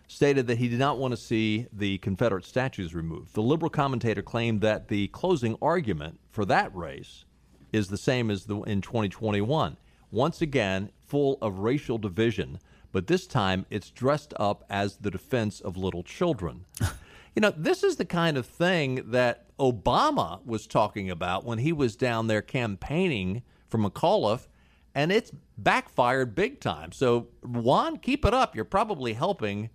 stated 0.06 0.46
that 0.46 0.58
he 0.58 0.68
did 0.68 0.78
not 0.78 0.98
want 0.98 1.12
to 1.12 1.16
see 1.16 1.66
the 1.72 1.98
Confederate 1.98 2.44
statues 2.44 2.94
removed. 2.94 3.34
The 3.34 3.42
liberal 3.42 3.68
commentator 3.68 4.22
claimed 4.22 4.62
that 4.62 4.88
the 4.88 5.08
closing 5.08 5.56
argument 5.60 6.18
for 6.30 6.46
that 6.46 6.74
race 6.74 7.26
is 7.72 7.88
the 7.88 7.98
same 7.98 8.30
as 8.30 8.46
the, 8.46 8.60
in 8.62 8.80
2021. 8.80 9.76
Once 10.10 10.40
again, 10.40 10.90
full 11.04 11.36
of 11.42 11.58
racial 11.58 11.98
division, 11.98 12.58
but 12.90 13.06
this 13.06 13.26
time 13.26 13.66
it's 13.68 13.90
dressed 13.90 14.32
up 14.40 14.64
as 14.70 14.96
the 14.96 15.10
defense 15.10 15.60
of 15.60 15.76
little 15.76 16.02
children. 16.02 16.64
you 17.34 17.40
know, 17.40 17.52
this 17.56 17.82
is 17.82 17.96
the 17.96 18.04
kind 18.04 18.36
of 18.36 18.46
thing 18.46 19.02
that 19.10 19.46
Obama 19.58 20.44
was 20.44 20.66
talking 20.66 21.10
about 21.10 21.44
when 21.44 21.58
he 21.58 21.72
was 21.72 21.96
down 21.96 22.26
there 22.26 22.42
campaigning 22.42 23.42
for 23.68 23.78
McAuliffe, 23.78 24.46
and 24.94 25.12
it's 25.12 25.32
backfired 25.56 26.34
big 26.34 26.60
time. 26.60 26.92
So, 26.92 27.28
Juan, 27.42 27.98
keep 27.98 28.24
it 28.24 28.34
up. 28.34 28.56
You're 28.56 28.64
probably 28.64 29.12
helping 29.12 29.70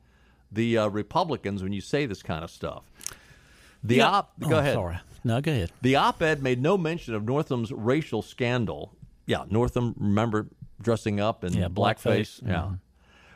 the 0.52 0.78
uh, 0.78 0.88
Republicans 0.88 1.64
when 1.64 1.74
you 1.74 1.82
say 1.82 2.06
this 2.06 2.24
kind 2.24 2.44
of 2.44 2.52
stuff. 2.52 2.84
The 3.84 3.96
yeah. 3.96 4.08
op. 4.10 4.40
Go 4.40 4.56
oh, 4.56 4.60
ahead. 4.60 4.74
Sorry. 4.74 5.00
No, 5.24 5.42
go 5.42 5.52
ahead. 5.52 5.72
The 5.82 5.96
op-ed 5.96 6.44
made 6.44 6.62
no 6.62 6.78
mention 6.78 7.16
of 7.16 7.24
Northam's 7.24 7.72
racial 7.72 8.22
scandal. 8.22 8.94
Yeah, 9.26 9.46
Northam. 9.50 9.96
Remember 9.98 10.48
dressing 10.82 11.20
up 11.20 11.44
in 11.44 11.54
yeah, 11.54 11.68
blackface. 11.68 12.42
blackface. 12.42 12.48
Yeah. 12.48 12.54
Mm-hmm. 12.54 12.74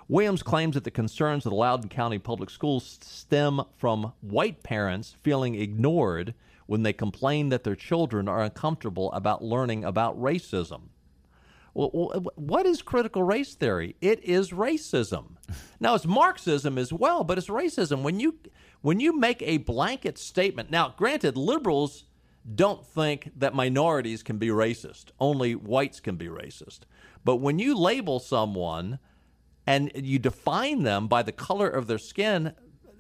Williams 0.10 0.42
claims 0.42 0.76
that 0.76 0.86
the 0.86 0.92
concerns 0.92 1.46
of 1.46 1.50
the 1.50 1.56
Loudoun 1.56 1.90
County 1.90 2.18
Public 2.18 2.50
Schools 2.50 2.98
stem 3.02 3.62
from 3.76 4.14
white 4.22 4.64
parents 4.64 5.16
feeling 5.22 5.56
ignored 5.56 6.34
when 6.66 6.84
they 6.84 6.94
complain 6.94 7.50
that 7.50 7.64
their 7.64 7.76
children 7.76 8.28
are 8.30 8.44
uncomfortable 8.44 9.12
about 9.12 9.44
learning 9.44 9.84
about 9.84 10.20
racism. 10.20 10.90
Well, 11.74 12.32
what 12.36 12.66
is 12.66 12.82
critical 12.82 13.22
race 13.22 13.54
theory? 13.54 13.96
It 14.02 14.24
is 14.24 14.52
racism. 14.52 15.36
Now 15.80 15.94
it's 15.94 16.08
Marxism 16.08 16.80
as 16.80 16.92
well, 16.92 17.24
but 17.24 17.38
it's 17.38 17.50
racism. 17.50 18.02
When 18.02 18.20
you 18.20 18.40
when 18.82 19.00
you 19.00 19.16
make 19.16 19.44
a 19.44 19.58
blanket 19.58 20.18
statement. 20.18 20.72
Now, 20.72 20.96
granted, 20.98 21.38
liberals 21.38 22.06
don't 22.56 22.86
think 22.86 23.32
that 23.36 23.54
minorities 23.54 24.24
can 24.24 24.38
be 24.38 24.48
racist. 24.48 25.12
Only 25.20 25.54
whites 25.54 26.00
can 26.00 26.16
be 26.16 26.28
racist. 26.28 26.80
But 27.24 27.38
when 27.38 27.60
you 27.60 27.78
label 27.78 28.20
someone 28.20 29.00
and 29.68 29.92
you 29.94 30.18
define 30.18 30.84
them 30.84 31.08
by 31.08 31.22
the 31.22 31.34
color 31.34 31.68
of 31.68 31.88
their 31.88 31.98
skin, 31.98 32.54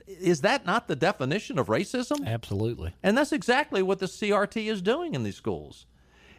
is 0.05 0.41
that 0.41 0.65
not 0.65 0.87
the 0.87 0.95
definition 0.95 1.57
of 1.57 1.67
racism? 1.67 2.27
Absolutely. 2.27 2.93
And 3.01 3.17
that's 3.17 3.31
exactly 3.31 3.81
what 3.81 3.99
the 3.99 4.05
CRT 4.05 4.69
is 4.69 4.81
doing 4.81 5.15
in 5.15 5.23
these 5.23 5.37
schools. 5.37 5.85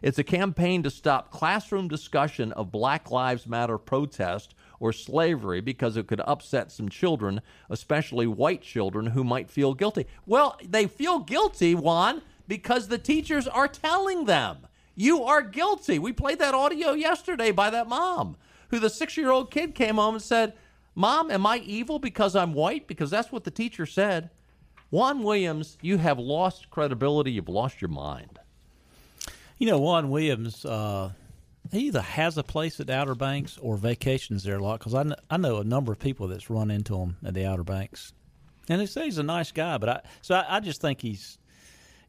It's 0.01 0.19
a 0.19 0.23
campaign 0.23 0.83
to 0.83 0.91
stop 0.91 1.31
classroom 1.31 1.87
discussion 1.87 2.53
of 2.53 2.71
Black 2.71 3.11
Lives 3.11 3.47
Matter 3.47 3.77
protest 3.77 4.53
or 4.79 4.93
slavery 4.93 5.59
because 5.59 5.97
it 5.97 6.07
could 6.07 6.21
upset 6.21 6.71
some 6.71 6.87
children, 6.87 7.41
especially 7.69 8.27
white 8.27 8.61
children 8.61 9.07
who 9.07 9.23
might 9.23 9.49
feel 9.49 9.73
guilty. 9.73 10.05
Well, 10.25 10.57
they 10.63 10.87
feel 10.87 11.19
guilty, 11.19 11.75
Juan, 11.75 12.21
because 12.47 12.87
the 12.87 12.97
teachers 12.97 13.47
are 13.47 13.67
telling 13.67 14.25
them, 14.25 14.67
you 14.95 15.23
are 15.23 15.41
guilty. 15.41 15.99
We 15.99 16.13
played 16.13 16.39
that 16.39 16.53
audio 16.53 16.93
yesterday 16.93 17.51
by 17.51 17.69
that 17.71 17.87
mom 17.87 18.37
who 18.69 18.79
the 18.79 18.89
six 18.89 19.17
year 19.17 19.31
old 19.31 19.51
kid 19.51 19.75
came 19.75 19.95
home 19.95 20.15
and 20.15 20.23
said, 20.23 20.53
Mom, 20.95 21.31
am 21.31 21.45
I 21.45 21.57
evil 21.59 21.99
because 21.99 22.35
I'm 22.35 22.53
white? 22.53 22.87
Because 22.87 23.09
that's 23.09 23.31
what 23.31 23.43
the 23.43 23.51
teacher 23.51 23.85
said. 23.85 24.29
Juan 24.91 25.23
Williams, 25.23 25.77
you 25.81 25.97
have 25.97 26.17
lost 26.17 26.69
credibility. 26.69 27.31
You've 27.31 27.49
lost 27.49 27.81
your 27.81 27.89
mind. 27.89 28.39
You 29.59 29.67
know, 29.67 29.79
Juan 29.79 30.09
Williams, 30.09 30.65
uh, 30.65 31.11
he 31.71 31.87
either 31.87 32.01
has 32.01 32.37
a 32.37 32.43
place 32.43 32.79
at 32.79 32.89
Outer 32.89 33.15
Banks 33.15 33.57
or 33.61 33.77
vacations 33.77 34.43
there 34.43 34.57
a 34.57 34.63
lot 34.63 34.79
because 34.79 34.95
I, 34.95 35.03
kn- 35.03 35.15
I 35.29 35.37
know 35.37 35.57
a 35.57 35.63
number 35.63 35.91
of 35.91 35.99
people 35.99 36.27
that's 36.27 36.49
run 36.49 36.71
into 36.71 36.97
him 36.97 37.17
at 37.23 37.33
the 37.33 37.45
Outer 37.45 37.63
Banks, 37.63 38.13
and 38.67 38.81
they 38.81 38.85
say 38.85 39.05
he's 39.05 39.19
a 39.19 39.23
nice 39.23 39.51
guy. 39.51 39.77
But 39.77 39.89
I 39.89 40.01
so 40.21 40.35
I, 40.35 40.57
I 40.57 40.59
just 40.59 40.81
think 40.81 41.01
he's, 41.01 41.37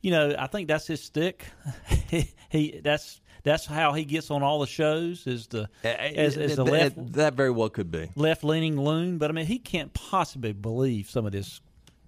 you 0.01 0.11
know, 0.11 0.35
I 0.39 0.47
think 0.47 0.69
that's 0.69 0.87
his 0.87 1.03
stick. 1.03 1.45
he, 2.09 2.31
he 2.49 2.81
that's 2.83 3.21
that's 3.43 3.67
how 3.67 3.93
he 3.93 4.05
gets 4.05 4.31
on 4.31 4.43
all 4.43 4.61
the 4.61 4.67
shows 4.67 5.27
is 5.27 5.47
the 5.49 5.63
uh, 5.85 5.89
uh, 5.89 5.89
as, 5.89 6.37
as 6.37 6.57
the 6.57 6.65
left 6.65 7.13
that 7.13 7.35
very 7.35 7.51
well 7.51 7.69
could 7.69 7.91
be 7.91 8.11
left 8.17 8.45
leaning 8.45 8.81
loon. 8.81 9.19
But 9.19 9.31
I 9.31 9.33
mean, 9.33 9.47
he 9.47 9.59
can't 9.59 9.93
possibly 9.95 10.53
believe 10.53 11.09
some 11.09 11.27
of 11.27 11.33
this 11.33 11.61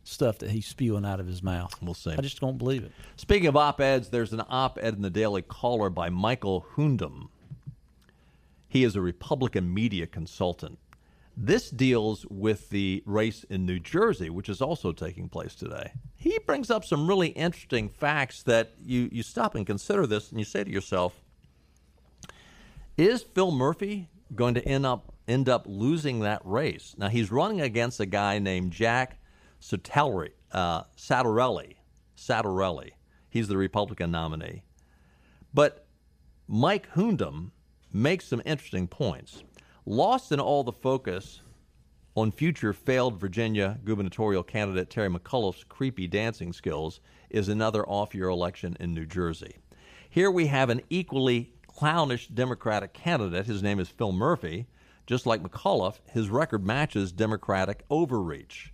stuff 0.05 0.39
that 0.39 0.51
he's 0.51 0.67
spewing 0.67 1.05
out 1.05 1.21
of 1.21 1.27
his 1.27 1.43
mouth. 1.43 1.75
We'll 1.81 1.95
see. 1.95 2.13
I 2.13 2.21
just 2.21 2.41
don't 2.41 2.59
believe 2.59 2.83
it. 2.83 2.93
Speaking 3.17 3.47
of 3.49 3.57
op 3.57 3.81
eds, 3.81 4.09
there's 4.09 4.33
an 4.33 4.43
op 4.49 4.79
ed 4.81 4.95
in 4.95 5.03
the 5.03 5.11
Daily 5.11 5.43
Caller 5.43 5.91
by 5.91 6.11
Michael 6.11 6.67
Hundum. 6.77 7.29
He 8.69 8.85
is 8.85 8.97
a 8.97 9.01
Republican 9.01 9.73
media 9.73 10.07
consultant. 10.07 10.79
This 11.37 11.71
deals 11.71 12.27
with 12.29 12.69
the 12.71 13.03
race 13.07 13.45
in 13.45 13.65
New 13.65 13.79
Jersey, 13.79 14.29
which 14.29 14.49
is 14.49 14.61
also 14.61 14.93
taking 14.93 15.29
place 15.29 15.55
today. 15.55 15.93
He 16.17 16.39
brings 16.41 16.71
up 16.71 16.85
some 16.85 17.07
really 17.07 17.29
interesting 17.29 17.89
facts 17.89 18.43
that 18.43 18.73
you, 18.85 19.09
you 19.11 19.23
stop 19.23 19.55
and 19.55 19.67
consider 19.67 20.07
this 20.07 20.31
and 20.31 20.39
you 20.39 20.45
say 20.45 20.65
to 20.65 20.71
yourself, 20.71 21.22
is 22.97 23.23
Phil 23.23 23.51
Murphy 23.51 24.09
going 24.35 24.55
to 24.55 24.67
end 24.67 24.87
up 24.87 25.15
end 25.29 25.49
up 25.49 25.65
losing 25.69 26.21
that 26.21 26.43
race? 26.45 26.95
Now 26.99 27.09
he's 27.09 27.31
running 27.31 27.61
against 27.61 28.01
a 28.01 28.07
guy 28.07 28.39
named 28.39 28.73
Jack 28.73 29.19
Ciattarelli, 29.61 30.31
uh. 30.53 30.83
Ciattarelli. 30.97 32.91
He's 33.29 33.49
the 33.49 33.57
Republican 33.57 34.11
nominee. 34.11 34.63
But 35.55 35.87
Mike 36.49 36.89
Hundum 36.91 37.53
makes 37.93 38.27
some 38.27 38.43
interesting 38.45 38.89
points. 38.89 39.43
Lost 39.87 40.33
in 40.33 40.41
all 40.41 40.65
the 40.65 40.73
focus 40.73 41.41
on 42.15 42.31
future 42.31 42.73
failed 42.73 43.19
Virginia 43.19 43.79
gubernatorial 43.85 44.43
candidate 44.43 44.91
Terry 44.91 45.09
McAuliffe's 45.09 45.65
creepy 45.65 46.07
dancing 46.07 46.53
skills 46.53 47.01
is 47.31 47.49
another 47.49 47.89
off 47.89 48.15
year 48.15 48.29
election 48.29 48.77
in 48.81 48.93
New 48.93 49.07
Jersey. 49.07 49.57
Here 50.11 50.31
we 50.31 50.47
have 50.49 50.69
an 50.69 50.83
equally 50.91 51.55
clownish 51.77 52.29
Democratic 52.29 52.93
candidate. 52.93 53.47
His 53.47 53.63
name 53.63 53.81
is 53.81 53.89
Phil 53.89 54.13
Murphy. 54.13 54.67
Just 55.07 55.27
like 55.27 55.43
McAuliffe, 55.43 55.99
his 56.07 56.29
record 56.29 56.65
matches 56.65 57.13
Democratic 57.13 57.85
overreach. 57.91 58.73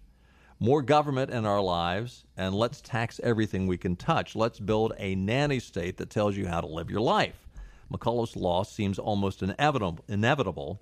More 0.60 0.82
government 0.82 1.30
in 1.30 1.46
our 1.46 1.60
lives, 1.60 2.24
and 2.36 2.54
let's 2.54 2.80
tax 2.80 3.20
everything 3.22 3.66
we 3.66 3.78
can 3.78 3.96
touch. 3.96 4.36
Let's 4.36 4.60
build 4.60 4.92
a 4.98 5.14
nanny 5.14 5.60
state 5.60 5.96
that 5.96 6.10
tells 6.10 6.36
you 6.36 6.46
how 6.46 6.60
to 6.60 6.66
live 6.66 6.90
your 6.90 7.00
life. 7.00 7.48
McAuliffe's 7.90 8.36
loss 8.36 8.70
seems 8.70 8.98
almost 8.98 9.42
inevitable, 9.42 10.04
inevitable, 10.08 10.80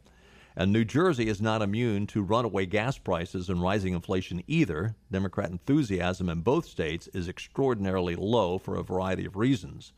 and 0.57 0.72
New 0.72 0.85
Jersey 0.85 1.29
is 1.29 1.42
not 1.42 1.61
immune 1.61 2.07
to 2.09 2.22
runaway 2.22 2.64
gas 2.64 2.96
prices 2.96 3.50
and 3.50 3.61
rising 3.61 3.92
inflation 3.92 4.42
either. 4.46 4.96
Democrat 5.12 5.50
enthusiasm 5.50 6.31
in 6.31 6.40
both 6.40 6.64
states 6.64 7.09
is 7.09 7.29
extraordinarily 7.29 8.16
low 8.16 8.57
for 8.57 8.76
a 8.76 8.83
variety 8.83 9.26
of 9.26 9.37
reasons. 9.37 9.92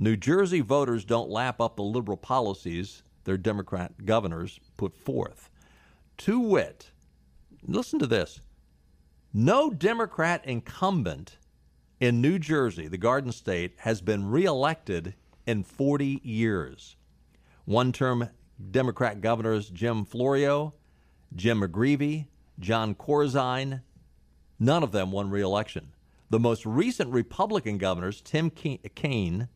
New 0.00 0.16
Jersey 0.16 0.62
voters 0.62 1.04
don't 1.04 1.28
lap 1.28 1.60
up 1.60 1.76
the 1.76 1.82
liberal 1.82 2.16
policies 2.16 3.02
their 3.24 3.36
Democrat 3.36 4.06
governors 4.06 4.58
put 4.78 4.96
forth. 4.96 5.50
To 6.16 6.40
wit, 6.40 6.90
listen 7.66 7.98
to 7.98 8.06
this 8.06 8.40
no 9.34 9.68
Democrat 9.68 10.42
incumbent 10.46 11.36
in 12.00 12.22
New 12.22 12.38
Jersey, 12.38 12.88
the 12.88 12.96
Garden 12.96 13.30
State, 13.30 13.74
has 13.80 14.00
been 14.00 14.30
reelected 14.30 15.16
in 15.46 15.64
40 15.64 16.22
years. 16.24 16.96
One 17.66 17.92
term 17.92 18.30
Democrat 18.70 19.20
governors 19.20 19.68
Jim 19.68 20.06
Florio, 20.06 20.72
Jim 21.36 21.60
McGreevey, 21.60 22.28
Jon 22.58 22.94
Corzine, 22.94 23.82
none 24.58 24.82
of 24.82 24.92
them 24.92 25.12
won 25.12 25.28
reelection. 25.28 25.92
The 26.30 26.40
most 26.40 26.64
recent 26.64 27.12
Republican 27.12 27.76
governors, 27.76 28.22
Tim 28.22 28.48
Kaine, 28.48 29.48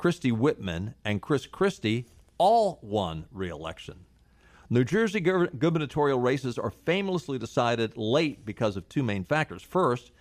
Christie 0.00 0.32
Whitman, 0.32 0.94
and 1.04 1.20
Chris 1.20 1.44
Christie 1.44 2.06
all 2.38 2.78
won 2.80 3.26
re-election. 3.30 4.06
New 4.70 4.82
Jersey 4.82 5.20
gubernatorial 5.20 6.18
races 6.18 6.56
are 6.56 6.70
famously 6.70 7.38
decided 7.38 7.98
late 7.98 8.46
because 8.46 8.78
of 8.78 8.88
two 8.88 9.02
main 9.02 9.24
factors. 9.24 9.62
First, 9.62 10.12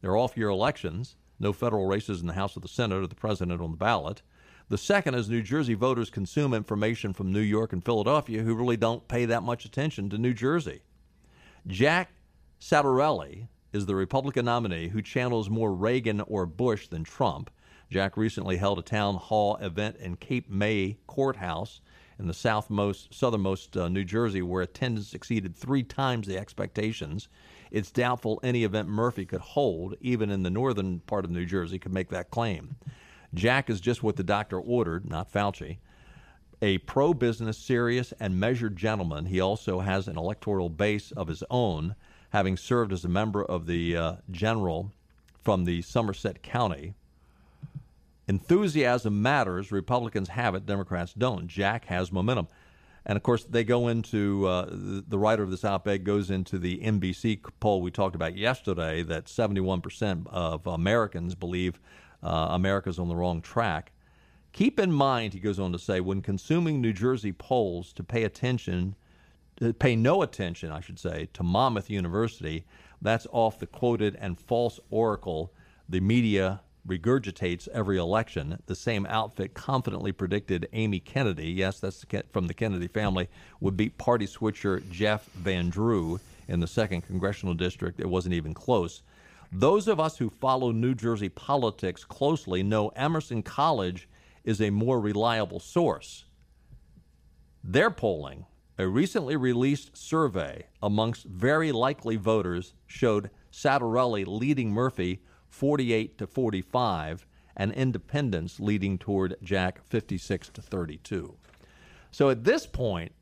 they're 0.00 0.16
off 0.16 0.36
year 0.36 0.48
elections, 0.48 1.14
no 1.38 1.52
federal 1.52 1.86
races 1.86 2.20
in 2.20 2.26
the 2.26 2.32
House 2.32 2.56
or 2.56 2.60
the 2.60 2.66
Senate 2.66 2.96
or 3.00 3.06
the 3.06 3.14
president 3.14 3.62
on 3.62 3.70
the 3.70 3.76
ballot. 3.76 4.22
The 4.70 4.76
second 4.76 5.14
is 5.14 5.30
New 5.30 5.42
Jersey 5.42 5.74
voters 5.74 6.10
consume 6.10 6.52
information 6.52 7.12
from 7.12 7.32
New 7.32 7.38
York 7.38 7.72
and 7.72 7.84
Philadelphia 7.84 8.42
who 8.42 8.56
really 8.56 8.76
don't 8.76 9.06
pay 9.06 9.24
that 9.26 9.44
much 9.44 9.64
attention 9.64 10.10
to 10.10 10.18
New 10.18 10.34
Jersey. 10.34 10.80
Jack 11.68 12.10
Ciattarelli 12.60 13.46
is 13.72 13.86
the 13.86 13.94
Republican 13.94 14.46
nominee 14.46 14.88
who 14.88 15.00
channels 15.00 15.48
more 15.48 15.72
Reagan 15.72 16.22
or 16.22 16.44
Bush 16.44 16.88
than 16.88 17.04
Trump. 17.04 17.52
Jack 17.90 18.18
recently 18.18 18.58
held 18.58 18.78
a 18.78 18.82
town 18.82 19.14
hall 19.14 19.56
event 19.56 19.96
in 19.96 20.16
Cape 20.16 20.50
May 20.50 20.98
Courthouse 21.06 21.80
in 22.18 22.26
the 22.26 22.34
southmost, 22.34 23.14
southernmost 23.14 23.76
uh, 23.78 23.88
New 23.88 24.04
Jersey, 24.04 24.42
where 24.42 24.62
attendance 24.62 25.14
exceeded 25.14 25.56
three 25.56 25.82
times 25.82 26.26
the 26.26 26.36
expectations. 26.36 27.28
It's 27.70 27.90
doubtful 27.90 28.40
any 28.42 28.64
event 28.64 28.88
Murphy 28.88 29.24
could 29.24 29.40
hold, 29.40 29.94
even 30.02 30.28
in 30.28 30.42
the 30.42 30.50
northern 30.50 31.00
part 31.00 31.24
of 31.24 31.30
New 31.30 31.46
Jersey, 31.46 31.78
could 31.78 31.94
make 31.94 32.10
that 32.10 32.30
claim. 32.30 32.76
Jack 33.32 33.70
is 33.70 33.80
just 33.80 34.02
what 34.02 34.16
the 34.16 34.22
doctor 34.22 34.60
ordered, 34.60 35.08
not 35.08 35.32
Fauci. 35.32 35.78
A 36.60 36.78
pro 36.78 37.14
business, 37.14 37.56
serious, 37.56 38.12
and 38.20 38.38
measured 38.38 38.76
gentleman, 38.76 39.26
he 39.26 39.40
also 39.40 39.80
has 39.80 40.08
an 40.08 40.18
electoral 40.18 40.68
base 40.68 41.10
of 41.12 41.28
his 41.28 41.44
own, 41.50 41.94
having 42.30 42.56
served 42.56 42.92
as 42.92 43.04
a 43.04 43.08
member 43.08 43.42
of 43.42 43.66
the 43.66 43.96
uh, 43.96 44.16
general 44.30 44.92
from 45.40 45.64
the 45.64 45.80
Somerset 45.80 46.42
County 46.42 46.94
Enthusiasm 48.28 49.22
matters. 49.22 49.72
Republicans 49.72 50.28
have 50.28 50.54
it, 50.54 50.66
Democrats 50.66 51.14
don't. 51.14 51.46
Jack 51.48 51.86
has 51.86 52.12
momentum. 52.12 52.46
And 53.06 53.16
of 53.16 53.22
course, 53.22 53.44
they 53.44 53.64
go 53.64 53.88
into 53.88 54.46
uh, 54.46 54.68
the 54.70 55.18
writer 55.18 55.42
of 55.42 55.50
this 55.50 55.64
op 55.64 55.88
ed 55.88 56.04
goes 56.04 56.30
into 56.30 56.58
the 56.58 56.78
NBC 56.78 57.42
poll 57.58 57.80
we 57.80 57.90
talked 57.90 58.14
about 58.14 58.36
yesterday 58.36 59.02
that 59.02 59.24
71% 59.24 60.26
of 60.26 60.66
Americans 60.66 61.34
believe 61.34 61.80
uh, 62.22 62.48
America's 62.50 62.98
on 62.98 63.08
the 63.08 63.16
wrong 63.16 63.40
track. 63.40 63.92
Keep 64.52 64.78
in 64.78 64.92
mind, 64.92 65.32
he 65.32 65.40
goes 65.40 65.58
on 65.58 65.72
to 65.72 65.78
say, 65.78 66.00
when 66.00 66.20
consuming 66.20 66.82
New 66.82 66.92
Jersey 66.92 67.32
polls, 67.32 67.94
to 67.94 68.04
pay 68.04 68.24
attention, 68.24 68.94
pay 69.78 69.96
no 69.96 70.20
attention, 70.20 70.70
I 70.70 70.80
should 70.80 70.98
say, 70.98 71.28
to 71.32 71.42
Monmouth 71.42 71.88
University. 71.88 72.66
That's 73.00 73.26
off 73.30 73.58
the 73.58 73.66
quoted 73.66 74.16
and 74.20 74.38
false 74.38 74.80
oracle 74.90 75.52
the 75.88 76.00
media 76.00 76.60
regurgitates 76.88 77.68
every 77.68 77.98
election. 77.98 78.60
The 78.66 78.74
same 78.74 79.06
outfit 79.06 79.54
confidently 79.54 80.10
predicted 80.10 80.68
Amy 80.72 80.98
Kennedy, 80.98 81.50
yes, 81.50 81.78
that's 81.78 82.04
from 82.30 82.46
the 82.46 82.54
Kennedy 82.54 82.88
family, 82.88 83.28
would 83.60 83.76
beat 83.76 83.98
party 83.98 84.26
switcher 84.26 84.80
Jeff 84.90 85.26
Van 85.34 85.68
Drew 85.68 86.18
in 86.48 86.60
the 86.60 86.66
second 86.66 87.02
congressional 87.02 87.54
district. 87.54 88.00
It 88.00 88.08
wasn't 88.08 88.34
even 88.34 88.54
close. 88.54 89.02
Those 89.52 89.88
of 89.88 90.00
us 90.00 90.18
who 90.18 90.30
follow 90.30 90.72
New 90.72 90.94
Jersey 90.94 91.28
politics 91.28 92.04
closely 92.04 92.62
know 92.62 92.88
Emerson 92.96 93.42
College 93.42 94.08
is 94.44 94.60
a 94.60 94.70
more 94.70 95.00
reliable 95.00 95.60
source. 95.60 96.24
Their 97.62 97.90
polling, 97.90 98.46
a 98.78 98.86
recently 98.86 99.36
released 99.36 99.96
survey 99.96 100.66
amongst 100.82 101.24
very 101.24 101.72
likely 101.72 102.16
voters, 102.16 102.74
showed 102.86 103.30
Ciattarelli 103.52 104.24
leading 104.26 104.70
Murphy 104.70 105.20
48 105.48 106.18
to 106.18 106.26
45, 106.26 107.26
and 107.56 107.72
independents 107.72 108.60
leading 108.60 108.98
toward 108.98 109.36
Jack 109.42 109.84
56 109.84 110.48
to 110.50 110.62
32. 110.62 111.36
So 112.10 112.30
at 112.30 112.44
this 112.44 112.66
point, 112.66 113.12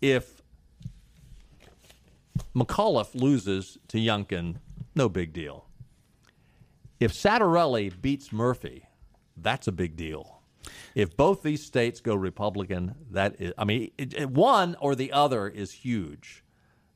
if 0.00 0.42
McAuliffe 2.54 3.14
loses 3.14 3.78
to 3.88 3.98
Youngkin, 3.98 4.56
no 4.94 5.08
big 5.08 5.32
deal. 5.32 5.66
If 6.98 7.12
Ciattarelli 7.12 8.00
beats 8.00 8.32
Murphy, 8.32 8.86
that's 9.36 9.68
a 9.68 9.72
big 9.72 9.96
deal. 9.96 10.40
If 10.94 11.16
both 11.16 11.42
these 11.42 11.64
states 11.64 12.00
go 12.00 12.14
Republican, 12.14 12.94
that 13.10 13.40
is, 13.40 13.52
I 13.56 13.64
mean, 13.64 13.92
it, 13.98 14.14
it, 14.14 14.30
one 14.30 14.76
or 14.80 14.94
the 14.94 15.12
other 15.12 15.46
is 15.46 15.70
huge. 15.70 16.42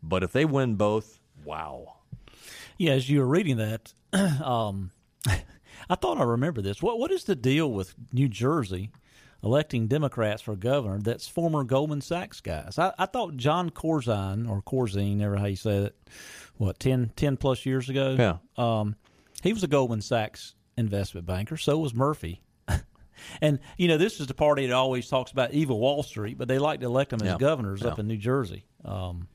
But 0.03 0.23
if 0.23 0.33
they 0.33 0.45
win 0.45 0.77
both, 0.77 1.21
wow. 1.45 1.97
Yeah, 2.79 2.93
as 2.93 3.11
you 3.11 3.21
were 3.21 3.27
reading 3.27 3.59
that, 3.59 3.93
um, 4.45 4.91
I 5.89 5.97
thought 5.97 6.19
I 6.19 6.23
remember 6.23 6.63
this. 6.63 6.83
What 6.83 6.99
what 6.99 7.11
is 7.11 7.25
the 7.25 7.37
deal 7.37 7.71
with 7.71 7.95
New 8.13 8.29
Jersey 8.29 8.91
electing 9.43 9.89
Democrats 9.89 10.43
for 10.43 10.55
governor 10.55 11.01
that's 11.01 11.27
former 11.27 11.65
Goldman 11.65 12.01
Sachs 12.01 12.41
guys? 12.41 12.79
I, 12.79 12.93
I 12.99 13.07
thought 13.07 13.37
Jon 13.37 13.71
Corzine 13.71 14.49
or 14.49 14.63
Corzine, 14.63 15.17
never 15.17 15.37
how 15.37 15.47
you 15.47 15.57
say 15.57 15.77
it, 15.79 15.97
what 16.59 16.79
10, 16.79 17.13
10 17.17 17.37
plus 17.37 17.67
years 17.67 17.89
ago. 17.89 18.17
Yeah, 18.19 18.37
um, 18.57 18.97
he 19.43 19.53
was 19.53 19.63
a 19.65 19.69
Goldman 19.69 20.01
Sachs 20.01 20.55
investment 20.77 21.27
banker. 21.27 21.57
So 21.57 21.79
was 21.79 21.95
Murphy. 21.95 22.43
and 23.41 23.59
you 23.77 23.89
know, 23.89 23.99
this 23.99 24.21
is 24.21 24.27
the 24.27 24.35
party 24.35 24.67
that 24.67 24.75
always 24.75 25.09
talks 25.09 25.33
about 25.33 25.53
evil 25.53 25.79
Wall 25.79 26.03
Street, 26.03 26.39
but 26.39 26.49
they 26.49 26.59
like 26.59 26.81
to 26.81 26.87
elect 26.87 27.11
them 27.11 27.23
as 27.23 27.29
yeah. 27.29 27.37
governors 27.39 27.83
yeah. 27.83 27.89
up 27.89 27.99
in 27.99 28.07
New 28.07 28.17
Jersey. 28.17 28.65
Um, 28.85 29.29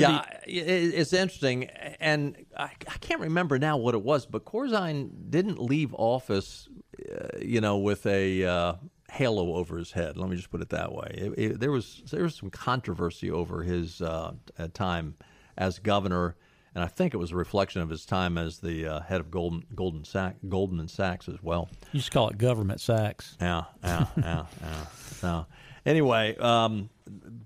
yeah, 0.00 0.24
it's 0.46 1.12
interesting, 1.12 1.64
and 2.00 2.36
I, 2.56 2.64
I, 2.64 2.98
can't 3.00 3.20
remember 3.20 3.58
now 3.58 3.76
what 3.76 3.94
it 3.94 4.02
was, 4.02 4.26
but 4.26 4.44
Corzine 4.44 5.10
didn't 5.28 5.60
leave 5.60 5.94
office, 5.94 6.68
uh, 7.10 7.38
you 7.40 7.60
know, 7.60 7.78
with 7.78 8.06
a 8.06 8.44
uh, 8.44 8.74
halo 9.10 9.54
over 9.54 9.76
his 9.76 9.92
head. 9.92 10.16
Let 10.16 10.30
me 10.30 10.36
just 10.36 10.50
put 10.50 10.62
it 10.62 10.70
that 10.70 10.92
way. 10.92 11.10
It, 11.14 11.38
it, 11.38 11.60
there 11.60 11.70
was 11.70 12.02
there 12.10 12.22
was 12.22 12.34
some 12.34 12.50
controversy 12.50 13.30
over 13.30 13.62
his 13.62 14.00
uh, 14.00 14.32
time 14.72 15.16
as 15.58 15.78
governor, 15.78 16.36
and 16.74 16.82
I 16.82 16.86
think 16.86 17.12
it 17.12 17.18
was 17.18 17.32
a 17.32 17.36
reflection 17.36 17.82
of 17.82 17.90
his 17.90 18.06
time 18.06 18.38
as 18.38 18.58
the 18.60 18.86
uh, 18.86 19.00
head 19.00 19.20
of 19.20 19.30
Golden 19.30 19.64
Golden 19.74 20.04
Sack, 20.04 20.36
Goldman 20.48 20.88
Sachs 20.88 21.28
as 21.28 21.42
well. 21.42 21.68
You 21.92 22.00
just 22.00 22.10
call 22.10 22.28
it 22.28 22.38
government 22.38 22.80
Sachs. 22.80 23.36
Yeah, 23.40 23.64
yeah, 23.84 24.06
yeah, 24.16 24.46
yeah. 24.62 24.86
So 25.20 25.46
anyway. 25.86 26.36
Um, 26.36 26.90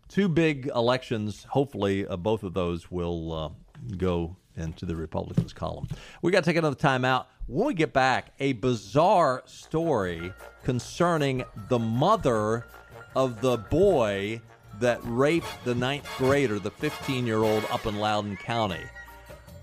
two 0.08 0.28
big 0.28 0.70
elections. 0.74 1.44
Hopefully, 1.50 2.06
uh, 2.06 2.16
both 2.16 2.42
of 2.42 2.54
those 2.54 2.90
will 2.90 3.32
uh, 3.32 3.48
go 3.96 4.36
into 4.56 4.86
the 4.86 4.96
Republicans' 4.96 5.52
column. 5.52 5.86
We 6.22 6.32
got 6.32 6.44
to 6.44 6.50
take 6.50 6.56
another 6.56 6.76
time 6.76 7.04
out. 7.04 7.28
When 7.46 7.66
we 7.68 7.74
get 7.74 7.92
back, 7.92 8.32
a 8.40 8.54
bizarre 8.54 9.42
story 9.46 10.32
concerning 10.64 11.44
the 11.68 11.78
mother 11.78 12.66
of 13.14 13.40
the 13.40 13.56
boy 13.56 14.40
that 14.80 15.00
raped 15.04 15.46
the 15.64 15.74
ninth 15.74 16.08
grader, 16.18 16.58
the 16.58 16.70
15 16.70 17.26
year 17.26 17.42
old, 17.42 17.64
up 17.70 17.86
in 17.86 17.98
Loudoun 17.98 18.36
County. 18.36 18.82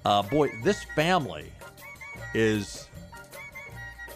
Uh, 0.05 0.21
boy, 0.23 0.49
this 0.63 0.83
family 0.95 1.51
is 2.33 2.87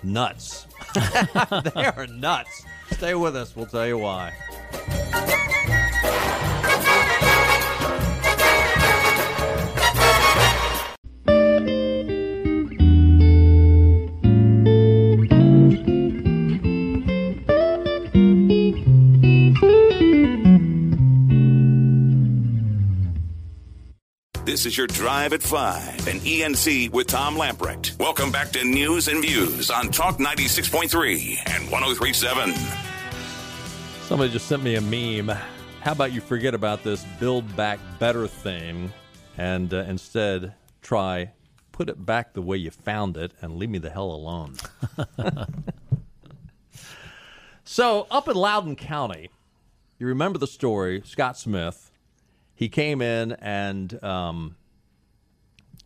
nuts. 0.04 0.68
they 0.96 1.86
are 1.86 2.08
nuts. 2.08 2.66
Stay 2.92 3.16
with 3.16 3.36
us. 3.36 3.56
We'll 3.56 3.66
tell 3.66 3.88
you 3.88 3.98
why. 3.98 4.34
Is 24.68 24.78
your 24.78 24.88
Drive 24.88 25.32
at 25.32 25.42
5 25.42 26.10
and 26.10 26.20
ENC 26.20 26.92
with 26.92 27.08
Tom 27.08 27.38
Lamprecht. 27.38 27.98
Welcome 28.00 28.34
back 28.34 28.52
to 28.52 28.66
News 28.66 29.08
and 29.08 29.22
Views 29.22 29.72
on 29.72 29.92
Talk 29.92 30.18
96.3 30.18 31.38
and 31.46 31.72
1037. 31.72 32.54
Somebody 34.02 34.30
just 34.30 34.48
sent 34.48 34.62
me 34.64 34.76
a 34.76 34.82
meme. 34.82 35.34
How 35.80 35.94
about 35.94 36.12
you 36.12 36.20
forget 36.20 36.54
about 36.54 36.84
this 36.84 37.06
Build 37.18 37.56
Back 37.56 37.80
Better 37.98 38.28
thing 38.28 38.92
and 39.38 39.74
uh, 39.74 39.78
instead 39.88 40.54
try 40.82 41.32
put 41.72 41.88
it 41.88 42.06
back 42.06 42.34
the 42.34 42.42
way 42.42 42.58
you 42.58 42.70
found 42.70 43.16
it 43.16 43.32
and 43.42 43.56
leave 43.56 43.70
me 43.70 43.80
the 43.80 43.90
hell 43.90 44.12
alone? 44.12 44.56
So, 47.70 48.08
up 48.10 48.30
in 48.30 48.36
Loudoun 48.36 48.78
County, 48.78 49.30
you 50.00 50.08
remember 50.08 50.40
the 50.40 50.48
story, 50.48 51.02
Scott 51.04 51.38
Smith. 51.38 51.92
He 52.56 52.70
came 52.70 53.02
in 53.02 53.34
and 53.34 54.02
um, 54.04 54.56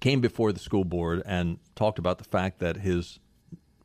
came 0.02 0.20
before 0.20 0.52
the 0.52 0.60
school 0.60 0.84
board 0.84 1.24
and 1.26 1.60
talked 1.76 2.00
about 2.00 2.18
the 2.18 2.26
fact 2.26 2.60
that 2.60 2.78
his 2.78 3.20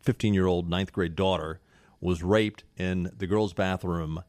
15 0.00 0.34
year 0.34 0.46
old 0.46 0.68
ninth 0.68 0.92
grade 0.92 1.14
daughter 1.14 1.60
was 2.00 2.22
raped 2.22 2.64
in 2.76 3.12
the 3.16 3.26
girls' 3.26 3.52
bathroom 3.52 4.24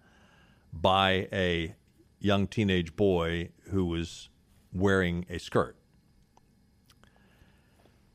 by 0.72 1.28
a 1.34 1.74
young 2.20 2.46
teenage 2.46 2.96
boy 2.96 3.50
who 3.72 3.86
was 3.86 4.30
wearing 4.74 5.26
a 5.30 5.40
skirt. 5.40 5.76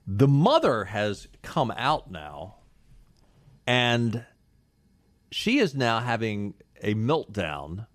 The 0.06 0.28
mother 0.28 0.84
has 0.84 1.28
come 1.42 1.72
out 1.76 2.10
now, 2.10 2.56
and 3.66 4.26
she 5.30 5.58
is 5.58 5.74
now 5.74 6.00
having 6.00 6.54
a 6.82 6.94
meltdown 6.94 7.86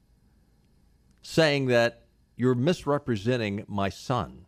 saying 1.21 1.67
that 1.67 2.05
you're 2.35 2.55
misrepresenting 2.55 3.65
my 3.67 3.89
son. 3.89 4.46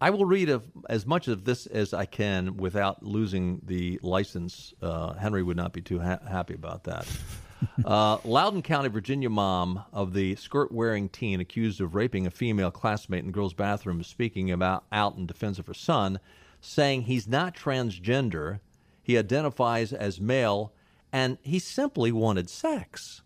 I 0.00 0.10
will 0.10 0.24
read 0.24 0.48
a, 0.48 0.62
as 0.88 1.06
much 1.06 1.28
of 1.28 1.44
this 1.44 1.66
as 1.66 1.92
I 1.92 2.06
can 2.06 2.56
without 2.56 3.02
losing 3.02 3.60
the 3.64 4.00
license. 4.02 4.72
Uh, 4.80 5.12
Henry 5.12 5.42
would 5.42 5.56
not 5.56 5.72
be 5.72 5.82
too 5.82 6.00
ha- 6.00 6.20
happy 6.26 6.54
about 6.54 6.84
that. 6.84 7.06
uh, 7.84 8.18
Loudoun 8.24 8.62
County, 8.62 8.88
Virginia 8.88 9.28
mom 9.28 9.84
of 9.92 10.14
the 10.14 10.36
skirt 10.36 10.72
wearing 10.72 11.10
teen 11.10 11.40
accused 11.40 11.82
of 11.82 11.94
raping 11.94 12.26
a 12.26 12.30
female 12.30 12.70
classmate 12.70 13.20
in 13.20 13.26
the 13.26 13.32
girls' 13.32 13.52
bathroom 13.52 14.00
is 14.00 14.06
speaking 14.06 14.50
about 14.50 14.84
out 14.90 15.16
in 15.16 15.26
defense 15.26 15.58
of 15.58 15.66
her 15.66 15.74
son, 15.74 16.18
saying 16.62 17.02
he's 17.02 17.28
not 17.28 17.54
transgender, 17.54 18.60
he 19.02 19.18
identifies 19.18 19.92
as 19.92 20.18
male, 20.20 20.72
and 21.12 21.36
he 21.42 21.58
simply 21.58 22.10
wanted 22.10 22.48
sex. 22.48 23.20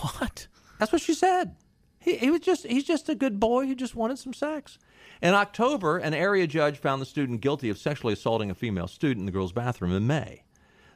What? 0.00 0.48
That's 0.80 0.90
what 0.90 1.02
she 1.02 1.14
said. 1.14 1.54
He, 2.08 2.16
he 2.16 2.30
was 2.30 2.40
just 2.40 2.66
he's 2.66 2.84
just 2.84 3.10
a 3.10 3.14
good 3.14 3.38
boy 3.38 3.66
who 3.66 3.74
just 3.74 3.94
wanted 3.94 4.18
some 4.18 4.32
sex. 4.32 4.78
In 5.20 5.34
October, 5.34 5.98
an 5.98 6.14
area 6.14 6.46
judge 6.46 6.78
found 6.78 7.02
the 7.02 7.06
student 7.06 7.42
guilty 7.42 7.68
of 7.68 7.76
sexually 7.76 8.14
assaulting 8.14 8.50
a 8.50 8.54
female 8.54 8.88
student 8.88 9.20
in 9.20 9.26
the 9.26 9.32
girls' 9.32 9.52
bathroom 9.52 9.92
in 9.92 10.06
May. 10.06 10.44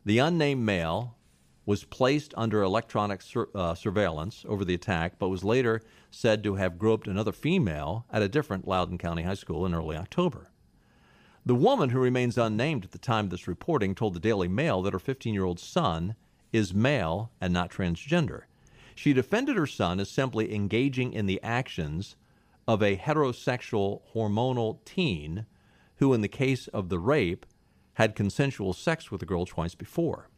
The 0.07 0.19
unnamed 0.19 0.65
male 0.65 1.17
was 1.67 1.85
placed 1.85 2.33
under 2.35 2.63
electronic 2.63 3.21
sur- 3.21 3.51
uh, 3.55 3.75
surveillance 3.75 4.47
over 4.49 4.65
the 4.65 4.73
attack, 4.73 5.19
but 5.19 5.29
was 5.29 5.45
later 5.45 5.83
said 6.11 6.43
to 6.45 6.55
have 6.55 6.79
groped 6.79 7.07
another 7.07 7.33
female 7.33 8.07
at 8.11 8.23
a 8.23 8.29
different 8.29 8.67
Loudoun 8.67 8.97
County 8.97 9.23
high 9.23 9.35
school 9.35 9.67
in 9.67 9.75
early 9.75 9.97
October. 9.97 10.51
The 11.45 11.55
woman, 11.55 11.91
who 11.91 11.99
remains 11.99 12.39
unnamed 12.39 12.87
at 12.87 12.93
the 12.93 12.99
time 12.99 13.27
of 13.27 13.31
this 13.31 13.47
reporting, 13.47 13.95
told 13.95 14.15
the 14.15 14.21
Daily 14.21 14.49
Mail 14.49 14.81
that 14.83 14.95
her 14.95 14.99
15 14.99 15.35
year 15.35 15.45
old 15.45 15.61
son 15.61 16.15
is 16.53 16.73
male 16.73 17.31
and 17.39 17.53
not 17.53 17.71
transgender. 17.71 18.45
She 18.95 19.13
defended 19.13 19.57
her 19.57 19.67
son 19.67 20.01
as 20.01 20.11
simply 20.11 20.55
engaging 20.55 21.13
in 21.13 21.27
the 21.27 21.43
actions 21.43 22.17
of 22.67 22.83
a 22.83 22.97
heterosexual 22.97 24.03
hormonal 24.15 24.85
teen 24.85 25.47
who, 25.97 26.13
in 26.13 26.21
the 26.21 26.29
case 26.29 26.69
of 26.69 26.89
the 26.89 26.99
rape, 26.99 27.47
had 27.95 28.15
consensual 28.15 28.73
sex 28.73 29.11
with 29.11 29.21
the 29.21 29.27
girl 29.27 29.45
twice 29.45 29.75
before. 29.75 30.29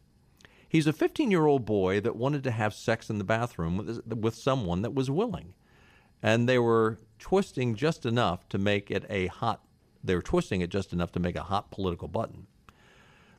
He's 0.67 0.87
a 0.87 0.93
15 0.93 1.31
year 1.31 1.45
old 1.45 1.65
boy 1.65 2.01
that 2.01 2.15
wanted 2.15 2.43
to 2.43 2.51
have 2.51 2.73
sex 2.73 3.09
in 3.09 3.17
the 3.17 3.23
bathroom 3.23 3.77
with, 3.77 4.05
with 4.07 4.35
someone 4.35 4.81
that 4.81 4.93
was 4.93 5.09
willing. 5.09 5.53
And 6.21 6.49
they 6.49 6.59
were 6.59 6.99
twisting 7.19 7.75
just 7.75 8.05
enough 8.05 8.49
to 8.49 8.57
make 8.57 8.89
it 8.89 9.05
a 9.09 9.27
hot, 9.27 9.63
they 10.03 10.15
were 10.15 10.21
twisting 10.21 10.61
it 10.61 10.69
just 10.69 10.91
enough 10.91 11.11
to 11.13 11.19
make 11.19 11.35
a 11.35 11.43
hot 11.43 11.71
political 11.71 12.07
button. 12.07 12.47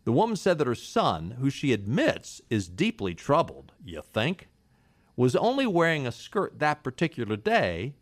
The 0.04 0.12
woman 0.12 0.36
said 0.36 0.58
that 0.58 0.68
her 0.68 0.74
son, 0.76 1.32
who 1.40 1.50
she 1.50 1.72
admits 1.72 2.40
is 2.48 2.68
deeply 2.68 3.12
troubled, 3.12 3.72
you 3.84 4.02
think, 4.02 4.48
was 5.16 5.34
only 5.34 5.66
wearing 5.66 6.06
a 6.06 6.12
skirt 6.12 6.58
that 6.58 6.82
particular 6.82 7.36
day 7.36 7.94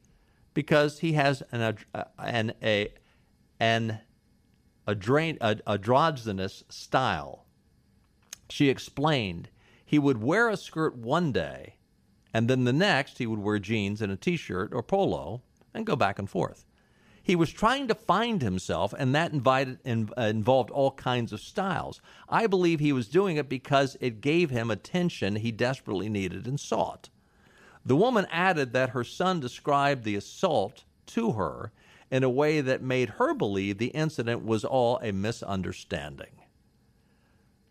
because 0.52 0.98
he 1.00 1.12
has 1.12 1.42
an 1.52 1.76
uh, 1.94 2.04
an 2.18 2.52
a 2.62 2.92
an 3.60 4.00
adra- 4.86 5.60
androgynous 5.66 6.64
style. 6.68 7.46
She 8.48 8.68
explained 8.68 9.48
he 9.84 9.98
would 9.98 10.22
wear 10.22 10.48
a 10.48 10.56
skirt 10.56 10.96
one 10.96 11.32
day, 11.32 11.76
and 12.32 12.48
then 12.48 12.64
the 12.64 12.72
next 12.72 13.18
he 13.18 13.26
would 13.26 13.38
wear 13.38 13.58
jeans 13.58 14.02
and 14.02 14.12
a 14.12 14.16
t-shirt 14.16 14.72
or 14.72 14.82
polo 14.82 15.42
and 15.72 15.86
go 15.86 15.96
back 15.96 16.18
and 16.18 16.28
forth. 16.28 16.64
He 17.24 17.36
was 17.36 17.50
trying 17.50 17.88
to 17.88 17.94
find 17.94 18.42
himself, 18.42 18.92
and 18.92 19.14
that 19.14 19.32
invited, 19.32 19.78
in, 19.82 20.10
uh, 20.16 20.24
involved 20.24 20.70
all 20.70 20.90
kinds 20.90 21.32
of 21.32 21.40
styles. 21.40 22.02
I 22.28 22.46
believe 22.46 22.80
he 22.80 22.92
was 22.92 23.08
doing 23.08 23.38
it 23.38 23.48
because 23.48 23.96
it 23.98 24.20
gave 24.20 24.50
him 24.50 24.70
attention 24.70 25.36
he 25.36 25.50
desperately 25.50 26.10
needed 26.10 26.46
and 26.46 26.60
sought. 26.60 27.08
The 27.82 27.96
woman 27.96 28.26
added 28.30 28.74
that 28.74 28.90
her 28.90 29.04
son 29.04 29.40
described 29.40 30.04
the 30.04 30.16
assault 30.16 30.84
to 31.06 31.32
her 31.32 31.72
in 32.10 32.24
a 32.24 32.28
way 32.28 32.60
that 32.60 32.82
made 32.82 33.08
her 33.08 33.32
believe 33.32 33.78
the 33.78 33.86
incident 33.86 34.44
was 34.44 34.62
all 34.62 34.98
a 34.98 35.10
misunderstanding. 35.10 36.42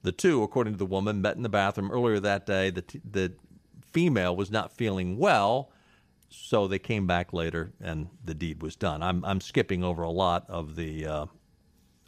The 0.01 0.11
two, 0.11 0.41
according 0.41 0.73
to 0.73 0.79
the 0.79 0.85
woman, 0.87 1.21
met 1.21 1.35
in 1.35 1.43
the 1.43 1.49
bathroom 1.49 1.91
earlier 1.91 2.19
that 2.19 2.47
day. 2.47 2.71
The, 2.71 2.81
t- 2.81 3.01
the 3.09 3.33
female 3.91 4.35
was 4.35 4.49
not 4.49 4.73
feeling 4.73 5.19
well 5.19 5.69
so 6.35 6.67
they 6.67 6.79
came 6.79 7.05
back 7.07 7.31
later, 7.33 7.73
and 7.81 8.07
the 8.25 8.33
deed 8.33 8.61
was 8.61 8.75
done. 8.75 9.01
I'm 9.03 9.23
I'm 9.25 9.39
skipping 9.41 9.83
over 9.83 10.03
a 10.03 10.09
lot 10.09 10.45
of 10.49 10.75
the 10.75 11.05
uh, 11.05 11.25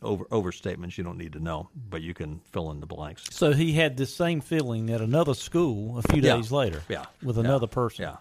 over 0.01 0.25
overstatements 0.25 0.97
you 0.97 1.03
don't 1.03 1.17
need 1.17 1.33
to 1.33 1.39
know, 1.39 1.69
but 1.89 2.01
you 2.01 2.13
can 2.13 2.39
fill 2.51 2.71
in 2.71 2.79
the 2.79 2.85
blanks. 2.87 3.23
So 3.31 3.53
he 3.53 3.73
had 3.73 3.97
the 3.97 4.05
same 4.05 4.41
feeling 4.41 4.89
at 4.89 5.01
another 5.01 5.33
school 5.33 5.97
a 5.97 6.01
few 6.01 6.21
Yeah. 6.21 6.35
days 6.37 6.51
later. 6.51 6.81
Yeah. 6.89 7.05
with 7.23 7.37
Yeah. 7.37 7.43
another 7.43 7.67
person. 7.67 8.03
Yeah. 8.03 8.17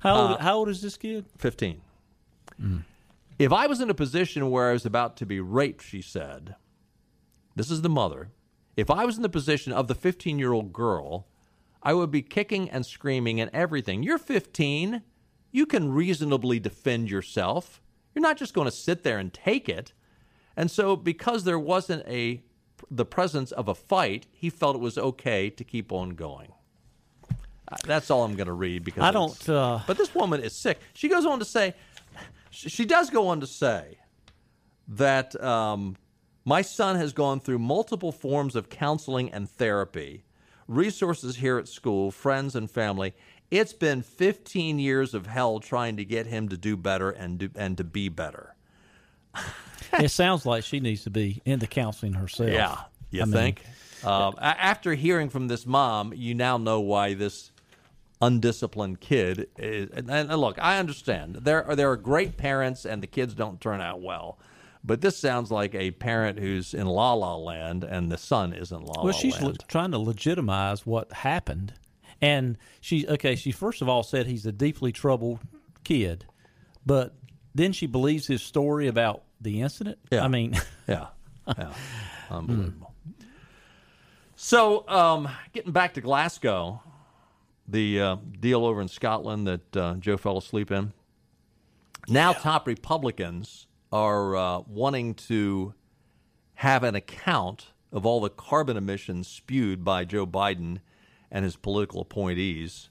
How 0.00 0.16
old, 0.16 0.30
Uh, 0.32 0.38
how 0.38 0.56
old 0.56 0.68
is 0.68 0.80
this 0.82 0.96
kid? 0.96 1.26
Fifteen. 1.38 1.80
If 3.38 3.52
I 3.52 3.66
was 3.66 3.80
in 3.80 3.88
a 3.88 3.94
position 3.94 4.50
where 4.50 4.68
I 4.68 4.72
was 4.72 4.84
about 4.84 5.16
to 5.18 5.26
be 5.26 5.40
raped, 5.40 5.82
she 5.82 6.02
said, 6.02 6.56
"This 7.56 7.70
is 7.70 7.80
the 7.82 7.88
mother." 7.88 8.30
If 8.76 8.90
I 8.90 9.04
was 9.04 9.16
in 9.16 9.22
the 9.22 9.28
position 9.28 9.72
of 9.72 9.88
the 9.88 9.94
15 9.94 10.38
year 10.38 10.52
old 10.52 10.72
girl, 10.72 11.26
I 11.82 11.94
would 11.94 12.10
be 12.10 12.22
kicking 12.22 12.68
and 12.70 12.84
screaming 12.84 13.40
and 13.40 13.50
everything. 13.54 14.02
You're 14.02 14.18
15. 14.18 15.02
You 15.52 15.66
can 15.66 15.92
reasonably 15.92 16.60
defend 16.60 17.10
yourself. 17.10 17.80
You're 18.14 18.22
not 18.22 18.36
just 18.36 18.54
going 18.54 18.66
to 18.66 18.72
sit 18.72 19.02
there 19.02 19.18
and 19.18 19.32
take 19.32 19.68
it. 19.68 19.92
And 20.56 20.70
so, 20.70 20.96
because 20.96 21.44
there 21.44 21.58
wasn't 21.58 22.06
a 22.06 22.42
the 22.90 23.04
presence 23.04 23.52
of 23.52 23.68
a 23.68 23.74
fight, 23.74 24.26
he 24.32 24.50
felt 24.50 24.74
it 24.74 24.80
was 24.80 24.96
okay 24.98 25.50
to 25.50 25.64
keep 25.64 25.92
on 25.92 26.10
going. 26.10 26.52
Uh, 27.70 27.76
That's 27.84 28.10
all 28.10 28.24
I'm 28.24 28.34
going 28.34 28.46
to 28.48 28.52
read 28.52 28.84
because 28.84 29.02
I 29.02 29.10
don't, 29.10 29.48
uh, 29.48 29.80
but 29.86 29.96
this 29.96 30.14
woman 30.14 30.42
is 30.42 30.54
sick. 30.54 30.80
She 30.94 31.08
goes 31.08 31.24
on 31.24 31.38
to 31.38 31.44
say, 31.44 31.74
she 32.50 32.68
she 32.68 32.84
does 32.84 33.10
go 33.10 33.28
on 33.28 33.40
to 33.40 33.46
say 33.46 33.98
that 34.88 35.40
um, 35.42 35.96
my 36.44 36.62
son 36.62 36.96
has 36.96 37.12
gone 37.12 37.38
through 37.40 37.58
multiple 37.58 38.12
forms 38.12 38.56
of 38.56 38.68
counseling 38.68 39.30
and 39.32 39.48
therapy, 39.48 40.24
resources 40.66 41.36
here 41.36 41.58
at 41.58 41.68
school, 41.68 42.10
friends 42.10 42.56
and 42.56 42.70
family. 42.70 43.14
It's 43.50 43.72
been 43.72 44.02
15 44.02 44.78
years 44.78 45.12
of 45.14 45.26
hell 45.26 45.58
trying 45.60 45.96
to 45.96 46.04
get 46.04 46.26
him 46.26 46.48
to 46.50 46.56
do 46.56 46.76
better 46.76 47.10
and 47.10 47.38
do, 47.38 47.50
and 47.56 47.76
to 47.78 47.84
be 47.84 48.08
better. 48.08 48.54
it 49.94 50.10
sounds 50.10 50.46
like 50.46 50.64
she 50.64 50.80
needs 50.80 51.04
to 51.04 51.10
be 51.10 51.42
into 51.44 51.66
counseling 51.66 52.12
herself. 52.14 52.50
Yeah, 52.50 52.76
you 53.10 53.22
I 53.22 53.24
mean, 53.24 53.32
think? 53.32 53.64
um, 54.04 54.34
a- 54.38 54.44
after 54.44 54.94
hearing 54.94 55.28
from 55.30 55.48
this 55.48 55.66
mom, 55.66 56.12
you 56.14 56.34
now 56.34 56.58
know 56.58 56.80
why 56.80 57.14
this 57.14 57.50
undisciplined 58.22 59.00
kid 59.00 59.48
is. 59.58 59.90
And, 59.90 60.10
and 60.10 60.28
look, 60.36 60.58
I 60.60 60.78
understand 60.78 61.36
there 61.36 61.64
are 61.64 61.74
there 61.76 61.90
are 61.90 61.96
great 61.96 62.36
parents, 62.36 62.84
and 62.84 63.02
the 63.02 63.06
kids 63.06 63.34
don't 63.34 63.60
turn 63.60 63.80
out 63.80 64.00
well. 64.00 64.38
But 64.82 65.00
this 65.02 65.16
sounds 65.18 65.50
like 65.50 65.74
a 65.74 65.90
parent 65.90 66.38
who's 66.38 66.72
in 66.72 66.86
La 66.86 67.12
La 67.12 67.36
Land, 67.36 67.84
and 67.84 68.10
the 68.10 68.16
son 68.16 68.52
is 68.54 68.72
in 68.72 68.80
La 68.82 68.94
La 68.94 69.04
Well, 69.04 69.12
she's 69.12 69.38
le- 69.40 69.46
Land. 69.46 69.64
trying 69.68 69.90
to 69.90 69.98
legitimize 69.98 70.86
what 70.86 71.12
happened, 71.12 71.74
and 72.20 72.58
she 72.80 73.06
okay. 73.06 73.36
She 73.36 73.52
first 73.52 73.82
of 73.82 73.88
all 73.88 74.02
said 74.02 74.26
he's 74.26 74.46
a 74.46 74.52
deeply 74.52 74.92
troubled 74.92 75.40
kid, 75.84 76.24
but 76.84 77.14
then 77.54 77.72
she 77.72 77.86
believes 77.86 78.26
his 78.26 78.42
story 78.42 78.88
about 78.88 79.22
the 79.40 79.62
incident. 79.62 79.98
Yeah. 80.10 80.24
I 80.24 80.28
mean, 80.28 80.56
yeah, 80.86 81.08
yeah, 81.46 81.72
unbelievable. 82.30 82.94
So, 84.36 84.88
um, 84.88 85.28
getting 85.52 85.72
back 85.72 85.94
to 85.94 86.00
Glasgow, 86.00 86.82
the 87.68 88.00
uh, 88.00 88.16
deal 88.40 88.64
over 88.64 88.80
in 88.80 88.88
Scotland 88.88 89.46
that 89.46 89.76
uh, 89.76 89.94
Joe 89.96 90.16
fell 90.16 90.38
asleep 90.38 90.70
in. 90.70 90.92
Now, 92.08 92.32
top 92.32 92.66
Republicans 92.66 93.66
are 93.92 94.36
uh, 94.36 94.60
wanting 94.66 95.14
to 95.14 95.74
have 96.54 96.84
an 96.84 96.94
account 96.94 97.66
of 97.92 98.06
all 98.06 98.20
the 98.20 98.30
carbon 98.30 98.76
emissions 98.76 99.28
spewed 99.28 99.84
by 99.84 100.04
Joe 100.04 100.26
Biden 100.26 100.78
and 101.30 101.44
his 101.44 101.56
political 101.56 102.00
appointees. 102.00 102.90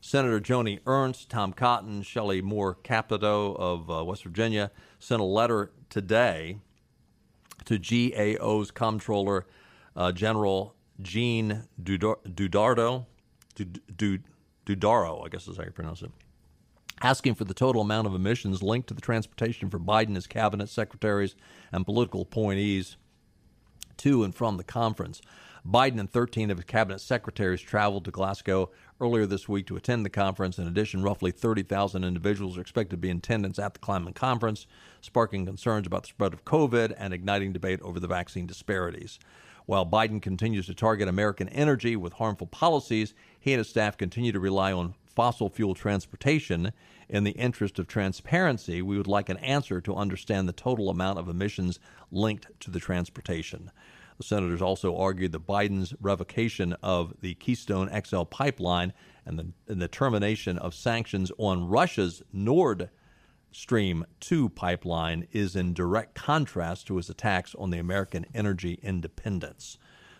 Senator 0.00 0.40
Joni 0.40 0.80
Ernst, 0.86 1.30
Tom 1.30 1.52
Cotton, 1.52 2.02
Shelley 2.02 2.40
Moore 2.40 2.74
Capito 2.82 3.54
of 3.54 3.90
uh, 3.90 4.04
West 4.04 4.22
Virginia 4.22 4.70
sent 4.98 5.20
a 5.20 5.24
letter 5.24 5.72
today 5.90 6.58
to 7.64 7.78
GAO's 7.78 8.70
Comptroller 8.70 9.46
uh, 9.96 10.12
General 10.12 10.74
Gene 11.02 11.64
Dudardo, 11.82 13.06
Dudaro, 14.66 15.24
I 15.24 15.28
guess 15.28 15.48
is 15.48 15.56
how 15.56 15.64
you 15.64 15.70
pronounce 15.70 16.02
it, 16.02 16.10
asking 17.02 17.34
for 17.34 17.44
the 17.44 17.54
total 17.54 17.82
amount 17.82 18.06
of 18.06 18.14
emissions 18.14 18.62
linked 18.62 18.88
to 18.88 18.94
the 18.94 19.00
transportation 19.00 19.70
for 19.70 19.78
Biden, 19.78 20.14
his 20.14 20.26
cabinet 20.26 20.68
secretaries, 20.68 21.34
and 21.72 21.84
political 21.84 22.22
appointees 22.22 22.96
to 23.98 24.24
and 24.24 24.34
from 24.34 24.56
the 24.56 24.64
conference. 24.64 25.20
Biden 25.66 25.98
and 25.98 26.08
13 26.08 26.52
of 26.52 26.58
his 26.58 26.64
cabinet 26.64 27.00
secretaries 27.00 27.60
traveled 27.60 28.04
to 28.04 28.12
Glasgow 28.12 28.70
earlier 29.00 29.26
this 29.26 29.48
week 29.48 29.66
to 29.66 29.76
attend 29.76 30.04
the 30.04 30.10
conference. 30.10 30.58
In 30.58 30.68
addition, 30.68 31.02
roughly 31.02 31.32
30,000 31.32 32.04
individuals 32.04 32.56
are 32.56 32.60
expected 32.60 32.92
to 32.92 32.96
be 32.98 33.10
in 33.10 33.16
attendance 33.16 33.58
at 33.58 33.74
the 33.74 33.80
climate 33.80 34.14
conference, 34.14 34.68
sparking 35.00 35.44
concerns 35.44 35.86
about 35.86 36.04
the 36.04 36.10
spread 36.10 36.32
of 36.32 36.44
COVID 36.44 36.94
and 36.96 37.12
igniting 37.12 37.52
debate 37.52 37.80
over 37.82 37.98
the 37.98 38.06
vaccine 38.06 38.46
disparities. 38.46 39.18
While 39.64 39.84
Biden 39.84 40.22
continues 40.22 40.66
to 40.66 40.74
target 40.74 41.08
American 41.08 41.48
energy 41.48 41.96
with 41.96 42.12
harmful 42.12 42.46
policies, 42.46 43.12
he 43.40 43.52
and 43.52 43.58
his 43.58 43.68
staff 43.68 43.96
continue 43.96 44.30
to 44.30 44.38
rely 44.38 44.72
on 44.72 44.94
fossil 45.04 45.48
fuel 45.48 45.74
transportation. 45.74 46.72
In 47.08 47.24
the 47.24 47.32
interest 47.32 47.80
of 47.80 47.88
transparency, 47.88 48.82
we 48.82 48.96
would 48.96 49.08
like 49.08 49.28
an 49.28 49.38
answer 49.38 49.80
to 49.80 49.96
understand 49.96 50.48
the 50.48 50.52
total 50.52 50.90
amount 50.90 51.18
of 51.18 51.28
emissions 51.28 51.80
linked 52.12 52.46
to 52.60 52.70
the 52.70 52.78
transportation. 52.78 53.72
The 54.18 54.24
senators 54.24 54.62
also 54.62 54.96
argued 54.96 55.32
that 55.32 55.46
Biden's 55.46 55.94
revocation 56.00 56.74
of 56.82 57.14
the 57.20 57.34
Keystone 57.34 57.90
XL 58.04 58.22
pipeline 58.22 58.92
and 59.24 59.38
the, 59.38 59.52
and 59.68 59.80
the 59.80 59.88
termination 59.88 60.58
of 60.58 60.74
sanctions 60.74 61.30
on 61.38 61.68
Russia's 61.68 62.22
Nord 62.32 62.90
Stream 63.52 64.04
2 64.20 64.50
pipeline 64.50 65.26
is 65.32 65.56
in 65.56 65.72
direct 65.72 66.14
contrast 66.14 66.86
to 66.86 66.96
his 66.96 67.08
attacks 67.08 67.54
on 67.54 67.70
the 67.70 67.78
American 67.78 68.26
energy 68.34 68.78
independence. 68.82 69.78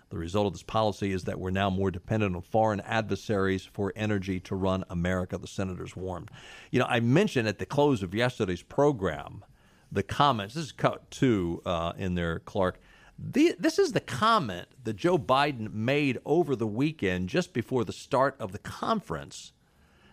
The 0.09 0.16
result 0.16 0.47
of 0.47 0.53
this 0.53 0.62
policy 0.62 1.12
is 1.12 1.24
that 1.24 1.40
we're 1.40 1.51
now 1.51 1.68
more 1.68 1.90
dependent 1.90 2.36
on 2.36 2.42
foreign 2.42 2.80
adversaries 2.80 3.64
for 3.64 3.92
energy 3.97 4.40
to 4.40 4.55
run 4.55 4.84
America, 4.88 5.36
the 5.36 5.47
senators 5.47 5.97
warned. 5.97 6.30
You 6.70 6.78
know, 6.78 6.86
I 6.88 7.01
mentioned 7.01 7.49
at 7.49 7.59
the 7.59 7.66
close 7.66 8.03
of 8.03 8.14
yesterday's 8.14 8.62
program 8.62 9.44
the 9.90 10.03
comments. 10.03 10.55
This 10.55 10.66
is 10.66 10.72
cut 10.72 11.11
two 11.11 11.62
uh, 11.64 11.92
in 11.97 12.14
there, 12.14 12.38
Clark. 12.40 12.80
The, 13.18 13.54
this 13.58 13.78
is 13.78 13.92
the 13.92 14.00
comment 14.00 14.68
that 14.84 14.96
Joe 14.96 15.18
Biden 15.18 15.72
made 15.72 16.18
over 16.24 16.54
the 16.54 16.66
weekend 16.66 17.28
just 17.28 17.52
before 17.52 17.84
the 17.84 17.92
start 17.92 18.36
of 18.38 18.52
the 18.52 18.58
conference. 18.58 19.52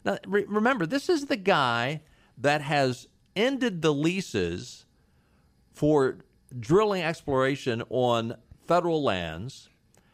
Now, 0.06 0.18
re- 0.26 0.46
remember, 0.48 0.86
this 0.86 1.10
is 1.10 1.26
the 1.26 1.38
guy 1.38 2.02
that 2.38 2.62
has 2.62 3.08
ended 3.36 3.82
the 3.82 3.94
leases 3.94 4.86
for 5.74 6.20
drilling 6.58 7.04
exploration 7.04 7.84
on 7.90 8.38
federal 8.68 9.04
lands. 9.04 9.70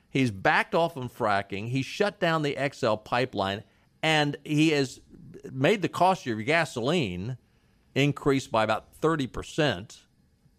He's 0.10 0.32
backed 0.32 0.74
off 0.74 0.98
on 0.98 1.10
fracking. 1.10 1.70
He 1.70 1.84
shut 1.84 2.20
down 2.20 2.42
the 2.42 2.58
XL 2.74 2.96
pipeline, 2.96 3.64
and 4.02 4.38
he 4.44 4.70
has 4.70 5.00
made 5.52 5.82
the 5.82 5.90
cost 5.90 6.22
of 6.22 6.28
your 6.28 6.42
gasoline 6.42 7.38
increase 7.94 8.48
by 8.48 8.64
about 8.64 9.00
30% 9.02 10.00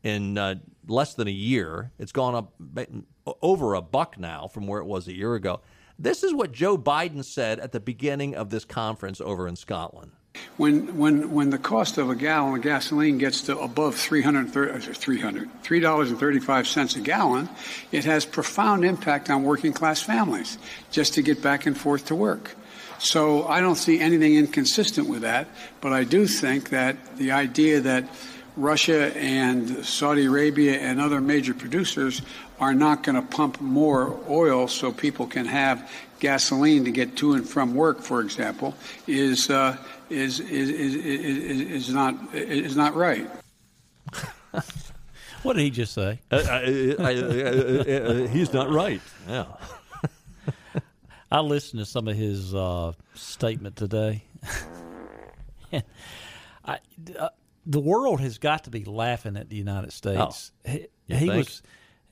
in 0.03 0.39
uh, 0.39 0.57
less 0.87 1.15
than 1.15 1.29
a 1.29 1.33
year. 1.33 1.91
It's 1.99 2.13
gone 2.13 2.35
up 2.35 2.53
over 3.43 3.75
a 3.75 3.83
buck 3.83 4.19
now 4.19 4.49
from 4.49 4.67
where 4.67 4.81
it 4.81 4.87
was 4.87 5.09
a 5.09 5.15
year 5.15 5.35
ago. 5.35 5.61
This 5.99 6.23
is 6.23 6.33
what 6.33 6.53
Joe 6.53 6.79
Biden 6.79 7.25
said 7.25 7.61
at 7.61 7.73
the 7.73 7.81
beginning 7.81 8.35
of 8.35 8.51
this 8.51 8.65
conference 8.65 9.21
over 9.21 9.47
in 9.47 9.57
Scotland. 9.57 10.13
When, 10.57 10.97
when, 10.97 11.33
when 11.33 11.51
the 11.51 11.59
cost 11.59 11.99
of 11.99 12.09
a 12.09 12.15
gallon 12.15 12.57
of 12.57 12.63
gasoline 12.63 13.19
gets 13.19 13.43
to 13.43 13.59
above 13.59 13.97
330, 13.97 14.95
300, 14.95 15.51
$3.35 15.63 16.97
a 16.97 17.01
gallon, 17.01 17.49
it 17.93 18.05
has 18.05 18.25
profound 18.25 18.85
impact 18.85 19.29
on 19.29 19.43
working 19.43 19.73
class 19.73 20.01
families 20.01 20.57
just 20.91 21.15
to 21.15 21.23
get 21.23 21.43
back 21.43 21.67
and 21.67 21.77
forth 21.77 22.07
to 22.07 22.15
work. 22.15 22.57
So 22.99 23.47
I 23.47 23.61
don't 23.61 23.77
see 23.77 23.99
anything 23.99 24.37
inconsistent 24.37 25.09
with 25.09 25.23
that, 25.23 25.49
but 25.81 25.93
I 25.93 26.05
do 26.05 26.27
think 26.27 26.71
that 26.71 27.17
the 27.17 27.33
idea 27.33 27.81
that 27.81 28.05
Russia 28.61 29.17
and 29.17 29.85
Saudi 29.85 30.27
Arabia 30.27 30.79
and 30.79 31.01
other 31.01 31.21
major 31.21 31.55
producers 31.55 32.23
are 32.59 32.75
not 32.75 33.03
going 33.03 33.17
to 33.17 33.23
pump 33.23 33.61
more 33.61 34.19
oil 34.29 34.69
so 34.69 34.93
people 34.93 35.27
can 35.27 35.47
have 35.47 35.91
gasoline 36.21 36.85
to 36.85 36.91
get 36.91 37.17
to 37.17 37.33
and 37.33 37.49
from 37.49 37.75
work, 37.75 38.03
for 38.03 38.21
example, 38.21 38.75
is 39.07 39.49
uh, 39.51 39.77
is, 40.11 40.41
is, 40.41 40.69
is, 40.69 40.95
is, 40.95 41.61
is 41.61 41.95
not 41.95 42.15
is 42.35 42.77
not 42.77 42.95
right. 42.95 43.29
what 45.43 45.57
did 45.57 45.63
he 45.63 45.71
just 45.71 45.95
say? 45.95 46.21
Uh, 46.31 46.43
I, 46.49 46.95
I, 46.99 47.15
uh, 47.15 48.27
he's 48.29 48.53
not 48.53 48.71
right. 48.71 49.01
Yeah. 49.27 49.47
I 51.33 51.41
listened 51.41 51.81
to 51.81 51.87
some 51.87 52.09
of 52.09 52.17
his 52.17 52.55
uh, 52.55 52.93
statement 53.15 53.77
today. 53.77 54.25
I, 56.65 56.79
uh, 57.19 57.29
the 57.67 57.81
world 57.81 58.21
has 58.21 58.39
got 58.39 58.65
to 58.65 58.71
be 58.71 58.85
laughing 58.85 59.37
at 59.37 59.51
the 59.51 59.57
United 59.57 59.93
States. 59.93 60.53
Oh, 60.67 60.71
he, 60.71 60.89
he 61.07 61.29
was, 61.29 61.63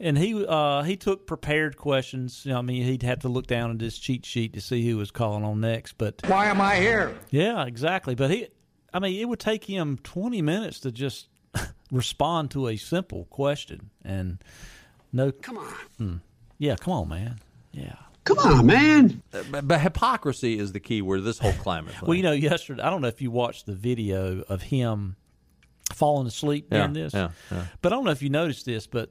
and 0.00 0.16
he 0.18 0.44
uh, 0.46 0.82
he 0.82 0.96
took 0.96 1.26
prepared 1.26 1.76
questions. 1.76 2.42
You 2.44 2.52
know, 2.52 2.58
I 2.58 2.62
mean, 2.62 2.84
he'd 2.84 3.02
have 3.02 3.20
to 3.20 3.28
look 3.28 3.46
down 3.46 3.70
at 3.70 3.80
his 3.80 3.98
cheat 3.98 4.26
sheet 4.26 4.52
to 4.54 4.60
see 4.60 4.88
who 4.88 4.96
was 4.96 5.10
calling 5.10 5.44
on 5.44 5.60
next. 5.60 5.98
But 5.98 6.22
why 6.26 6.46
am 6.46 6.60
I 6.60 6.76
here? 6.76 7.16
Yeah, 7.30 7.64
exactly. 7.66 8.14
But 8.14 8.30
he, 8.30 8.48
I 8.92 8.98
mean, 8.98 9.20
it 9.20 9.24
would 9.26 9.40
take 9.40 9.64
him 9.64 9.98
twenty 10.02 10.42
minutes 10.42 10.80
to 10.80 10.92
just 10.92 11.28
respond 11.90 12.50
to 12.52 12.68
a 12.68 12.76
simple 12.76 13.24
question, 13.26 13.90
and 14.04 14.38
no, 15.12 15.32
come 15.32 15.58
on, 15.58 15.74
hmm, 15.96 16.16
yeah, 16.58 16.76
come 16.76 16.92
on, 16.92 17.08
man, 17.08 17.40
yeah. 17.72 17.96
Come 18.24 18.38
on, 18.40 18.66
man. 18.66 19.22
Uh, 19.32 19.42
but, 19.50 19.66
but, 19.66 19.80
hypocrisy 19.80 20.58
is 20.58 20.72
the 20.72 20.80
key 20.80 21.00
word 21.00 21.24
this 21.24 21.38
whole 21.38 21.54
climate. 21.54 21.94
Well, 22.02 22.14
you 22.14 22.22
know, 22.22 22.32
yesterday, 22.32 22.82
I 22.82 22.90
don't 22.90 23.00
know 23.00 23.08
if 23.08 23.22
you 23.22 23.30
watched 23.30 23.64
the 23.64 23.72
video 23.72 24.42
of 24.50 24.60
him 24.60 25.16
falling 25.92 26.26
asleep 26.26 26.68
yeah, 26.70 26.78
during 26.78 26.92
this. 26.92 27.14
Yeah, 27.14 27.30
yeah. 27.50 27.66
But 27.82 27.92
I 27.92 27.96
don't 27.96 28.04
know 28.04 28.10
if 28.10 28.22
you 28.22 28.30
noticed 28.30 28.66
this, 28.66 28.86
but 28.86 29.10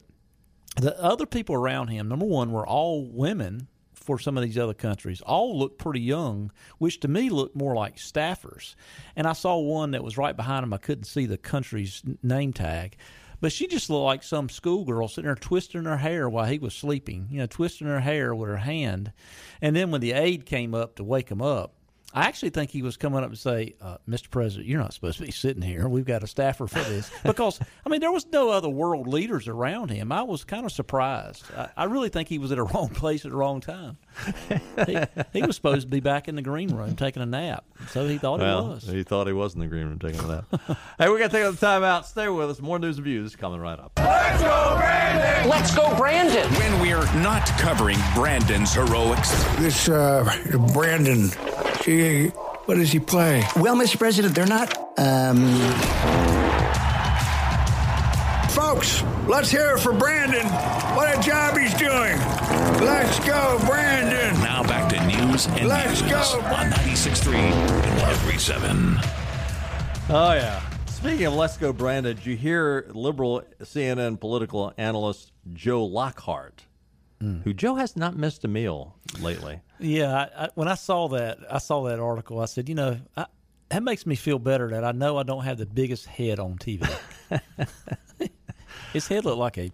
the 0.76 1.02
other 1.02 1.26
people 1.26 1.56
around 1.56 1.88
him, 1.88 2.08
number 2.08 2.26
one, 2.26 2.52
were 2.52 2.68
all 2.68 3.06
women 3.06 3.68
for 3.94 4.20
some 4.20 4.38
of 4.38 4.44
these 4.44 4.58
other 4.58 4.74
countries. 4.74 5.22
All 5.22 5.58
looked 5.58 5.80
pretty 5.80 6.02
young, 6.02 6.52
which 6.78 7.00
to 7.02 7.08
me 7.08 7.30
looked 7.30 7.56
more 7.56 7.76
like 7.76 7.98
staffers. 7.98 8.76
And 9.16 9.28
I 9.28 9.34
saw 9.34 9.58
one 9.58 9.92
that 9.92 10.04
was 10.04 10.18
right 10.18 10.36
behind 10.36 10.64
him. 10.64 10.74
I 10.74 10.78
couldn't 10.78 11.06
see 11.06 11.26
the 11.26 11.38
country's 11.38 12.04
name 12.24 12.54
tag. 12.54 12.96
But 13.40 13.52
she 13.52 13.68
just 13.68 13.90
looked 13.90 14.06
like 14.06 14.24
some 14.24 14.50
schoolgirl 14.50 15.10
sitting 15.10 15.26
there 15.26 15.36
twisting 15.36 15.84
her 15.84 15.98
hair 15.98 16.28
while 16.28 16.46
he 16.46 16.58
was 16.58 16.74
sleeping, 16.74 17.28
you 17.30 17.38
know, 17.40 17.46
twisting 17.46 17.88
her 17.88 18.00
hair 18.00 18.34
with 18.34 18.50
her 18.50 18.58
hand. 18.58 19.12
And 19.62 19.76
then 19.76 19.92
when 19.92 20.02
the 20.02 20.14
aide 20.14 20.46
came 20.46 20.74
up 20.74 20.96
to 20.96 21.04
wake 21.04 21.30
him 21.30 21.42
up, 21.42 21.77
I 22.18 22.22
actually 22.22 22.50
think 22.50 22.72
he 22.72 22.82
was 22.82 22.98
coming 22.98 23.24
up 23.24 23.30
to 23.30 23.36
say, 23.36 23.76
uh, 23.80 23.98
"Mr. 24.10 24.32
President, 24.32 24.68
you're 24.68 24.80
not 24.80 24.92
supposed 24.92 25.20
to 25.20 25.24
be 25.24 25.30
sitting 25.30 25.62
here. 25.62 25.88
We've 25.88 26.04
got 26.04 26.24
a 26.24 26.28
staffer 26.28 26.66
for 26.66 26.80
this." 26.80 27.12
Because 27.24 27.60
I 27.86 27.90
mean, 27.90 28.00
there 28.00 28.12
was 28.12 28.26
no 28.32 28.50
other 28.50 28.70
world 28.70 29.08
leaders 29.08 29.48
around 29.48 29.90
him. 29.90 30.12
I 30.12 30.24
was 30.24 30.44
kind 30.44 30.66
of 30.66 30.72
surprised. 30.72 31.44
I, 31.56 31.70
I 31.78 31.84
really 31.84 32.10
think 32.10 32.28
he 32.28 32.40
was 32.40 32.52
at 32.52 32.58
a 32.58 32.64
wrong 32.74 32.90
place 32.90 33.24
at 33.24 33.32
the 33.32 33.38
wrong 33.38 33.62
time. 33.62 33.98
he, 34.88 34.98
he, 35.34 35.42
was 35.44 35.56
supposed 35.56 35.82
to 35.82 35.88
be 35.88 36.00
back 36.00 36.28
in 36.28 36.36
the 36.36 36.42
green 36.42 36.74
room 36.74 36.96
taking 36.96 37.22
a 37.22 37.26
nap, 37.26 37.66
so 37.90 38.08
he 38.08 38.18
thought 38.18 38.40
well, 38.40 38.64
he 38.64 38.70
was. 38.70 38.84
He 38.88 39.04
thought 39.04 39.28
he 39.28 39.34
was 39.34 39.54
in 39.54 39.60
the 39.60 39.68
green 39.68 39.88
room 39.88 40.00
taking 40.00 40.22
a 40.22 40.28
nap. 40.28 40.78
hey, 40.98 41.10
we 41.10 41.20
got 41.20 41.30
to 41.30 41.38
take 41.38 41.54
a 41.54 41.56
time 41.56 41.84
out. 41.84 42.08
Stay 42.08 42.28
with 42.30 42.50
us. 42.50 42.62
More 42.62 42.80
news 42.80 42.98
and 42.98 43.06
views 43.06 43.36
coming 43.36 43.60
right 43.60 43.78
up. 43.78 43.92
Let's 43.98 44.42
go, 44.42 44.76
Brandon! 44.78 45.50
Let's 45.50 45.76
go, 45.76 45.96
Brandon! 45.96 46.50
When 46.54 46.82
we're 46.82 47.22
not 47.22 47.46
covering 47.60 47.98
Brandon's 48.16 48.74
heroics, 48.74 49.32
this 49.56 49.90
uh, 49.90 50.24
Brandon, 50.74 51.30
he 51.88 52.32
what 52.68 52.76
does 52.76 52.92
he 52.92 53.00
play? 53.00 53.44
Well, 53.56 53.76
Mr. 53.76 53.98
President, 53.98 54.36
they're 54.36 54.46
not. 54.46 54.78
Um. 55.00 55.48
Folks, 58.50 59.04
let's 59.28 59.50
hear 59.50 59.76
it 59.76 59.80
for 59.80 59.94
Brandon. 59.94 60.46
What 60.96 61.18
a 61.18 61.22
job 61.22 61.58
he's 61.58 61.74
doing. 61.76 62.18
Let's 62.84 63.20
go, 63.20 63.60
Brandon. 63.66 64.34
Now 64.42 64.64
back 64.64 64.90
to 64.90 65.08
news 65.08 65.48
and 65.48 65.68
let's 65.68 66.02
news 66.02 66.12
go. 66.12 66.40
on 66.42 66.72
96.3 66.72 67.36
and 67.36 68.02
103.7. 68.02 70.10
Oh, 70.10 70.34
yeah. 70.34 70.62
Speaking 70.88 71.28
of 71.28 71.34
Let's 71.34 71.58
Go, 71.58 71.72
Brandon, 71.72 72.16
did 72.16 72.26
you 72.26 72.36
hear 72.36 72.90
liberal 72.94 73.44
CNN 73.62 74.20
political 74.20 74.74
analyst 74.78 75.32
Joe 75.54 75.86
Lockhart, 75.86 76.66
mm. 77.22 77.44
who 77.44 77.54
Joe 77.54 77.76
has 77.76 77.96
not 77.96 78.18
missed 78.18 78.44
a 78.44 78.48
meal 78.48 78.96
lately? 79.22 79.62
Yeah, 79.80 80.14
I, 80.14 80.46
I, 80.46 80.50
when 80.56 80.68
I 80.68 80.76
saw 80.76 81.08
that, 81.10 81.40
I 81.50 81.60
saw 81.60 81.84
that 81.84 82.00
article. 82.00 82.40
I 82.40 82.46
said, 82.46 82.70
you 82.70 82.76
know, 82.76 83.00
I, 83.16 83.26
that 83.70 83.84
makes 83.84 84.06
me 84.06 84.16
feel 84.16 84.40
better 84.40 84.70
that 84.70 84.84
I 84.84 84.92
know 84.92 85.18
I 85.18 85.24
don't 85.24 85.44
have 85.44 85.58
the 85.58 85.66
biggest 85.66 86.06
head 86.06 86.40
on 86.40 86.58
TV. 86.58 86.88
His 88.94 89.08
head 89.08 89.26
looked 89.26 89.38
like 89.38 89.58
a 89.58 89.72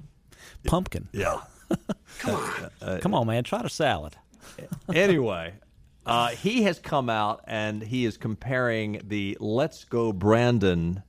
pumpkin. 0.65 1.07
Yeah. 1.11 1.41
Come 2.19 2.35
on, 2.35 2.69
uh, 2.81 2.99
come 3.01 3.13
on, 3.15 3.25
man, 3.25 3.43
try 3.43 3.61
the 3.63 3.69
salad. 3.69 4.15
anyway, 4.93 5.55
uh, 6.05 6.27
he 6.27 6.61
has 6.63 6.77
come 6.77 7.09
out 7.09 7.43
and 7.47 7.81
he 7.81 8.05
is 8.05 8.17
comparing 8.17 9.01
the 9.03 9.35
"Let's 9.39 9.83
Go 9.83 10.13
Brandon" 10.13 11.01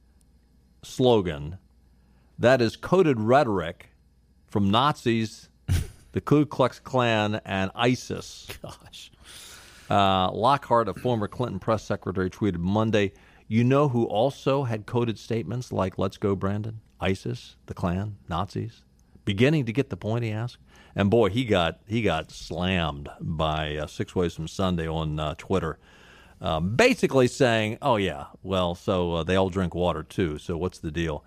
slogan, 0.83 1.59
that 2.39 2.63
is 2.63 2.77
coded 2.77 3.21
rhetoric 3.21 3.91
from 4.47 4.71
Nazis 4.71 5.51
the 6.15 6.21
Ku 6.21 6.47
Klux 6.47 6.79
Klan, 6.79 7.41
and 7.45 7.71
ISIS. 7.75 8.49
Gosh. 8.63 9.11
Uh, 9.91 10.31
Lockhart, 10.33 10.89
a 10.89 10.95
former 10.95 11.27
Clinton 11.29 11.59
press 11.59 11.83
secretary, 11.83 12.31
tweeted 12.31 12.59
Monday, 12.59 13.13
You 13.49 13.65
know 13.65 13.89
who 13.89 14.05
also 14.05 14.63
had 14.63 14.87
coded 14.87 15.19
statements 15.19 15.73
like, 15.73 15.99
Let's 15.99 16.17
go, 16.17 16.37
Brandon? 16.37 16.81
ISIS, 17.01 17.57
the 17.67 17.75
Klan, 17.75 18.17
Nazis? 18.29 18.85
Beginning 19.25 19.67
to 19.67 19.73
get 19.73 19.91
the 19.91 19.97
point, 19.97 20.25
he 20.25 20.31
asked. 20.31 20.59
And 20.95 21.11
boy, 21.11 21.31
he 21.31 21.45
got 21.45 21.81
he 21.87 22.03
got 22.03 22.31
slammed 22.31 23.09
by 23.21 23.77
uh, 23.77 23.89
Six 23.89 24.15
Ways 24.15 24.35
from 24.35 24.47
Sunday 24.47 24.87
on 24.87 25.19
uh, 25.19 25.35
Twitter, 25.37 25.81
um, 26.41 26.77
basically 26.77 27.27
saying, 27.27 27.79
"Oh 27.83 27.97
yeah, 27.97 28.27
well, 28.45 28.77
so 28.77 29.15
uh, 29.15 29.23
they 29.25 29.35
all 29.35 29.49
drink 29.49 29.75
water 29.75 30.05
too. 30.05 30.39
So 30.39 30.57
what's 30.57 30.79
the 30.79 30.93
deal?" 30.93 31.25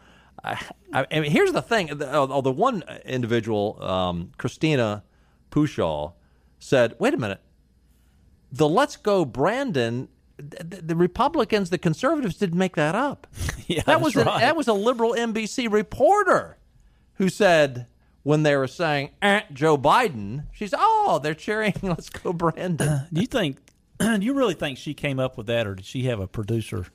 I, 0.93 1.05
I, 1.11 1.19
mean, 1.19 1.31
here's 1.31 1.51
the 1.51 1.61
thing: 1.61 1.87
the, 1.97 2.09
uh, 2.11 2.41
the 2.41 2.51
one 2.51 2.83
individual, 3.05 3.81
um, 3.81 4.31
Christina 4.37 5.03
Pushaw, 5.51 6.13
said, 6.59 6.95
"Wait 6.99 7.13
a 7.13 7.17
minute, 7.17 7.41
the 8.51 8.67
Let's 8.67 8.95
Go 8.95 9.25
Brandon." 9.25 10.09
The, 10.39 10.83
the 10.83 10.95
Republicans, 10.95 11.71
the 11.71 11.79
conservatives 11.79 12.37
didn't 12.37 12.59
make 12.59 12.75
that 12.75 12.93
up. 12.93 13.25
yeah, 13.65 13.81
that 13.87 14.01
was 14.01 14.15
right. 14.15 14.27
a, 14.27 14.39
that 14.39 14.55
was 14.55 14.67
a 14.67 14.73
liberal 14.73 15.13
NBC 15.13 15.71
reporter 15.71 16.59
who 17.13 17.27
said 17.27 17.87
when 18.21 18.43
they 18.43 18.55
were 18.55 18.67
saying 18.67 19.09
eh, 19.23 19.41
Joe 19.51 19.79
Biden, 19.79 20.43
she's 20.51 20.75
oh 20.77 21.19
they're 21.23 21.33
cheering. 21.33 21.73
Let's 21.81 22.09
go, 22.09 22.33
Brandon. 22.33 23.07
do 23.11 23.21
you 23.21 23.25
think? 23.25 23.57
Do 23.99 24.19
you 24.19 24.35
really 24.35 24.53
think 24.53 24.77
she 24.77 24.93
came 24.93 25.19
up 25.19 25.37
with 25.37 25.47
that, 25.47 25.65
or 25.65 25.73
did 25.73 25.83
she 25.83 26.03
have 26.03 26.19
a 26.19 26.27
producer, 26.27 26.85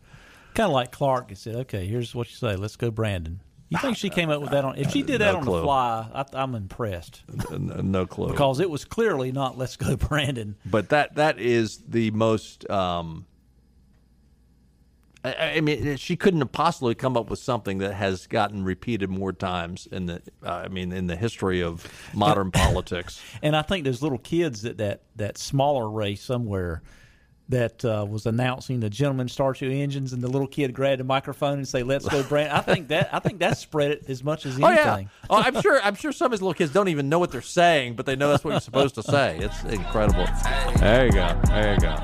kind 0.54 0.66
of 0.68 0.72
like 0.72 0.90
Clark, 0.92 1.28
and 1.28 1.38
said, 1.38 1.54
"Okay, 1.56 1.86
here's 1.86 2.14
what 2.14 2.28
you 2.28 2.36
say. 2.36 2.56
Let's 2.56 2.76
go, 2.76 2.90
Brandon." 2.90 3.40
You 3.68 3.78
think 3.78 3.96
she 3.96 4.10
came 4.10 4.28
up 4.28 4.42
with 4.42 4.50
that 4.50 4.66
on? 4.66 4.76
If 4.76 4.90
she 4.90 5.02
did 5.02 5.22
that 5.22 5.32
No 5.32 5.38
on 5.38 5.44
clue. 5.44 5.56
the 5.56 5.62
fly, 5.62 6.06
I, 6.14 6.24
I'm 6.34 6.54
impressed 6.54 7.22
no 7.50 8.04
clue. 8.06 8.28
because 8.28 8.60
it 8.60 8.68
was 8.68 8.84
clearly 8.84 9.32
not 9.32 9.56
"Let's 9.56 9.76
go, 9.76 9.96
Brandon." 9.96 10.56
but 10.66 10.90
that 10.90 11.14
that 11.14 11.38
is 11.40 11.78
the 11.88 12.10
most. 12.10 12.68
Um, 12.70 13.24
I, 15.24 15.54
I 15.56 15.60
mean, 15.60 15.96
she 15.96 16.16
couldn't 16.16 16.40
have 16.40 16.52
possibly 16.52 16.94
come 16.94 17.16
up 17.16 17.30
with 17.30 17.38
something 17.38 17.78
that 17.78 17.94
has 17.94 18.26
gotten 18.26 18.64
repeated 18.64 19.08
more 19.08 19.32
times 19.32 19.86
in 19.90 20.06
the. 20.06 20.22
Uh, 20.44 20.50
I 20.50 20.68
mean, 20.68 20.92
in 20.92 21.06
the 21.06 21.16
history 21.16 21.62
of 21.62 21.86
modern 22.12 22.50
politics. 22.52 23.22
And 23.40 23.56
I 23.56 23.62
think 23.62 23.84
those 23.84 24.02
little 24.02 24.18
kids 24.18 24.62
that 24.62 24.78
that 24.78 25.02
that 25.16 25.38
smaller 25.38 25.88
race 25.88 26.22
somewhere 26.22 26.82
that 27.52 27.84
uh, 27.84 28.04
was 28.08 28.24
announcing 28.24 28.80
the 28.80 28.88
gentleman 28.88 29.28
start 29.28 29.60
your 29.60 29.70
engines, 29.70 30.12
and 30.12 30.22
the 30.22 30.28
little 30.28 30.48
kid 30.48 30.72
grabbed 30.72 31.00
a 31.00 31.04
microphone 31.04 31.58
and 31.58 31.68
say, 31.68 31.82
"Let's 31.82 32.08
go, 32.08 32.22
Brand." 32.22 32.50
I 32.50 32.60
think 32.60 32.88
that 32.88 33.12
I 33.12 33.18
think 33.18 33.40
that 33.40 33.58
spread 33.58 33.92
it 33.92 34.08
as 34.08 34.24
much 34.24 34.46
as 34.46 34.54
anything. 34.54 34.78
Oh 34.78 34.82
anything. 34.82 35.10
yeah. 35.12 35.26
Oh, 35.30 35.36
I'm 35.36 35.60
sure. 35.60 35.80
I'm 35.82 35.94
sure 35.94 36.12
some 36.12 36.26
of 36.26 36.32
his 36.32 36.42
little 36.42 36.54
kids 36.54 36.72
don't 36.72 36.88
even 36.88 37.08
know 37.08 37.18
what 37.18 37.30
they're 37.30 37.42
saying, 37.42 37.94
but 37.94 38.06
they 38.06 38.16
know 38.16 38.30
that's 38.30 38.42
what 38.42 38.52
you're 38.52 38.60
supposed 38.60 38.94
to 38.96 39.02
say. 39.02 39.38
It's 39.38 39.62
incredible. 39.64 40.26
There 40.78 41.06
you 41.06 41.12
go. 41.12 41.40
There 41.46 41.74
you 41.74 41.80
go. 41.80 41.96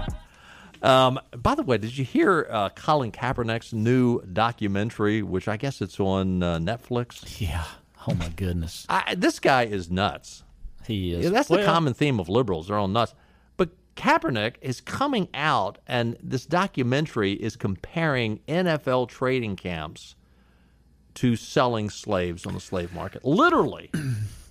Um, 0.87 1.19
by 1.37 1.55
the 1.55 1.63
way, 1.63 1.79
did 1.79 1.97
you 1.97 2.05
hear 2.05 2.47
uh, 2.51 2.69
Colin 2.69 3.11
Kaepernick's 3.11 3.73
new 3.73 4.21
documentary, 4.23 5.23
which 5.23 5.49
I 5.49 5.57
guess 5.57 5.81
it's 5.81 5.99
on 5.99 6.43
uh, 6.43 6.59
Netflix? 6.59 7.41
Yeah. 7.41 7.65
Oh 8.07 8.15
my 8.15 8.29
goodness. 8.29 8.87
I, 8.89 9.15
this 9.17 9.41
guy 9.41 9.65
is 9.65 9.91
nuts. 9.91 10.45
He 10.87 11.13
is. 11.13 11.25
Yeah, 11.25 11.31
that's 11.31 11.49
the 11.49 11.65
common 11.65 11.95
theme 11.95 12.21
of 12.21 12.29
liberals. 12.29 12.69
They're 12.69 12.79
all 12.79 12.89
nuts. 12.89 13.15
Kaepernick 13.99 14.55
is 14.63 14.81
coming 14.81 15.29
out, 15.35 15.79
and 15.89 16.17
this 16.23 16.47
documentary 16.47 17.33
is 17.33 17.57
comparing 17.57 18.39
NFL 18.47 19.09
trading 19.09 19.57
camps 19.57 20.15
to 21.15 21.35
selling 21.35 21.91
slaves 21.91 22.47
on 22.47 22.55
the 22.55 22.61
slave 22.61 22.95
market. 22.95 23.25
Literally. 23.25 23.91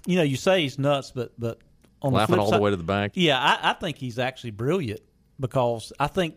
You 0.05 0.15
know, 0.15 0.23
you 0.23 0.37
say 0.37 0.61
he's 0.61 0.79
nuts, 0.79 1.11
but 1.11 1.33
but 1.37 1.59
on 2.01 2.13
Laughing 2.13 2.37
the 2.37 2.41
all 2.41 2.47
the 2.47 2.51
side, 2.53 2.61
way 2.61 2.69
to 2.69 2.77
the 2.77 2.83
bank. 2.83 3.11
Yeah, 3.15 3.37
I, 3.37 3.71
I 3.71 3.73
think 3.73 3.97
he's 3.97 4.17
actually 4.17 4.51
brilliant 4.51 5.01
because 5.37 5.91
I 5.99 6.07
think 6.07 6.35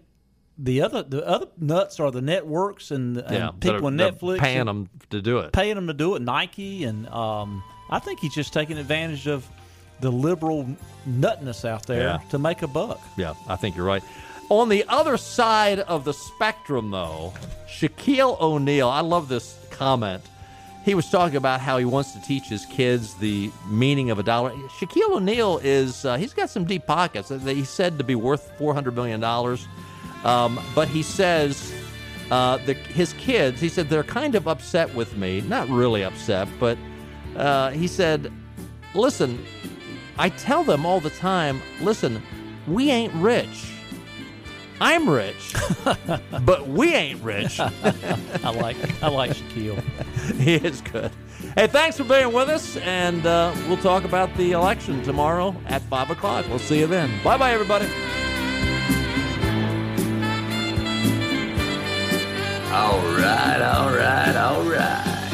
the 0.58 0.82
other 0.82 1.04
the 1.04 1.24
other 1.24 1.46
nuts 1.56 2.00
are 2.00 2.10
the 2.10 2.20
networks 2.20 2.90
and, 2.90 3.18
and 3.18 3.32
yeah, 3.32 3.50
people 3.60 3.86
on 3.86 3.96
Netflix 3.96 4.40
paying 4.40 4.66
them 4.66 4.88
to 5.10 5.22
do 5.22 5.38
it. 5.38 5.52
paying 5.52 5.76
them 5.76 5.86
to 5.86 5.94
do 5.94 6.16
it. 6.16 6.22
Nike 6.22 6.82
and 6.82 7.06
um, 7.10 7.62
I 7.90 8.00
think 8.00 8.18
he's 8.18 8.34
just 8.34 8.52
taking 8.52 8.76
advantage 8.76 9.28
of 9.28 9.48
the 10.00 10.10
liberal 10.10 10.66
nutness 11.06 11.64
out 11.64 11.86
there 11.86 12.00
Yeah. 12.02 12.18
to 12.30 12.38
make 12.38 12.62
a 12.62 12.66
buck. 12.66 13.00
Yeah, 13.16 13.34
I 13.48 13.56
think 13.56 13.76
you're 13.76 13.86
right. 13.86 14.02
On 14.48 14.68
the 14.68 14.84
other 14.88 15.16
side 15.16 15.78
of 15.80 16.04
the 16.04 16.12
spectrum, 16.12 16.90
though, 16.90 17.32
Shaquille 17.68 18.40
O'Neal, 18.40 18.88
I 18.88 19.00
love 19.00 19.28
this 19.28 19.56
comment. 19.70 20.22
He 20.84 20.94
was 20.94 21.08
talking 21.10 21.36
about 21.36 21.60
how 21.60 21.76
he 21.78 21.84
wants 21.84 22.12
to 22.12 22.22
teach 22.22 22.44
his 22.48 22.64
kids 22.66 23.14
the 23.14 23.50
meaning 23.68 24.10
of 24.10 24.18
a 24.18 24.22
dollar. 24.22 24.50
Shaquille 24.78 25.10
O'Neal 25.12 25.60
is, 25.62 26.04
uh, 26.04 26.16
he's 26.16 26.32
got 26.32 26.48
some 26.50 26.64
deep 26.64 26.86
pockets. 26.86 27.28
He's 27.44 27.68
said 27.68 27.98
to 27.98 28.04
be 28.04 28.14
worth 28.14 28.50
$400 28.58 28.94
million. 28.94 29.22
Um, 30.24 30.58
but 30.74 30.88
he 30.88 31.02
says 31.02 31.72
uh, 32.30 32.56
the, 32.64 32.72
his 32.72 33.12
kids, 33.14 33.60
he 33.60 33.68
said, 33.68 33.88
they're 33.88 34.02
kind 34.02 34.34
of 34.34 34.48
upset 34.48 34.92
with 34.94 35.16
me. 35.16 35.42
Not 35.42 35.68
really 35.68 36.02
upset, 36.02 36.48
but 36.58 36.76
uh, 37.36 37.70
he 37.70 37.86
said, 37.86 38.32
listen, 38.94 39.44
I 40.20 40.28
tell 40.28 40.64
them 40.64 40.84
all 40.84 41.00
the 41.00 41.08
time, 41.08 41.62
listen, 41.80 42.22
we 42.68 42.90
ain't 42.90 43.14
rich. 43.14 43.72
I'm 44.78 45.08
rich, 45.08 45.54
but 46.44 46.68
we 46.68 46.94
ain't 46.94 47.22
rich. 47.22 47.58
I 47.60 48.50
like 48.50 48.76
I 49.02 49.08
like 49.08 49.30
Shaquille. 49.30 49.82
he 50.36 50.56
is 50.56 50.82
good. 50.82 51.10
Hey, 51.56 51.68
thanks 51.68 51.96
for 51.96 52.04
being 52.04 52.34
with 52.34 52.50
us, 52.50 52.76
and 52.76 53.24
uh, 53.24 53.54
we'll 53.66 53.78
talk 53.78 54.04
about 54.04 54.36
the 54.36 54.52
election 54.52 55.02
tomorrow 55.02 55.56
at 55.64 55.80
5 55.80 56.10
o'clock. 56.10 56.44
We'll 56.50 56.58
see 56.58 56.80
you 56.80 56.86
then. 56.86 57.10
Bye 57.24 57.38
bye, 57.38 57.52
everybody. 57.52 57.86
All 62.70 63.00
right, 63.16 64.36
all 64.36 64.64
right. 64.64 65.29